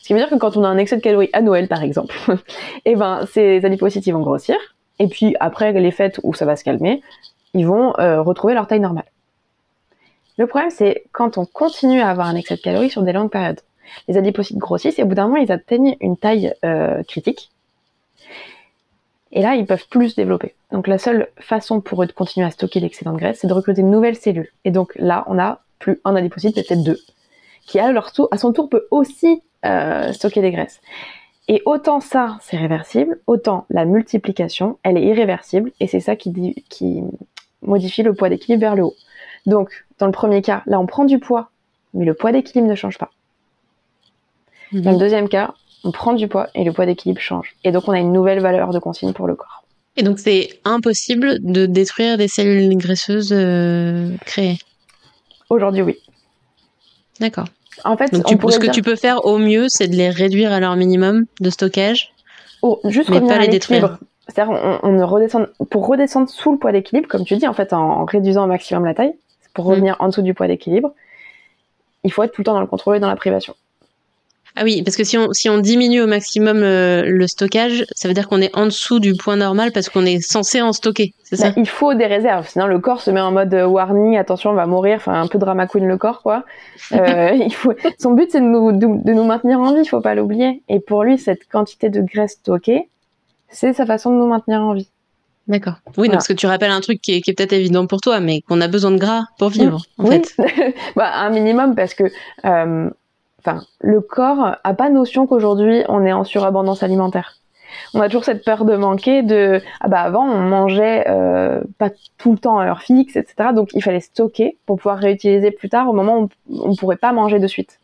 Ce 0.00 0.06
qui 0.06 0.12
veut 0.12 0.18
dire 0.18 0.30
que 0.30 0.36
quand 0.36 0.56
on 0.56 0.64
a 0.64 0.68
un 0.68 0.78
excès 0.78 0.96
de 0.96 1.02
calories 1.02 1.30
à 1.32 1.42
Noël, 1.42 1.68
par 1.68 1.82
exemple, 1.82 2.14
et 2.28 2.36
eh 2.92 2.96
ben 2.96 3.26
ces 3.30 3.64
adipocytes 3.64 4.06
ils 4.06 4.12
vont 4.12 4.22
grossir, 4.22 4.56
et 4.98 5.08
puis 5.08 5.36
après 5.40 5.72
les 5.72 5.90
fêtes 5.90 6.18
où 6.22 6.34
ça 6.34 6.44
va 6.44 6.56
se 6.56 6.64
calmer, 6.64 7.02
ils 7.54 7.66
vont 7.66 7.94
euh, 7.98 8.22
retrouver 8.22 8.54
leur 8.54 8.66
taille 8.66 8.80
normale. 8.80 9.04
Le 10.36 10.46
problème 10.46 10.70
c'est 10.70 11.04
quand 11.12 11.38
on 11.38 11.46
continue 11.46 12.00
à 12.00 12.08
avoir 12.08 12.28
un 12.28 12.34
excès 12.34 12.56
de 12.56 12.60
calories 12.60 12.90
sur 12.90 13.02
des 13.02 13.12
longues 13.12 13.30
périodes. 13.30 13.60
Les 14.06 14.16
adipocytes 14.16 14.58
grossissent 14.58 14.98
et 14.98 15.02
au 15.02 15.06
bout 15.06 15.14
d'un 15.14 15.28
moment 15.28 15.36
ils 15.36 15.52
atteignent 15.52 15.96
une 16.00 16.16
taille 16.16 16.54
euh, 16.64 17.02
critique. 17.04 17.50
Et 19.30 19.42
là, 19.42 19.56
ils 19.56 19.66
peuvent 19.66 19.86
plus 19.88 20.10
se 20.10 20.16
développer. 20.16 20.54
Donc 20.72 20.86
la 20.86 20.96
seule 20.96 21.28
façon 21.38 21.82
pour 21.82 22.02
eux 22.02 22.06
de 22.06 22.12
continuer 22.12 22.46
à 22.46 22.50
stocker 22.50 22.80
l'excédent 22.80 23.12
de 23.12 23.18
graisse, 23.18 23.38
c'est 23.40 23.46
de 23.46 23.52
recruter 23.52 23.82
de 23.82 23.86
nouvelles 23.86 24.16
cellules. 24.16 24.48
Et 24.64 24.70
donc 24.70 24.92
là, 24.96 25.24
on 25.26 25.38
a 25.38 25.60
plus 25.78 26.00
un 26.04 26.16
adipocyte, 26.16 26.54
peut-être 26.54 26.82
deux, 26.82 26.98
qui 27.66 27.78
à, 27.78 27.92
leur 27.92 28.12
tour, 28.12 28.28
à 28.30 28.38
son 28.38 28.52
tour 28.52 28.68
peut 28.68 28.86
aussi 28.90 29.42
euh, 29.64 30.12
stocker 30.12 30.40
des 30.40 30.50
graisses. 30.50 30.80
Et 31.48 31.62
autant 31.64 32.00
ça, 32.00 32.38
c'est 32.42 32.56
réversible, 32.56 33.20
autant 33.26 33.64
la 33.70 33.84
multiplication, 33.84 34.78
elle 34.82 34.98
est 34.98 35.04
irréversible, 35.04 35.72
et 35.80 35.86
c'est 35.86 36.00
ça 36.00 36.14
qui, 36.14 36.62
qui 36.68 37.02
modifie 37.62 38.02
le 38.02 38.14
poids 38.14 38.28
d'équilibre 38.28 38.60
vers 38.60 38.74
le 38.74 38.84
haut. 38.84 38.94
Donc, 39.46 39.86
dans 39.98 40.06
le 40.06 40.12
premier 40.12 40.42
cas, 40.42 40.62
là, 40.66 40.78
on 40.78 40.86
prend 40.86 41.04
du 41.04 41.18
poids, 41.18 41.50
mais 41.94 42.04
le 42.04 42.14
poids 42.14 42.32
d'équilibre 42.32 42.68
ne 42.68 42.74
change 42.74 42.98
pas. 42.98 43.10
Mhm. 44.72 44.82
Dans 44.82 44.92
le 44.92 44.98
deuxième 44.98 45.28
cas, 45.28 45.54
on 45.84 45.90
prend 45.90 46.12
du 46.12 46.28
poids 46.28 46.48
et 46.54 46.64
le 46.64 46.72
poids 46.72 46.84
d'équilibre 46.84 47.20
change. 47.20 47.56
Et 47.64 47.72
donc, 47.72 47.88
on 47.88 47.92
a 47.92 47.98
une 47.98 48.12
nouvelle 48.12 48.40
valeur 48.40 48.70
de 48.70 48.78
consigne 48.78 49.12
pour 49.14 49.26
le 49.26 49.34
corps. 49.34 49.64
Et 49.96 50.02
donc, 50.02 50.18
c'est 50.18 50.60
impossible 50.64 51.38
de 51.40 51.66
détruire 51.66 52.18
des 52.18 52.28
cellules 52.28 52.76
graisseuses 52.76 53.32
euh, 53.32 54.14
créées 54.26 54.58
Aujourd'hui, 55.50 55.82
oui. 55.82 55.96
D'accord. 57.20 57.46
En 57.84 57.96
fait, 57.96 58.14
ce 58.14 58.58
que 58.58 58.70
tu 58.70 58.82
peux 58.82 58.96
faire 58.96 59.24
au 59.24 59.38
mieux, 59.38 59.66
c'est 59.68 59.88
de 59.88 59.94
les 59.94 60.10
réduire 60.10 60.52
à 60.52 60.60
leur 60.60 60.74
minimum 60.76 61.26
de 61.40 61.50
stockage, 61.50 62.12
oh, 62.62 62.80
juste 62.84 63.08
mais 63.10 63.20
pas 63.20 63.38
les 63.38 63.48
détruire. 63.48 63.98
C'est-à-dire, 64.26 64.80
on, 64.82 65.06
redescend, 65.06 65.48
pour 65.70 65.86
redescendre 65.86 66.28
sous 66.28 66.52
le 66.52 66.58
poids 66.58 66.72
d'équilibre, 66.72 67.08
comme 67.08 67.24
tu 67.24 67.36
dis, 67.36 67.46
en 67.46 67.54
fait, 67.54 67.72
en, 67.72 68.04
réduisant 68.04 68.44
au 68.44 68.46
maximum 68.46 68.84
la 68.84 68.94
taille, 68.94 69.14
pour 69.54 69.64
mm. 69.64 69.68
revenir 69.68 69.96
en 70.00 70.08
dessous 70.08 70.22
du 70.22 70.34
poids 70.34 70.48
d'équilibre, 70.48 70.92
il 72.04 72.12
faut 72.12 72.22
être 72.22 72.32
tout 72.32 72.42
le 72.42 72.44
temps 72.44 72.54
dans 72.54 72.60
le 72.60 72.66
contrôle 72.66 72.96
et 72.96 73.00
dans 73.00 73.08
la 73.08 73.16
privation. 73.16 73.54
Ah 74.56 74.62
oui, 74.64 74.82
parce 74.82 74.96
que 74.96 75.04
si 75.04 75.16
on, 75.16 75.32
si 75.32 75.48
on 75.48 75.58
diminue 75.58 76.00
au 76.00 76.06
maximum 76.06 76.62
euh, 76.62 77.02
le 77.06 77.26
stockage, 77.26 77.84
ça 77.94 78.08
veut 78.08 78.14
dire 78.14 78.28
qu'on 78.28 78.40
est 78.40 78.54
en 78.56 78.66
dessous 78.66 78.98
du 78.98 79.14
point 79.14 79.36
normal 79.36 79.72
parce 79.72 79.88
qu'on 79.88 80.04
est 80.04 80.20
censé 80.20 80.60
en 80.60 80.72
stocker, 80.72 81.14
c'est 81.22 81.36
ça? 81.36 81.48
bah, 81.48 81.54
Il 81.56 81.68
faut 81.68 81.94
des 81.94 82.06
réserves, 82.06 82.48
sinon 82.48 82.66
le 82.66 82.78
corps 82.78 83.00
se 83.00 83.10
met 83.10 83.20
en 83.20 83.32
mode 83.32 83.52
euh, 83.54 83.66
warning, 83.66 84.16
attention, 84.16 84.50
on 84.50 84.54
va 84.54 84.66
mourir, 84.66 84.96
enfin 84.96 85.20
un 85.20 85.26
peu 85.26 85.38
drama 85.38 85.66
queen 85.66 85.86
le 85.86 85.96
corps, 85.96 86.22
quoi. 86.22 86.44
Euh, 86.92 87.30
il 87.40 87.54
faut... 87.54 87.72
Son 87.98 88.12
but, 88.12 88.30
c'est 88.30 88.40
de 88.40 88.46
nous, 88.46 88.72
de, 88.72 89.12
nous 89.12 89.24
maintenir 89.24 89.60
en 89.60 89.74
vie, 89.74 89.82
il 89.82 89.88
faut 89.88 90.00
pas 90.00 90.14
l'oublier. 90.14 90.62
Et 90.68 90.80
pour 90.80 91.04
lui, 91.04 91.18
cette 91.18 91.48
quantité 91.48 91.90
de 91.90 92.00
graisse 92.00 92.32
stockée, 92.32 92.88
c'est 93.48 93.72
sa 93.72 93.86
façon 93.86 94.10
de 94.10 94.16
nous 94.16 94.28
maintenir 94.28 94.60
en 94.60 94.74
vie. 94.74 94.88
D'accord. 95.46 95.76
Oui, 95.96 96.10
parce 96.10 96.28
que 96.28 96.34
tu 96.34 96.46
rappelles 96.46 96.70
un 96.70 96.80
truc 96.82 97.00
qui 97.00 97.14
est, 97.14 97.34
peut-être 97.34 97.54
évident 97.54 97.86
pour 97.86 98.02
toi, 98.02 98.20
mais 98.20 98.42
qu'on 98.42 98.60
a 98.60 98.68
besoin 98.68 98.90
de 98.90 98.98
gras 98.98 99.22
pour 99.38 99.48
vivre, 99.48 99.80
en 99.96 100.04
oui. 100.04 100.20
fait. 100.36 100.74
bah, 100.96 101.10
un 101.14 101.30
minimum, 101.30 101.74
parce 101.74 101.94
que 101.94 102.04
euh, 102.44 102.90
enfin, 103.38 103.62
le 103.80 104.00
corps 104.00 104.56
a 104.62 104.74
pas 104.74 104.90
notion 104.90 105.26
qu'aujourd'hui 105.26 105.84
on 105.88 106.04
est 106.04 106.12
en 106.12 106.24
surabondance 106.24 106.82
alimentaire. 106.82 107.36
On 107.94 108.00
a 108.00 108.06
toujours 108.06 108.24
cette 108.24 108.44
peur 108.44 108.64
de 108.64 108.76
manquer, 108.76 109.22
de 109.22 109.60
ah 109.80 109.88
bah 109.88 110.00
avant 110.00 110.24
on 110.24 110.40
mangeait 110.40 111.04
euh, 111.08 111.60
pas 111.78 111.90
tout 112.16 112.32
le 112.32 112.38
temps 112.38 112.58
à 112.58 112.66
heure 112.66 112.82
fixe, 112.82 113.16
etc. 113.16 113.50
Donc 113.54 113.70
il 113.74 113.82
fallait 113.82 114.00
stocker 114.00 114.56
pour 114.66 114.78
pouvoir 114.78 114.98
réutiliser 114.98 115.50
plus 115.50 115.68
tard 115.68 115.88
au 115.88 115.92
moment 115.92 116.20
où 116.20 116.28
on, 116.50 116.74
pourrait 116.74 116.96
pas 116.96 117.12
manger 117.12 117.38
de 117.38 117.46
suite. 117.46 117.78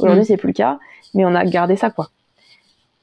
Aujourd'hui 0.00 0.22
mm. 0.22 0.24
c'est 0.24 0.36
plus 0.36 0.48
le 0.48 0.54
cas, 0.54 0.78
mais 1.14 1.24
on 1.24 1.34
a 1.34 1.44
gardé 1.44 1.76
ça 1.76 1.90
quoi. 1.90 2.08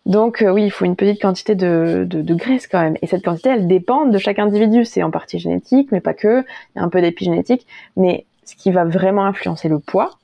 Donc 0.06 0.42
euh, 0.42 0.52
oui, 0.52 0.66
il 0.66 0.72
faut 0.72 0.86
une 0.86 0.96
petite 0.96 1.22
quantité 1.22 1.56
de, 1.56 2.06
de, 2.10 2.34
graisse 2.34 2.68
quand 2.68 2.82
même. 2.82 2.98
Et 3.02 3.08
cette 3.08 3.24
quantité, 3.24 3.50
elle 3.50 3.68
dépend 3.68 4.06
de 4.06 4.18
chaque 4.18 4.40
individu. 4.40 4.84
C'est 4.84 5.02
en 5.02 5.12
partie 5.12 5.40
génétique, 5.40 5.92
mais 5.92 6.02
pas 6.02 6.14
que. 6.14 6.42
Il 6.42 6.80
y 6.80 6.82
a 6.82 6.84
un 6.84 6.90
peu 6.90 7.02
d'épigénétique. 7.02 7.66
Mais 7.96 8.26
ce 8.44 8.56
qui 8.56 8.72
va 8.72 8.84
vraiment 8.84 9.26
influencer 9.26 9.70
le 9.70 9.80
poids, 9.80 10.18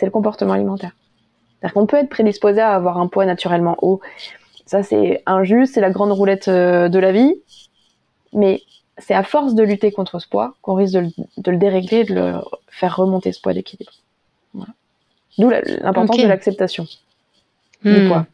c'est 0.00 0.06
le 0.06 0.12
comportement 0.12 0.54
alimentaire. 0.54 0.92
C'est-à-dire 1.60 1.74
qu'on 1.74 1.86
peut 1.86 1.98
être 1.98 2.08
prédisposé 2.08 2.58
à 2.58 2.74
avoir 2.74 2.96
un 2.96 3.06
poids 3.06 3.26
naturellement 3.26 3.76
haut. 3.82 4.00
Ça, 4.64 4.82
c'est 4.82 5.22
injuste, 5.26 5.74
c'est 5.74 5.82
la 5.82 5.90
grande 5.90 6.10
roulette 6.10 6.48
euh, 6.48 6.88
de 6.88 6.98
la 6.98 7.12
vie. 7.12 7.34
Mais 8.32 8.62
c'est 8.96 9.12
à 9.12 9.22
force 9.22 9.54
de 9.54 9.62
lutter 9.62 9.92
contre 9.92 10.18
ce 10.18 10.26
poids 10.26 10.54
qu'on 10.62 10.74
risque 10.74 10.94
de 10.94 11.00
le, 11.00 11.08
de 11.36 11.50
le, 11.50 11.58
dérégler 11.58 11.98
et 11.98 12.04
de 12.04 12.14
le 12.14 12.32
faire 12.68 12.96
remonter 12.96 13.30
ce 13.32 13.42
poids 13.42 13.52
d'équilibre. 13.52 13.92
Voilà. 14.54 14.72
D'où 15.36 15.50
l'importance 15.50 16.16
de 16.16 16.26
l'acceptation 16.26 16.86
du 17.84 18.04
hmm. 18.04 18.08
poids. 18.08 18.26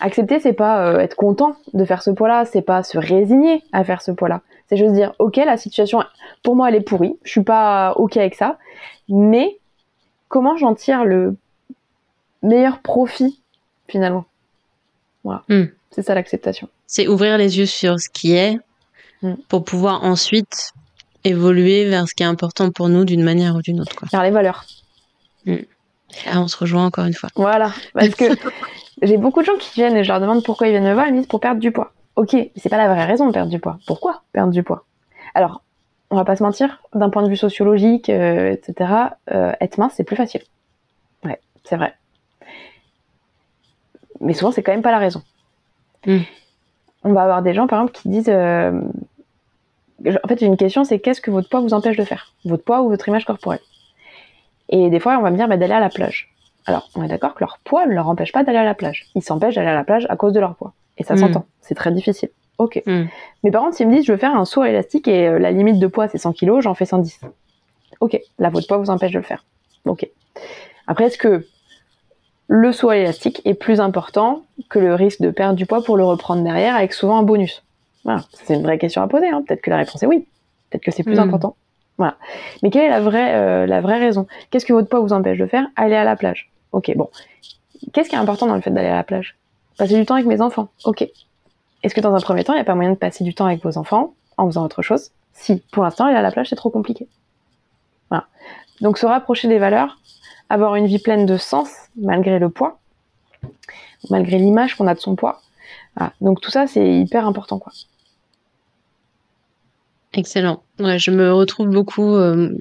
Accepter, 0.00 0.40
c'est 0.40 0.52
pas 0.52 0.88
euh, 0.88 0.98
être 0.98 1.16
content 1.16 1.56
de 1.72 1.84
faire 1.86 2.02
ce 2.02 2.10
poids-là, 2.10 2.44
c'est 2.44 2.62
pas 2.62 2.82
se 2.82 2.98
résigner 2.98 3.62
à 3.72 3.82
faire 3.82 4.02
ce 4.02 4.10
poids-là. 4.10 4.42
C'est 4.68 4.76
juste 4.76 4.92
dire, 4.92 5.14
ok, 5.18 5.36
la 5.36 5.56
situation, 5.56 6.02
pour 6.42 6.54
moi, 6.54 6.68
elle 6.68 6.74
est 6.74 6.80
pourrie, 6.80 7.16
je 7.22 7.30
suis 7.30 7.44
pas 7.44 7.92
ok 7.96 8.18
avec 8.18 8.34
ça, 8.34 8.58
mais 9.08 9.57
comment 10.28 10.56
j'en 10.56 10.74
tire 10.74 11.04
le 11.04 11.36
meilleur 12.42 12.80
profit 12.80 13.40
finalement 13.88 14.26
Voilà, 15.24 15.42
hmm. 15.48 15.64
c'est 15.90 16.02
ça 16.02 16.14
l'acceptation. 16.14 16.68
C'est 16.86 17.08
ouvrir 17.08 17.38
les 17.38 17.58
yeux 17.58 17.66
sur 17.66 17.98
ce 17.98 18.08
qui 18.08 18.34
est 18.34 18.58
hmm. 19.22 19.34
pour 19.48 19.64
pouvoir 19.64 20.04
ensuite 20.04 20.72
évoluer 21.24 21.86
vers 21.86 22.08
ce 22.08 22.14
qui 22.14 22.22
est 22.22 22.26
important 22.26 22.70
pour 22.70 22.88
nous 22.88 23.04
d'une 23.04 23.22
manière 23.22 23.56
ou 23.56 23.62
d'une 23.62 23.80
autre. 23.80 23.96
Quoi. 23.96 24.08
Vers 24.12 24.22
les 24.22 24.30
valeurs. 24.30 24.64
Hmm. 25.46 25.56
Ah, 26.26 26.40
on 26.40 26.48
se 26.48 26.56
rejoint 26.56 26.86
encore 26.86 27.04
une 27.04 27.14
fois. 27.14 27.28
Voilà, 27.34 27.72
parce 27.92 28.14
que 28.14 28.24
j'ai 29.02 29.16
beaucoup 29.16 29.40
de 29.40 29.46
gens 29.46 29.56
qui 29.58 29.70
viennent 29.74 29.96
et 29.96 30.04
je 30.04 30.08
leur 30.08 30.20
demande 30.20 30.42
pourquoi 30.42 30.68
ils 30.68 30.70
viennent 30.70 30.84
me 30.84 30.94
voir, 30.94 31.06
ils 31.06 31.12
me 31.12 31.18
disent 31.18 31.28
pour 31.28 31.40
perdre 31.40 31.60
du 31.60 31.72
poids. 31.72 31.92
Ok, 32.16 32.34
c'est 32.56 32.68
pas 32.68 32.78
la 32.78 32.88
vraie 32.88 33.04
raison 33.04 33.26
de 33.26 33.32
perdre 33.32 33.50
du 33.50 33.60
poids. 33.60 33.78
Pourquoi 33.86 34.22
perdre 34.32 34.52
du 34.52 34.62
poids? 34.62 34.84
Alors, 35.34 35.62
on 36.10 36.16
va 36.16 36.24
pas 36.24 36.36
se 36.36 36.42
mentir, 36.42 36.82
d'un 36.94 37.10
point 37.10 37.22
de 37.22 37.28
vue 37.28 37.36
sociologique, 37.36 38.08
euh, 38.08 38.52
etc., 38.52 38.92
euh, 39.30 39.52
être 39.60 39.78
mince, 39.78 39.92
c'est 39.96 40.04
plus 40.04 40.16
facile. 40.16 40.40
Ouais, 41.24 41.38
c'est 41.64 41.76
vrai. 41.76 41.94
Mais 44.20 44.32
souvent, 44.32 44.50
c'est 44.50 44.62
quand 44.62 44.72
même 44.72 44.82
pas 44.82 44.90
la 44.90 44.98
raison. 44.98 45.22
Hmm. 46.06 46.20
On 47.04 47.12
va 47.12 47.22
avoir 47.22 47.42
des 47.42 47.54
gens, 47.54 47.66
par 47.66 47.80
exemple, 47.80 47.92
qui 47.92 48.08
disent... 48.08 48.28
Euh, 48.28 48.80
en 50.06 50.28
fait, 50.28 50.38
j'ai 50.38 50.46
une 50.46 50.56
question, 50.56 50.84
c'est 50.84 51.00
qu'est-ce 51.00 51.20
que 51.20 51.30
votre 51.30 51.48
poids 51.48 51.60
vous 51.60 51.74
empêche 51.74 51.96
de 51.96 52.04
faire? 52.04 52.32
Votre 52.44 52.64
poids 52.64 52.82
ou 52.82 52.88
votre 52.88 53.08
image 53.08 53.24
corporelle? 53.24 53.60
Et 54.68 54.90
des 54.90 55.00
fois, 55.00 55.18
on 55.18 55.22
va 55.22 55.30
me 55.30 55.36
dire 55.36 55.48
bah, 55.48 55.56
d'aller 55.56 55.74
à 55.74 55.80
la 55.80 55.88
plage. 55.88 56.32
Alors, 56.66 56.88
on 56.94 57.02
est 57.02 57.08
d'accord 57.08 57.34
que 57.34 57.40
leur 57.40 57.58
poids 57.64 57.86
ne 57.86 57.94
leur 57.94 58.08
empêche 58.08 58.32
pas 58.32 58.44
d'aller 58.44 58.58
à 58.58 58.64
la 58.64 58.74
plage. 58.74 59.06
Ils 59.14 59.22
s'empêchent 59.22 59.56
d'aller 59.56 59.68
à 59.68 59.74
la 59.74 59.84
plage 59.84 60.06
à 60.08 60.16
cause 60.16 60.32
de 60.32 60.40
leur 60.40 60.54
poids. 60.54 60.72
Et 60.98 61.04
ça 61.04 61.14
hmm. 61.14 61.18
s'entend. 61.18 61.46
C'est 61.60 61.74
très 61.74 61.90
difficile. 61.90 62.30
Ok. 62.58 62.82
Hmm. 62.86 63.04
Mais 63.44 63.50
par 63.50 63.62
contre, 63.62 63.76
s'ils 63.76 63.88
me 63.88 63.94
disent, 63.94 64.04
je 64.04 64.12
veux 64.12 64.18
faire 64.18 64.36
un 64.36 64.44
saut 64.44 64.64
élastique 64.64 65.08
et 65.08 65.28
euh, 65.28 65.38
la 65.38 65.52
limite 65.52 65.78
de 65.78 65.86
poids, 65.86 66.08
c'est 66.08 66.18
100 66.18 66.32
kg, 66.32 66.60
j'en 66.60 66.74
fais 66.74 66.84
110. 66.84 67.20
Ok. 68.00 68.20
Là, 68.38 68.50
votre 68.50 68.66
poids 68.66 68.78
vous 68.78 68.90
empêche 68.90 69.12
de 69.12 69.18
le 69.18 69.24
faire. 69.24 69.44
Ok. 69.84 70.08
Après, 70.86 71.04
est-ce 71.04 71.18
que 71.18 71.46
le 72.48 72.72
saut 72.72 72.92
élastique 72.92 73.42
est 73.44 73.54
plus 73.54 73.80
important 73.80 74.42
que 74.68 74.78
le 74.78 74.94
risque 74.94 75.20
de 75.20 75.30
perdre 75.30 75.54
du 75.54 75.66
poids 75.66 75.82
pour 75.82 75.96
le 75.96 76.04
reprendre 76.04 76.42
derrière 76.42 76.74
avec 76.74 76.92
souvent 76.92 77.18
un 77.18 77.22
bonus? 77.22 77.62
Voilà. 78.04 78.22
C'est 78.32 78.54
une 78.54 78.62
vraie 78.62 78.78
question 78.78 79.02
à 79.02 79.08
poser. 79.08 79.28
Hein. 79.28 79.44
Peut-être 79.46 79.60
que 79.60 79.70
la 79.70 79.76
réponse 79.76 80.02
est 80.02 80.06
oui. 80.06 80.26
Peut-être 80.70 80.82
que 80.82 80.90
c'est 80.90 81.04
plus 81.04 81.16
hmm. 81.16 81.20
important. 81.20 81.56
Voilà. 81.96 82.16
Mais 82.62 82.70
quelle 82.70 82.84
est 82.84 82.90
la 82.90 83.00
vraie, 83.00 83.34
euh, 83.34 83.66
la 83.66 83.80
vraie 83.80 83.98
raison? 83.98 84.26
Qu'est-ce 84.50 84.66
que 84.66 84.72
votre 84.72 84.88
poids 84.88 85.00
vous 85.00 85.12
empêche 85.12 85.38
de 85.38 85.46
faire? 85.46 85.66
Aller 85.76 85.96
à 85.96 86.04
la 86.04 86.16
plage. 86.16 86.50
Ok, 86.72 86.92
bon. 86.96 87.08
Qu'est-ce 87.92 88.08
qui 88.08 88.14
est 88.14 88.18
important 88.18 88.46
dans 88.46 88.54
le 88.54 88.60
fait 88.60 88.70
d'aller 88.70 88.88
à 88.88 88.96
la 88.96 89.04
plage? 89.04 89.36
Passer 89.76 89.96
du 89.96 90.06
temps 90.06 90.14
avec 90.14 90.26
mes 90.26 90.40
enfants. 90.40 90.68
Ok. 90.84 91.08
Est-ce 91.82 91.94
que 91.94 92.00
dans 92.00 92.14
un 92.14 92.20
premier 92.20 92.44
temps, 92.44 92.52
il 92.52 92.56
n'y 92.56 92.62
a 92.62 92.64
pas 92.64 92.74
moyen 92.74 92.90
de 92.90 92.96
passer 92.96 93.24
du 93.24 93.34
temps 93.34 93.46
avec 93.46 93.62
vos 93.62 93.78
enfants 93.78 94.14
en 94.36 94.46
faisant 94.46 94.64
autre 94.64 94.82
chose 94.82 95.10
Si, 95.32 95.62
pour 95.72 95.84
l'instant, 95.84 96.06
aller 96.06 96.16
à 96.16 96.22
la 96.22 96.32
plage, 96.32 96.48
c'est 96.48 96.56
trop 96.56 96.70
compliqué. 96.70 97.08
Voilà. 98.10 98.26
Donc 98.80 98.98
se 98.98 99.06
rapprocher 99.06 99.48
des 99.48 99.58
valeurs, 99.58 99.98
avoir 100.48 100.76
une 100.76 100.86
vie 100.86 100.98
pleine 100.98 101.26
de 101.26 101.36
sens 101.36 101.70
malgré 101.96 102.38
le 102.38 102.48
poids, 102.48 102.78
malgré 104.10 104.38
l'image 104.38 104.74
qu'on 104.74 104.86
a 104.86 104.94
de 104.94 105.00
son 105.00 105.16
poids. 105.16 105.40
Voilà. 105.96 106.12
Donc 106.20 106.40
tout 106.40 106.50
ça, 106.50 106.66
c'est 106.66 107.00
hyper 107.00 107.26
important, 107.26 107.58
quoi. 107.58 107.72
Excellent. 110.14 110.62
Ouais, 110.78 110.98
je 110.98 111.10
me 111.10 111.32
retrouve 111.32 111.68
beaucoup 111.68 112.14
euh, 112.14 112.56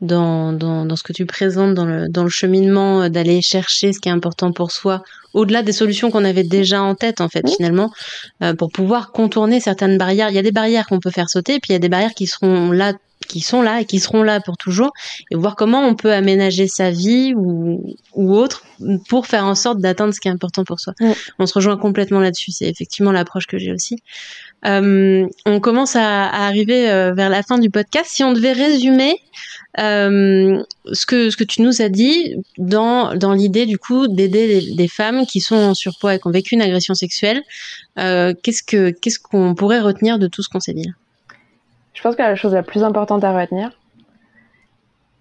dans, 0.00 0.52
dans, 0.52 0.84
dans, 0.86 0.96
ce 0.96 1.02
que 1.02 1.12
tu 1.12 1.26
présentes, 1.26 1.74
dans 1.74 1.84
le, 1.84 2.08
dans 2.08 2.24
le 2.24 2.30
cheminement 2.30 3.02
euh, 3.02 3.08
d'aller 3.08 3.42
chercher 3.42 3.92
ce 3.92 4.00
qui 4.00 4.08
est 4.08 4.12
important 4.12 4.52
pour 4.52 4.72
soi, 4.72 5.02
au-delà 5.34 5.62
des 5.62 5.72
solutions 5.72 6.10
qu'on 6.10 6.24
avait 6.24 6.44
déjà 6.44 6.82
en 6.82 6.94
tête, 6.94 7.20
en 7.20 7.28
fait, 7.28 7.48
finalement, 7.48 7.92
euh, 8.42 8.54
pour 8.54 8.70
pouvoir 8.72 9.12
contourner 9.12 9.60
certaines 9.60 9.98
barrières. 9.98 10.30
Il 10.30 10.34
y 10.34 10.38
a 10.38 10.42
des 10.42 10.52
barrières 10.52 10.86
qu'on 10.86 11.00
peut 11.00 11.10
faire 11.10 11.28
sauter, 11.28 11.60
puis 11.60 11.70
il 11.70 11.72
y 11.72 11.76
a 11.76 11.80
des 11.80 11.88
barrières 11.88 12.14
qui 12.14 12.26
seront 12.26 12.70
là 12.72 12.94
qui 13.28 13.40
sont 13.40 13.62
là 13.62 13.80
et 13.80 13.84
qui 13.84 14.00
seront 14.00 14.22
là 14.22 14.40
pour 14.40 14.56
toujours 14.56 14.92
et 15.30 15.36
voir 15.36 15.54
comment 15.54 15.86
on 15.86 15.94
peut 15.94 16.12
aménager 16.12 16.66
sa 16.66 16.90
vie 16.90 17.32
ou, 17.36 17.94
ou 18.14 18.34
autre 18.34 18.64
pour 19.08 19.26
faire 19.26 19.44
en 19.44 19.54
sorte 19.54 19.78
d'atteindre 19.78 20.14
ce 20.14 20.20
qui 20.20 20.28
est 20.28 20.32
important 20.32 20.64
pour 20.64 20.80
soi. 20.80 20.94
On 21.38 21.46
se 21.46 21.54
rejoint 21.54 21.76
complètement 21.76 22.20
là-dessus. 22.20 22.50
C'est 22.50 22.68
effectivement 22.68 23.12
l'approche 23.12 23.46
que 23.46 23.58
j'ai 23.58 23.72
aussi. 23.72 24.02
Euh, 24.66 25.26
on 25.46 25.60
commence 25.60 25.96
à, 25.96 26.26
à 26.26 26.46
arriver 26.46 26.90
euh, 26.90 27.12
vers 27.12 27.30
la 27.30 27.42
fin 27.42 27.58
du 27.58 27.70
podcast. 27.70 28.10
Si 28.10 28.22
on 28.22 28.32
devait 28.32 28.52
résumer 28.52 29.16
euh, 29.78 30.62
ce 30.92 31.06
que 31.06 31.30
ce 31.30 31.36
que 31.36 31.44
tu 31.44 31.62
nous 31.62 31.80
as 31.80 31.88
dit 31.88 32.36
dans 32.58 33.14
dans 33.14 33.32
l'idée 33.32 33.66
du 33.66 33.78
coup 33.78 34.08
d'aider 34.08 34.74
des, 34.74 34.88
femmes 34.88 35.26
qui 35.26 35.40
sont 35.40 35.54
en 35.54 35.74
surpoids 35.74 36.16
et 36.16 36.18
qui 36.18 36.26
ont 36.26 36.32
vécu 36.32 36.54
une 36.56 36.62
agression 36.62 36.94
sexuelle, 36.94 37.42
euh, 37.98 38.34
qu'est-ce 38.42 38.64
que 38.64 38.90
qu'est-ce 38.90 39.20
qu'on 39.20 39.54
pourrait 39.54 39.78
retenir 39.78 40.18
de 40.18 40.26
tout 40.26 40.42
ce 40.42 40.48
qu'on 40.48 40.58
s'est 40.58 40.72
dit 40.72 40.90
Je 41.94 42.02
pense 42.02 42.16
que 42.16 42.22
la 42.22 42.34
chose 42.34 42.52
la 42.52 42.64
plus 42.64 42.82
importante 42.82 43.22
à 43.22 43.32
retenir, 43.38 43.70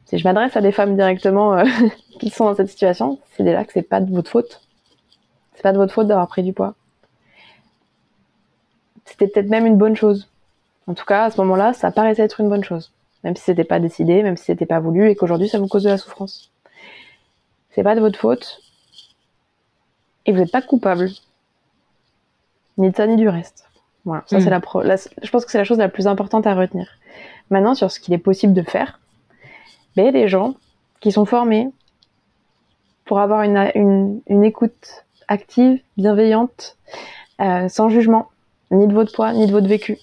si 0.05 0.17
je 0.17 0.23
m'adresse 0.23 0.57
à 0.57 0.61
des 0.61 0.71
femmes 0.71 0.95
directement 0.95 1.53
euh, 1.53 1.63
qui 2.19 2.31
sont 2.31 2.45
dans 2.45 2.55
cette 2.55 2.69
situation, 2.69 3.19
c'est 3.37 3.43
déjà 3.43 3.63
que 3.63 3.71
c'est 3.71 3.83
pas 3.83 4.01
de 4.01 4.11
votre 4.11 4.31
faute. 4.31 4.61
C'est 5.53 5.61
pas 5.61 5.73
de 5.73 5.77
votre 5.77 5.93
faute 5.93 6.07
d'avoir 6.07 6.27
pris 6.27 6.41
du 6.41 6.53
poids 6.53 6.73
c'était 9.09 9.27
peut-être 9.27 9.49
même 9.49 9.65
une 9.65 9.77
bonne 9.77 9.95
chose. 9.95 10.29
En 10.87 10.93
tout 10.93 11.05
cas, 11.05 11.25
à 11.25 11.31
ce 11.31 11.39
moment-là, 11.41 11.73
ça 11.73 11.91
paraissait 11.91 12.23
être 12.23 12.39
une 12.39 12.49
bonne 12.49 12.63
chose. 12.63 12.91
Même 13.23 13.35
si 13.35 13.43
c'était 13.43 13.63
pas 13.63 13.79
décidé, 13.79 14.23
même 14.23 14.37
si 14.37 14.45
c'était 14.45 14.65
pas 14.65 14.79
voulu 14.79 15.09
et 15.09 15.15
qu'aujourd'hui 15.15 15.49
ça 15.49 15.59
vous 15.59 15.67
cause 15.67 15.83
de 15.83 15.89
la 15.89 15.97
souffrance. 15.97 16.51
C'est 17.71 17.83
pas 17.83 17.95
de 17.95 17.99
votre 17.99 18.17
faute. 18.17 18.61
Et 20.25 20.31
vous 20.31 20.39
n'êtes 20.39 20.51
pas 20.51 20.61
coupable. 20.61 21.09
Ni 22.77 22.89
de 22.91 22.95
ça, 22.95 23.07
ni 23.07 23.17
du 23.17 23.27
reste. 23.27 23.65
Voilà. 24.05 24.23
Ça, 24.25 24.39
c'est 24.39 24.47
hmm. 24.47 24.49
la, 24.49 24.59
pro 24.61 24.83
je 24.83 25.29
pense 25.29 25.45
que 25.45 25.51
c'est 25.51 25.57
la 25.57 25.63
chose 25.63 25.77
la 25.77 25.89
plus 25.89 26.07
importante 26.07 26.47
à 26.47 26.55
retenir. 26.55 26.87
Maintenant, 27.49 27.75
sur 27.75 27.91
ce 27.91 27.99
qu'il 27.99 28.13
est 28.13 28.19
possible 28.19 28.53
de 28.53 28.61
faire, 28.61 28.99
ben, 29.95 30.03
il 30.03 30.05
y 30.05 30.09
a 30.09 30.11
des 30.11 30.27
gens 30.27 30.55
qui 31.01 31.11
sont 31.11 31.25
formés 31.25 31.69
pour 33.05 33.19
avoir 33.19 33.41
une, 33.41 34.21
une, 34.27 34.43
écoute 34.43 35.05
active, 35.27 35.81
bienveillante, 35.97 36.77
euh, 37.41 37.67
sans 37.67 37.89
jugement, 37.89 38.29
ni 38.71 38.87
de 38.87 38.93
votre 38.93 39.11
poids, 39.11 39.33
ni 39.33 39.47
de 39.47 39.51
votre 39.51 39.67
vécu. 39.67 39.97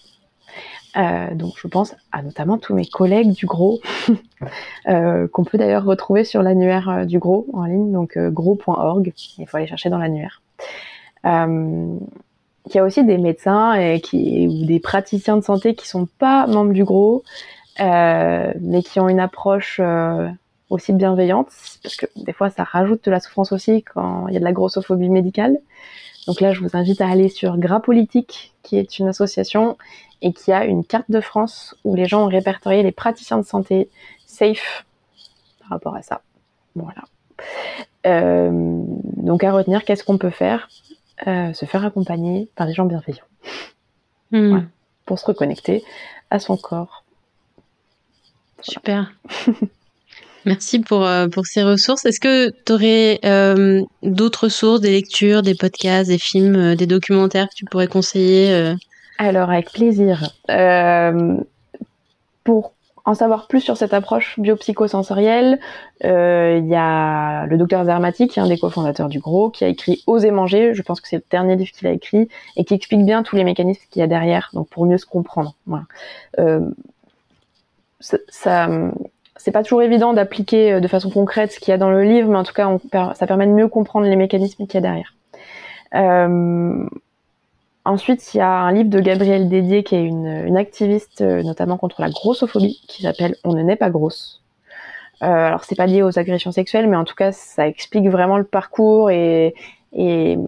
Euh, 0.96 1.34
donc 1.34 1.54
je 1.58 1.68
pense 1.68 1.94
à 2.10 2.22
notamment 2.22 2.56
tous 2.56 2.74
mes 2.74 2.86
collègues 2.86 3.32
du 3.32 3.46
gros, 3.46 3.80
euh, 4.88 5.28
qu'on 5.28 5.44
peut 5.44 5.58
d'ailleurs 5.58 5.84
retrouver 5.84 6.24
sur 6.24 6.42
l'annuaire 6.42 6.88
euh, 6.88 7.04
du 7.04 7.18
gros 7.18 7.46
en 7.52 7.64
ligne, 7.64 7.92
donc 7.92 8.16
gros.org, 8.18 9.12
il 9.38 9.46
faut 9.46 9.56
aller 9.58 9.66
chercher 9.66 9.90
dans 9.90 9.98
l'annuaire. 9.98 10.42
il 11.24 12.74
y 12.74 12.78
a 12.78 12.84
aussi 12.84 13.04
des 13.04 13.18
médecins 13.18 13.74
et 13.74 14.00
ou 14.48 14.64
des 14.64 14.80
praticiens 14.80 15.36
de 15.36 15.42
santé 15.42 15.74
qui 15.74 15.86
sont 15.86 16.06
pas 16.18 16.46
membres 16.46 16.72
du 16.72 16.84
gros, 16.84 17.24
mais 17.78 18.82
qui 18.82 18.98
ont 18.98 19.08
une 19.08 19.20
approche 19.20 19.80
aussi 20.70 20.92
bienveillante, 20.92 21.48
parce 21.82 21.96
que 21.96 22.06
des 22.16 22.32
fois 22.32 22.50
ça 22.50 22.64
rajoute 22.64 23.04
de 23.04 23.10
la 23.10 23.20
souffrance 23.20 23.52
aussi 23.52 23.82
quand 23.82 24.28
il 24.28 24.34
y 24.34 24.36
a 24.36 24.40
de 24.40 24.44
la 24.44 24.52
grossophobie 24.52 25.10
médicale. 25.10 25.58
Donc 26.26 26.40
là, 26.40 26.52
je 26.52 26.60
vous 26.60 26.76
invite 26.76 27.00
à 27.00 27.08
aller 27.08 27.28
sur 27.28 27.56
Gras 27.56 27.80
Politique, 27.80 28.52
qui 28.62 28.76
est 28.78 28.98
une 28.98 29.08
association 29.08 29.78
et 30.22 30.32
qui 30.32 30.52
a 30.52 30.64
une 30.64 30.84
carte 30.84 31.10
de 31.10 31.20
France 31.20 31.76
où 31.84 31.94
les 31.94 32.06
gens 32.06 32.24
ont 32.24 32.28
répertorié 32.28 32.82
les 32.82 32.92
praticiens 32.92 33.38
de 33.38 33.44
santé 33.44 33.88
safe 34.24 34.84
par 35.60 35.68
rapport 35.70 35.94
à 35.94 36.02
ça. 36.02 36.22
Voilà. 36.74 37.02
Euh, 38.06 38.50
donc 39.16 39.44
à 39.44 39.52
retenir, 39.52 39.84
qu'est-ce 39.84 40.04
qu'on 40.04 40.18
peut 40.18 40.30
faire? 40.30 40.68
Euh, 41.26 41.52
Se 41.52 41.64
faire 41.64 41.84
accompagner 41.84 42.48
par 42.56 42.66
des 42.66 42.74
gens 42.74 42.84
bienveillants. 42.84 43.24
Hmm. 44.32 44.66
pour 45.04 45.20
se 45.20 45.24
reconnecter 45.24 45.84
à 46.30 46.40
son 46.40 46.56
corps. 46.56 47.04
Super. 48.60 49.12
Merci 50.47 50.78
pour, 50.78 51.05
euh, 51.05 51.26
pour 51.26 51.44
ces 51.44 51.64
ressources. 51.64 52.07
Est-ce 52.07 52.20
que 52.20 52.51
tu 52.51 52.72
aurais 52.72 53.18
euh, 53.24 53.82
d'autres 54.05 54.49
sources, 54.49 54.80
des 54.80 54.92
lectures, 54.92 55.42
des 55.42 55.57
podcasts, 55.57 56.09
des 56.09 56.18
films, 56.18 56.55
euh, 56.55 56.76
des 56.76 56.86
documentaires 56.86 57.49
que 57.49 57.55
tu 57.57 57.64
pourrais 57.64 57.88
conseiller 57.88 58.74
Alors, 59.18 59.51
avec 59.51 59.72
plaisir. 59.72 60.30
pour 62.44 62.72
en 63.05 63.14
savoir 63.14 63.49
plus 63.49 63.61
sur 63.61 63.76
cette 63.76 63.92
approche 63.92 64.38
biopsychosensorielle, 64.38 65.59
il 66.03 66.66
y 66.66 66.76
a 66.76 67.47
le 67.47 67.57
docteur 67.57 67.84
Zermati, 67.84 68.28
qui 68.28 68.38
est 68.38 68.42
un 68.42 68.49
des 68.49 68.59
cofondateurs 68.59 69.09
du 69.09 69.18
GROS, 69.18 69.51
qui 69.51 69.64
a 69.64 69.68
écrit 69.68 70.05
Oser 70.07 70.30
manger, 70.30 70.74
je 70.74 70.82
pense 70.82 71.01
que 71.01 71.09
c'est 71.09 71.16
le 71.16 71.24
dernier 71.28 71.57
livre 71.57 71.72
qu'il 71.72 71.88
a 71.88 71.92
écrit, 71.92 72.28
et 72.57 72.64
qui 72.64 72.74
explique 72.74 73.05
bien 73.05 73.24
tous 73.24 73.34
les 73.34 73.44
mécanismes 73.44 73.82
qu'il 73.90 73.99
y 74.01 74.03
a 74.05 74.09
derrière, 74.09 74.51
donc 74.53 74.68
pour 74.68 74.86
mieux 74.86 74.99
se 74.99 75.07
comprendre. 75.07 75.57
Ça 78.01 78.68
c'est 79.37 79.53
pas 79.53 79.62
toujours 79.62 79.82
évident 79.82 80.12
d'appliquer 80.12 80.74
euh, 80.74 80.80
de 80.80 80.89
façon 80.89 81.11
concrète 81.11 81.53
ce 81.53 81.61
qu'il 81.61 81.70
y 81.70 81.74
a 81.74 81.78
dans 81.78 81.91
le 81.91 82.03
livre, 82.03 82.30
mais 82.30 82.39
en 82.39 82.45
tout 82.45 82.55
cas, 82.55 82.78
ça 83.14 83.26
permet 83.26 83.47
de 83.47 83.53
mieux 83.53 83.68
comprendre 83.68 84.07
les 84.07 84.16
mécanismes 84.16 84.66
qu'il 84.66 84.74
y 84.74 84.78
a 84.78 84.80
derrière. 84.80 85.14
Euh, 85.95 86.87
ensuite, 87.84 88.34
il 88.34 88.39
y 88.39 88.41
a 88.41 88.51
un 88.51 88.72
livre 88.72 88.91
de 88.91 89.01
Gabrielle 89.01 89.49
Dédier, 89.49 89.84
qui 89.84 89.95
est 89.95 90.05
une, 90.05 90.57
activiste 90.57 91.20
euh, 91.20 91.43
notamment 91.43 91.76
contre 91.76 92.01
la 92.01 92.11
grossophobie, 92.11 92.82
qui 92.89 93.03
s'appelle 93.03 93.37
On 93.45 93.53
ne 93.53 93.62
naît 93.62 93.76
pas 93.76 93.91
grosse. 93.91 94.43
Euh, 95.22 95.26
alors, 95.26 95.64
c'est 95.64 95.76
pas 95.76 95.87
lié 95.87 96.03
aux 96.03 96.18
agressions 96.18 96.53
sexuelles, 96.53 96.89
mais 96.89 96.97
en 96.97 97.05
tout 97.05 97.14
cas, 97.14 97.32
ça 97.32 97.66
explique 97.66 98.09
vraiment 98.09 98.37
le 98.37 98.45
parcours 98.45 99.11
et, 99.11 99.55
et 99.93 100.39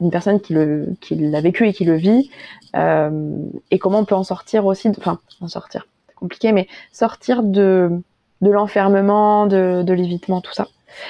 une 0.00 0.10
personne 0.10 0.40
qui 0.40 0.54
qui 1.00 1.14
l'a 1.14 1.40
vécu 1.40 1.68
et 1.68 1.72
qui 1.72 1.84
le 1.84 1.94
vit, 1.94 2.30
et 2.74 3.78
comment 3.78 4.00
on 4.00 4.04
peut 4.04 4.16
en 4.16 4.24
sortir 4.24 4.66
aussi, 4.66 4.88
enfin, 4.88 5.20
en 5.40 5.46
sortir, 5.46 5.86
c'est 6.08 6.16
compliqué, 6.16 6.50
mais 6.50 6.66
sortir 6.90 7.44
de 7.44 8.02
de 8.42 8.50
l'enfermement, 8.50 9.46
de, 9.46 9.82
de 9.82 9.92
l'évitement, 9.92 10.40
tout 10.40 10.52
ça. 10.52 10.68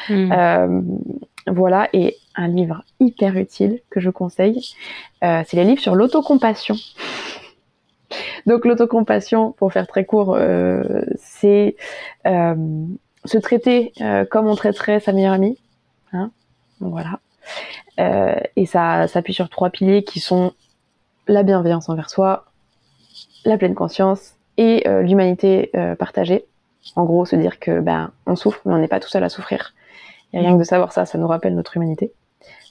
Hmm. 0.08 0.32
Euh, 0.32 0.80
voilà, 1.48 1.88
et 1.92 2.16
un 2.36 2.48
livre 2.48 2.84
hyper 3.00 3.36
utile 3.36 3.80
que 3.90 4.00
je 4.00 4.10
conseille, 4.10 4.60
euh, 5.24 5.42
c'est 5.46 5.56
les 5.56 5.64
livres 5.64 5.82
sur 5.82 5.94
l'autocompassion. 5.94 6.76
Donc 8.46 8.64
l'autocompassion, 8.64 9.52
pour 9.52 9.72
faire 9.72 9.86
très 9.86 10.04
court, 10.04 10.34
euh, 10.36 11.04
c'est 11.16 11.76
euh, 12.26 12.54
se 13.24 13.38
traiter 13.38 13.92
euh, 14.00 14.24
comme 14.24 14.46
on 14.46 14.54
traiterait 14.54 15.00
sa 15.00 15.12
meilleure 15.12 15.32
amie. 15.32 15.58
Hein 16.12 16.30
voilà. 16.80 17.20
Euh, 17.98 18.34
et 18.56 18.66
ça 18.66 19.06
s'appuie 19.08 19.34
sur 19.34 19.48
trois 19.48 19.70
piliers 19.70 20.04
qui 20.04 20.20
sont 20.20 20.52
la 21.26 21.42
bienveillance 21.42 21.88
envers 21.88 22.10
soi, 22.10 22.46
la 23.44 23.56
pleine 23.56 23.74
conscience 23.74 24.34
et 24.58 24.84
l'humanité 24.86 25.70
partagée. 25.98 26.44
En 26.96 27.04
gros, 27.04 27.24
se 27.24 27.36
dire 27.36 27.58
que 27.58 27.80
ben 27.80 28.10
on 28.26 28.36
souffre, 28.36 28.60
mais 28.64 28.74
on 28.74 28.78
n'est 28.78 28.88
pas 28.88 29.00
tout 29.00 29.08
seul 29.08 29.24
à 29.24 29.28
souffrir. 29.28 29.74
Et 30.32 30.38
rien 30.38 30.54
que 30.54 30.58
de 30.58 30.64
savoir 30.64 30.92
ça, 30.92 31.04
ça 31.06 31.18
nous 31.18 31.26
rappelle 31.26 31.54
notre 31.54 31.76
humanité, 31.76 32.12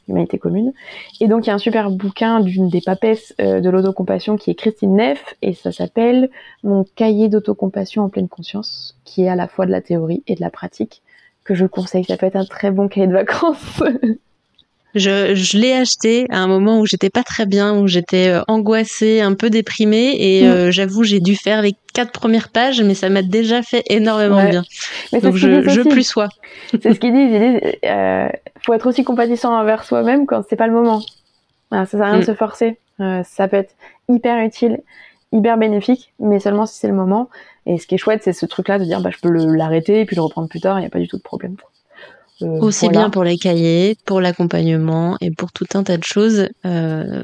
l'humanité 0.07 0.37
commune. 0.37 0.73
Et 1.19 1.27
donc 1.27 1.45
il 1.45 1.49
y 1.49 1.51
a 1.51 1.55
un 1.55 1.59
super 1.59 1.91
bouquin 1.91 2.39
d'une 2.39 2.69
des 2.69 2.81
papesses 2.81 3.33
euh, 3.39 3.61
de 3.61 3.69
l'autocompassion 3.69 4.37
qui 4.37 4.51
est 4.51 4.55
Christine 4.55 4.95
Neff 4.95 5.35
et 5.41 5.53
ça 5.53 5.71
s'appelle 5.71 6.29
Mon 6.63 6.85
cahier 6.95 7.29
d'autocompassion 7.29 8.03
en 8.03 8.09
pleine 8.09 8.29
conscience, 8.29 8.97
qui 9.05 9.23
est 9.23 9.29
à 9.29 9.35
la 9.35 9.47
fois 9.47 9.65
de 9.65 9.71
la 9.71 9.81
théorie 9.81 10.23
et 10.27 10.35
de 10.35 10.41
la 10.41 10.49
pratique 10.49 11.01
que 11.43 11.53
je 11.53 11.65
conseille. 11.65 12.05
Ça 12.05 12.17
peut 12.17 12.25
être 12.25 12.35
un 12.35 12.45
très 12.45 12.71
bon 12.71 12.87
cahier 12.87 13.07
de 13.07 13.13
vacances. 13.13 13.83
Je, 14.93 15.35
je 15.35 15.57
l'ai 15.57 15.71
acheté 15.71 16.25
à 16.31 16.39
un 16.39 16.47
moment 16.47 16.81
où 16.81 16.85
j'étais 16.85 17.09
pas 17.09 17.23
très 17.23 17.45
bien, 17.45 17.77
où 17.77 17.87
j'étais 17.87 18.27
euh, 18.27 18.41
angoissée, 18.49 19.21
un 19.21 19.35
peu 19.35 19.49
déprimée, 19.49 20.15
et 20.19 20.43
mm. 20.43 20.47
euh, 20.47 20.71
j'avoue 20.71 21.03
j'ai 21.03 21.21
dû 21.21 21.35
faire 21.35 21.61
les 21.61 21.73
quatre 21.93 22.11
premières 22.11 22.49
pages, 22.49 22.81
mais 22.81 22.93
ça 22.93 23.09
m'a 23.09 23.21
déjà 23.21 23.61
fait 23.61 23.83
énormément 23.87 24.43
bien. 24.43 24.63
Donc 25.21 25.35
je, 25.35 25.67
je 25.67 25.81
plus 25.81 26.03
sois. 26.03 26.29
C'est 26.71 26.93
ce 26.93 26.99
qu'ils 26.99 27.13
disent. 27.13 27.31
Ils 27.31 27.59
disent, 27.59 27.75
euh, 27.85 28.29
faut 28.65 28.73
être 28.73 28.87
aussi 28.87 29.03
compatissant 29.03 29.53
envers 29.57 29.83
soi-même 29.83 30.25
quand 30.25 30.43
c'est 30.49 30.55
pas 30.55 30.67
le 30.67 30.73
moment. 30.73 31.01
ça 31.71 31.85
sert 31.85 32.01
à 32.01 32.05
rien 32.05 32.17
de 32.17 32.23
mm. 32.23 32.25
se 32.25 32.33
forcer. 32.33 32.79
Euh, 32.99 33.23
ça 33.23 33.47
peut 33.47 33.57
être 33.57 33.73
hyper 34.09 34.43
utile, 34.45 34.81
hyper 35.31 35.57
bénéfique, 35.57 36.13
mais 36.19 36.39
seulement 36.39 36.65
si 36.65 36.77
c'est 36.77 36.87
le 36.87 36.93
moment. 36.93 37.29
Et 37.65 37.77
ce 37.77 37.87
qui 37.87 37.95
est 37.95 37.97
chouette, 37.97 38.21
c'est 38.23 38.33
ce 38.33 38.45
truc-là 38.45 38.79
de 38.79 38.85
dire, 38.85 39.01
bah, 39.01 39.09
je 39.11 39.19
peux 39.19 39.29
l'arrêter 39.29 40.01
et 40.01 40.05
puis 40.05 40.15
le 40.15 40.21
reprendre 40.21 40.47
plus 40.47 40.61
tard. 40.61 40.79
Il 40.79 40.81
n'y 40.81 40.87
a 40.87 40.89
pas 40.89 40.99
du 40.99 41.07
tout 41.07 41.17
de 41.17 41.23
problème. 41.23 41.55
Euh, 42.41 42.59
Aussi 42.59 42.89
bien 42.89 43.09
pour 43.09 43.23
les 43.23 43.37
cahiers, 43.37 43.95
pour 44.05 44.21
l'accompagnement 44.21 45.17
et 45.21 45.31
pour 45.31 45.51
tout 45.51 45.67
un 45.75 45.83
tas 45.83 45.97
de 45.97 46.03
choses. 46.03 46.49
Euh, 46.65 47.23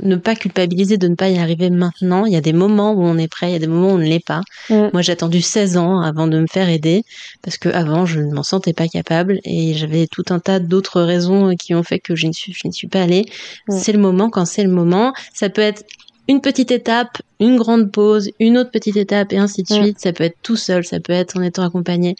ne 0.00 0.16
pas 0.16 0.34
culpabiliser 0.34 0.96
de 0.96 1.08
ne 1.08 1.14
pas 1.14 1.28
y 1.28 1.38
arriver 1.38 1.70
maintenant. 1.70 2.26
Il 2.26 2.32
y 2.32 2.36
a 2.36 2.40
des 2.40 2.52
moments 2.52 2.92
où 2.92 3.02
on 3.02 3.18
est 3.18 3.28
prêt, 3.28 3.50
il 3.50 3.52
y 3.52 3.56
a 3.56 3.58
des 3.58 3.66
moments 3.66 3.88
où 3.88 3.94
on 3.94 3.98
ne 3.98 4.04
l'est 4.04 4.24
pas. 4.24 4.42
Mm. 4.68 4.88
Moi, 4.92 5.02
j'ai 5.02 5.12
attendu 5.12 5.40
16 5.40 5.76
ans 5.76 6.00
avant 6.00 6.26
de 6.26 6.38
me 6.38 6.46
faire 6.46 6.68
aider 6.68 7.04
parce 7.42 7.56
que 7.58 7.68
avant, 7.68 8.06
je 8.06 8.20
ne 8.20 8.32
m'en 8.32 8.42
sentais 8.42 8.72
pas 8.72 8.88
capable 8.88 9.40
et 9.44 9.74
j'avais 9.74 10.06
tout 10.06 10.24
un 10.30 10.38
tas 10.38 10.58
d'autres 10.58 11.02
raisons 11.02 11.54
qui 11.56 11.74
ont 11.74 11.82
fait 11.82 11.98
que 11.98 12.14
je 12.14 12.26
ne 12.26 12.32
suis, 12.32 12.52
je 12.52 12.66
ne 12.66 12.72
suis 12.72 12.88
pas 12.88 13.02
allée. 13.02 13.26
Mm. 13.68 13.78
C'est 13.78 13.92
le 13.92 13.98
moment 13.98 14.30
quand 14.30 14.44
c'est 14.44 14.64
le 14.64 14.70
moment. 14.70 15.12
Ça 15.34 15.48
peut 15.48 15.62
être 15.62 15.84
une 16.28 16.40
petite 16.40 16.70
étape, 16.70 17.18
une 17.40 17.56
grande 17.56 17.90
pause, 17.90 18.30
une 18.38 18.58
autre 18.58 18.70
petite 18.70 18.96
étape 18.96 19.32
et 19.32 19.38
ainsi 19.38 19.62
de 19.62 19.74
mm. 19.74 19.82
suite. 19.82 20.00
Ça 20.00 20.12
peut 20.12 20.24
être 20.24 20.38
tout 20.42 20.56
seul, 20.56 20.84
ça 20.84 21.00
peut 21.00 21.12
être 21.12 21.36
en 21.36 21.42
étant 21.42 21.62
accompagné. 21.62 22.16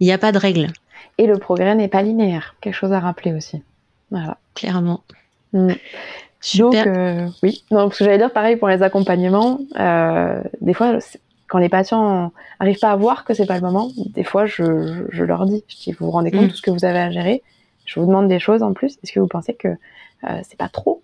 Il 0.00 0.06
n'y 0.06 0.12
a 0.12 0.18
pas 0.18 0.32
de 0.32 0.38
règle. 0.38 0.72
Et 1.18 1.26
le 1.26 1.38
progrès 1.38 1.74
n'est 1.74 1.88
pas 1.88 2.02
linéaire. 2.02 2.54
Quelque 2.60 2.74
chose 2.74 2.92
à 2.92 3.00
rappeler 3.00 3.32
aussi. 3.32 3.62
Voilà. 4.10 4.38
Clairement. 4.54 5.02
Super. 6.46 6.84
Donc, 6.84 6.96
euh, 6.96 7.28
oui. 7.42 7.64
Non, 7.72 7.88
parce 7.88 7.98
que 7.98 8.04
j'allais 8.04 8.18
dire 8.18 8.32
pareil 8.32 8.54
pour 8.54 8.68
les 8.68 8.84
accompagnements. 8.84 9.58
Euh, 9.80 10.40
des 10.60 10.74
fois, 10.74 10.98
quand 11.48 11.58
les 11.58 11.68
patients 11.68 12.30
n'arrivent 12.60 12.78
pas 12.78 12.92
à 12.92 12.96
voir 12.96 13.24
que 13.24 13.34
c'est 13.34 13.46
pas 13.46 13.56
le 13.56 13.62
moment, 13.62 13.90
des 13.96 14.22
fois, 14.22 14.46
je, 14.46 15.06
je, 15.10 15.24
leur 15.24 15.44
dis, 15.46 15.64
je 15.66 15.76
dis, 15.76 15.92
vous 15.92 16.06
vous 16.06 16.12
rendez 16.12 16.30
compte 16.30 16.42
mm. 16.42 16.46
de 16.46 16.50
tout 16.50 16.56
ce 16.56 16.62
que 16.62 16.70
vous 16.70 16.84
avez 16.84 17.00
à 17.00 17.10
gérer? 17.10 17.42
Je 17.84 17.98
vous 17.98 18.06
demande 18.06 18.28
des 18.28 18.38
choses 18.38 18.62
en 18.62 18.74
plus. 18.74 18.96
Est-ce 19.02 19.10
que 19.10 19.18
vous 19.18 19.26
pensez 19.26 19.54
que 19.54 19.66
euh, 19.66 20.40
c'est 20.44 20.56
pas 20.56 20.68
trop? 20.68 21.02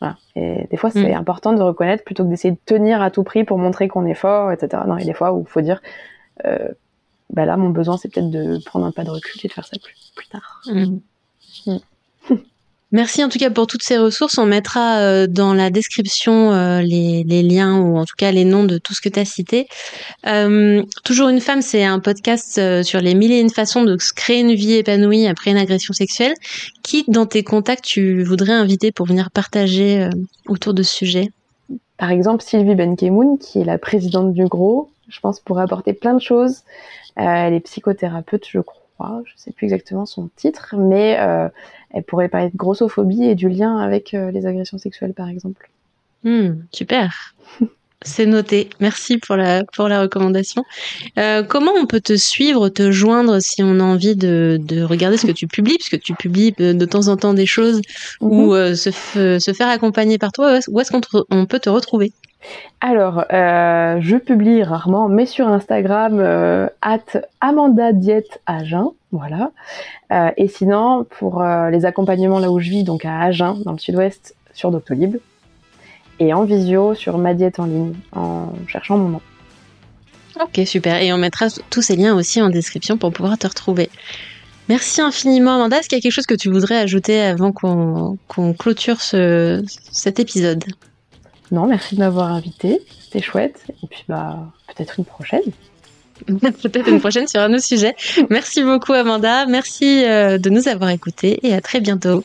Voilà. 0.00 0.16
Et 0.34 0.66
des 0.72 0.76
fois, 0.76 0.90
c'est 0.90 1.12
mm. 1.12 1.16
important 1.16 1.52
de 1.52 1.62
reconnaître 1.62 2.02
plutôt 2.02 2.24
que 2.24 2.28
d'essayer 2.28 2.50
de 2.50 2.60
tenir 2.66 3.00
à 3.00 3.12
tout 3.12 3.22
prix 3.22 3.44
pour 3.44 3.58
montrer 3.58 3.86
qu'on 3.86 4.06
est 4.06 4.14
fort, 4.14 4.50
etc. 4.50 4.82
Non, 4.88 4.96
il 4.96 5.02
y 5.02 5.04
a 5.04 5.06
des 5.06 5.14
fois 5.14 5.32
où 5.34 5.42
il 5.42 5.48
faut 5.48 5.60
dire, 5.60 5.80
euh, 6.46 6.68
bah 7.30 7.44
là, 7.44 7.56
mon 7.56 7.70
besoin, 7.70 7.96
c'est 7.96 8.12
peut-être 8.12 8.30
de 8.30 8.58
prendre 8.66 8.86
un 8.86 8.90
pas 8.90 9.04
de 9.04 9.10
recul 9.10 9.40
et 9.44 9.46
de 9.46 9.52
faire 9.52 9.66
ça 9.66 9.76
plus, 9.80 10.12
plus 10.16 10.26
tard. 10.26 10.62
Mm. 10.66 11.76
Merci 12.90 13.22
en 13.22 13.28
tout 13.28 13.38
cas 13.38 13.50
pour 13.50 13.66
toutes 13.66 13.82
ces 13.82 13.98
ressources. 13.98 14.38
On 14.38 14.46
mettra 14.46 15.00
euh, 15.00 15.26
dans 15.26 15.52
la 15.52 15.68
description 15.68 16.52
euh, 16.52 16.80
les, 16.80 17.42
liens 17.42 17.78
ou 17.78 17.98
en 17.98 18.06
tout 18.06 18.14
cas 18.16 18.32
les 18.32 18.46
noms 18.46 18.64
de 18.64 18.78
tout 18.78 18.94
ce 18.94 19.02
que 19.02 19.10
tu 19.10 19.20
as 19.20 19.26
cité. 19.26 19.68
Euh, 20.26 20.82
Toujours 21.04 21.28
une 21.28 21.40
femme, 21.40 21.60
c'est 21.60 21.84
un 21.84 22.00
podcast 22.00 22.82
sur 22.82 23.00
les 23.00 23.14
mille 23.14 23.32
et 23.32 23.40
une 23.40 23.50
façons 23.50 23.84
de 23.84 23.98
se 23.98 24.14
créer 24.14 24.40
une 24.40 24.54
vie 24.54 24.72
épanouie 24.72 25.26
après 25.26 25.50
une 25.50 25.58
agression 25.58 25.92
sexuelle. 25.92 26.32
Qui 26.82 27.04
dans 27.08 27.26
tes 27.26 27.44
contacts 27.44 27.84
tu 27.84 28.22
voudrais 28.22 28.54
inviter 28.54 28.90
pour 28.90 29.04
venir 29.04 29.30
partager 29.30 30.08
autour 30.46 30.72
de 30.72 30.82
ce 30.82 30.94
sujet? 30.94 31.30
Par 31.98 32.10
exemple 32.10 32.42
Sylvie 32.42 32.74
Benkemoun, 32.74 33.38
qui 33.38 33.60
est 33.60 33.64
la 33.64 33.76
présidente 33.76 34.32
du 34.32 34.46
GROS, 34.46 34.88
je 35.10 35.20
pense 35.20 35.40
pourrait 35.40 35.64
apporter 35.64 35.92
plein 35.92 36.14
de 36.14 36.22
choses. 36.22 36.62
elle 37.16 37.52
est 37.52 37.60
psychothérapeute, 37.60 38.46
je 38.48 38.60
crois 38.60 38.78
je 39.24 39.32
sais 39.36 39.52
plus 39.52 39.66
exactement 39.66 40.06
son 40.06 40.28
titre, 40.34 40.74
mais 40.76 41.16
elle 41.90 42.02
pourrait 42.02 42.28
parler 42.28 42.50
de 42.50 42.56
grossophobie 42.56 43.24
et 43.24 43.34
du 43.34 43.48
lien 43.48 43.78
avec 43.78 44.14
euh, 44.14 44.30
les 44.30 44.46
agressions 44.46 44.78
sexuelles, 44.78 45.14
par 45.14 45.28
exemple. 45.28 45.70
Hmm, 46.24 46.60
super. 46.72 47.34
C'est 48.02 48.26
noté. 48.26 48.70
Merci 48.78 49.18
pour 49.18 49.34
la 49.34 49.64
pour 49.64 49.88
la 49.88 50.02
recommandation. 50.02 50.64
Euh, 51.18 51.42
comment 51.42 51.72
on 51.72 51.86
peut 51.86 52.00
te 52.00 52.16
suivre, 52.16 52.68
te 52.68 52.92
joindre 52.92 53.40
si 53.40 53.64
on 53.64 53.80
a 53.80 53.82
envie 53.82 54.14
de, 54.14 54.56
de 54.62 54.82
regarder 54.82 55.16
ce 55.16 55.26
que 55.26 55.32
tu 55.32 55.48
publies, 55.48 55.78
puisque 55.78 56.00
tu 56.00 56.14
publies 56.14 56.52
de, 56.52 56.84
temps 56.84 57.08
en 57.08 57.16
temps 57.16 57.34
des 57.34 57.46
choses, 57.46 57.80
ou 58.20 58.54
mhm. 58.54 58.76
se, 58.76 58.90
se 59.40 59.52
faire 59.52 59.68
accompagner 59.68 60.16
par 60.16 60.30
toi? 60.30 60.60
Où 60.68 60.78
est-ce 60.78 60.92
qu'on 60.92 61.00
on 61.30 61.46
peut 61.46 61.58
te 61.58 61.70
retrouver? 61.70 62.12
Alors, 62.80 63.24
euh, 63.32 63.98
je 64.00 64.16
publie 64.16 64.62
rarement, 64.62 65.08
mais 65.08 65.26
sur 65.26 65.48
Instagram, 65.48 66.20
euh, 66.20 66.68
at 66.80 67.20
Amanda 67.40 67.90
voilà. 69.10 69.50
Euh, 70.12 70.30
et 70.36 70.48
sinon, 70.48 71.04
pour 71.18 71.42
les 71.42 71.84
accompagnements 71.84 72.38
là 72.38 72.50
où 72.50 72.60
je 72.60 72.70
vis, 72.70 72.84
donc 72.84 73.04
à 73.04 73.20
Agen, 73.20 73.56
dans 73.64 73.72
le 73.72 73.78
sud-ouest, 73.78 74.36
sur 74.52 74.70
Doctolib, 74.70 75.16
et 76.20 76.32
en 76.32 76.44
visio 76.44 76.94
sur 76.94 77.18
ma 77.18 77.34
diète 77.34 77.58
en 77.58 77.66
ligne, 77.66 77.94
en 78.12 78.52
cherchant 78.66 78.96
mon 78.96 79.08
nom. 79.08 79.20
Ok, 80.40 80.60
super. 80.66 81.02
Et 81.02 81.12
on 81.12 81.18
mettra 81.18 81.46
tous 81.70 81.82
ces 81.82 81.96
liens 81.96 82.14
aussi 82.14 82.40
en 82.40 82.48
description 82.48 82.96
pour 82.96 83.12
pouvoir 83.12 83.38
te 83.38 83.46
retrouver. 83.46 83.90
Merci 84.68 85.00
infiniment, 85.00 85.56
Amanda. 85.56 85.78
Est-ce 85.78 85.88
qu'il 85.88 85.96
y 85.96 86.00
a 86.00 86.02
quelque 86.02 86.12
chose 86.12 86.26
que 86.26 86.34
tu 86.34 86.50
voudrais 86.50 86.76
ajouter 86.76 87.20
avant 87.20 87.50
qu'on 87.52 88.18
clôture 88.52 89.00
ce, 89.00 89.64
cet 89.90 90.20
épisode? 90.20 90.64
Non, 91.50 91.66
merci 91.66 91.94
de 91.94 92.00
m'avoir 92.00 92.32
invité. 92.32 92.80
C'était 93.00 93.22
chouette. 93.22 93.64
Et 93.82 93.86
puis, 93.86 94.04
bah, 94.08 94.38
peut-être 94.68 94.98
une 94.98 95.04
prochaine. 95.04 95.42
peut-être 96.26 96.88
une 96.88 97.00
prochaine 97.00 97.26
sur 97.26 97.40
un 97.40 97.52
autre 97.52 97.64
sujet. 97.64 97.94
Merci 98.30 98.62
beaucoup, 98.62 98.92
Amanda. 98.92 99.46
Merci 99.46 100.04
euh, 100.04 100.38
de 100.38 100.50
nous 100.50 100.68
avoir 100.68 100.90
écoutés 100.90 101.38
et 101.42 101.54
à 101.54 101.60
très 101.60 101.80
bientôt. 101.80 102.24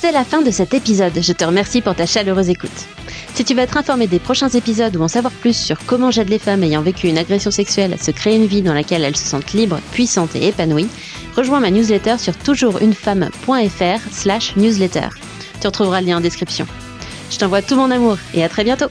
C'est 0.00 0.12
la 0.12 0.24
fin 0.24 0.42
de 0.42 0.50
cet 0.50 0.74
épisode. 0.74 1.14
Je 1.20 1.32
te 1.32 1.44
remercie 1.44 1.80
pour 1.80 1.94
ta 1.94 2.06
chaleureuse 2.06 2.50
écoute. 2.50 2.86
Si 3.34 3.44
tu 3.44 3.54
veux 3.54 3.60
être 3.60 3.76
informé 3.76 4.06
des 4.06 4.18
prochains 4.18 4.48
épisodes 4.48 4.96
ou 4.96 5.02
en 5.02 5.08
savoir 5.08 5.32
plus 5.32 5.56
sur 5.56 5.84
comment 5.84 6.10
j'aide 6.10 6.28
les 6.28 6.38
femmes 6.38 6.62
ayant 6.62 6.80
vécu 6.80 7.08
une 7.08 7.18
agression 7.18 7.50
sexuelle 7.50 7.92
à 7.92 7.98
se 7.98 8.10
créer 8.10 8.36
une 8.36 8.46
vie 8.46 8.62
dans 8.62 8.72
laquelle 8.72 9.04
elles 9.04 9.16
se 9.16 9.26
sentent 9.26 9.52
libres, 9.52 9.80
puissantes 9.92 10.36
et 10.36 10.48
épanouies, 10.48 10.88
rejoins 11.36 11.60
ma 11.60 11.70
newsletter 11.70 12.16
sur 12.18 12.34
toujoursunefemme.fr 12.36 14.00
slash 14.10 14.56
newsletter. 14.56 15.08
Tu 15.60 15.66
retrouveras 15.66 16.00
le 16.00 16.06
lien 16.08 16.18
en 16.18 16.20
description. 16.20 16.66
Je 17.30 17.38
t'envoie 17.38 17.62
tout 17.62 17.76
mon 17.76 17.90
amour 17.90 18.18
et 18.34 18.44
à 18.44 18.48
très 18.48 18.64
bientôt 18.64 18.86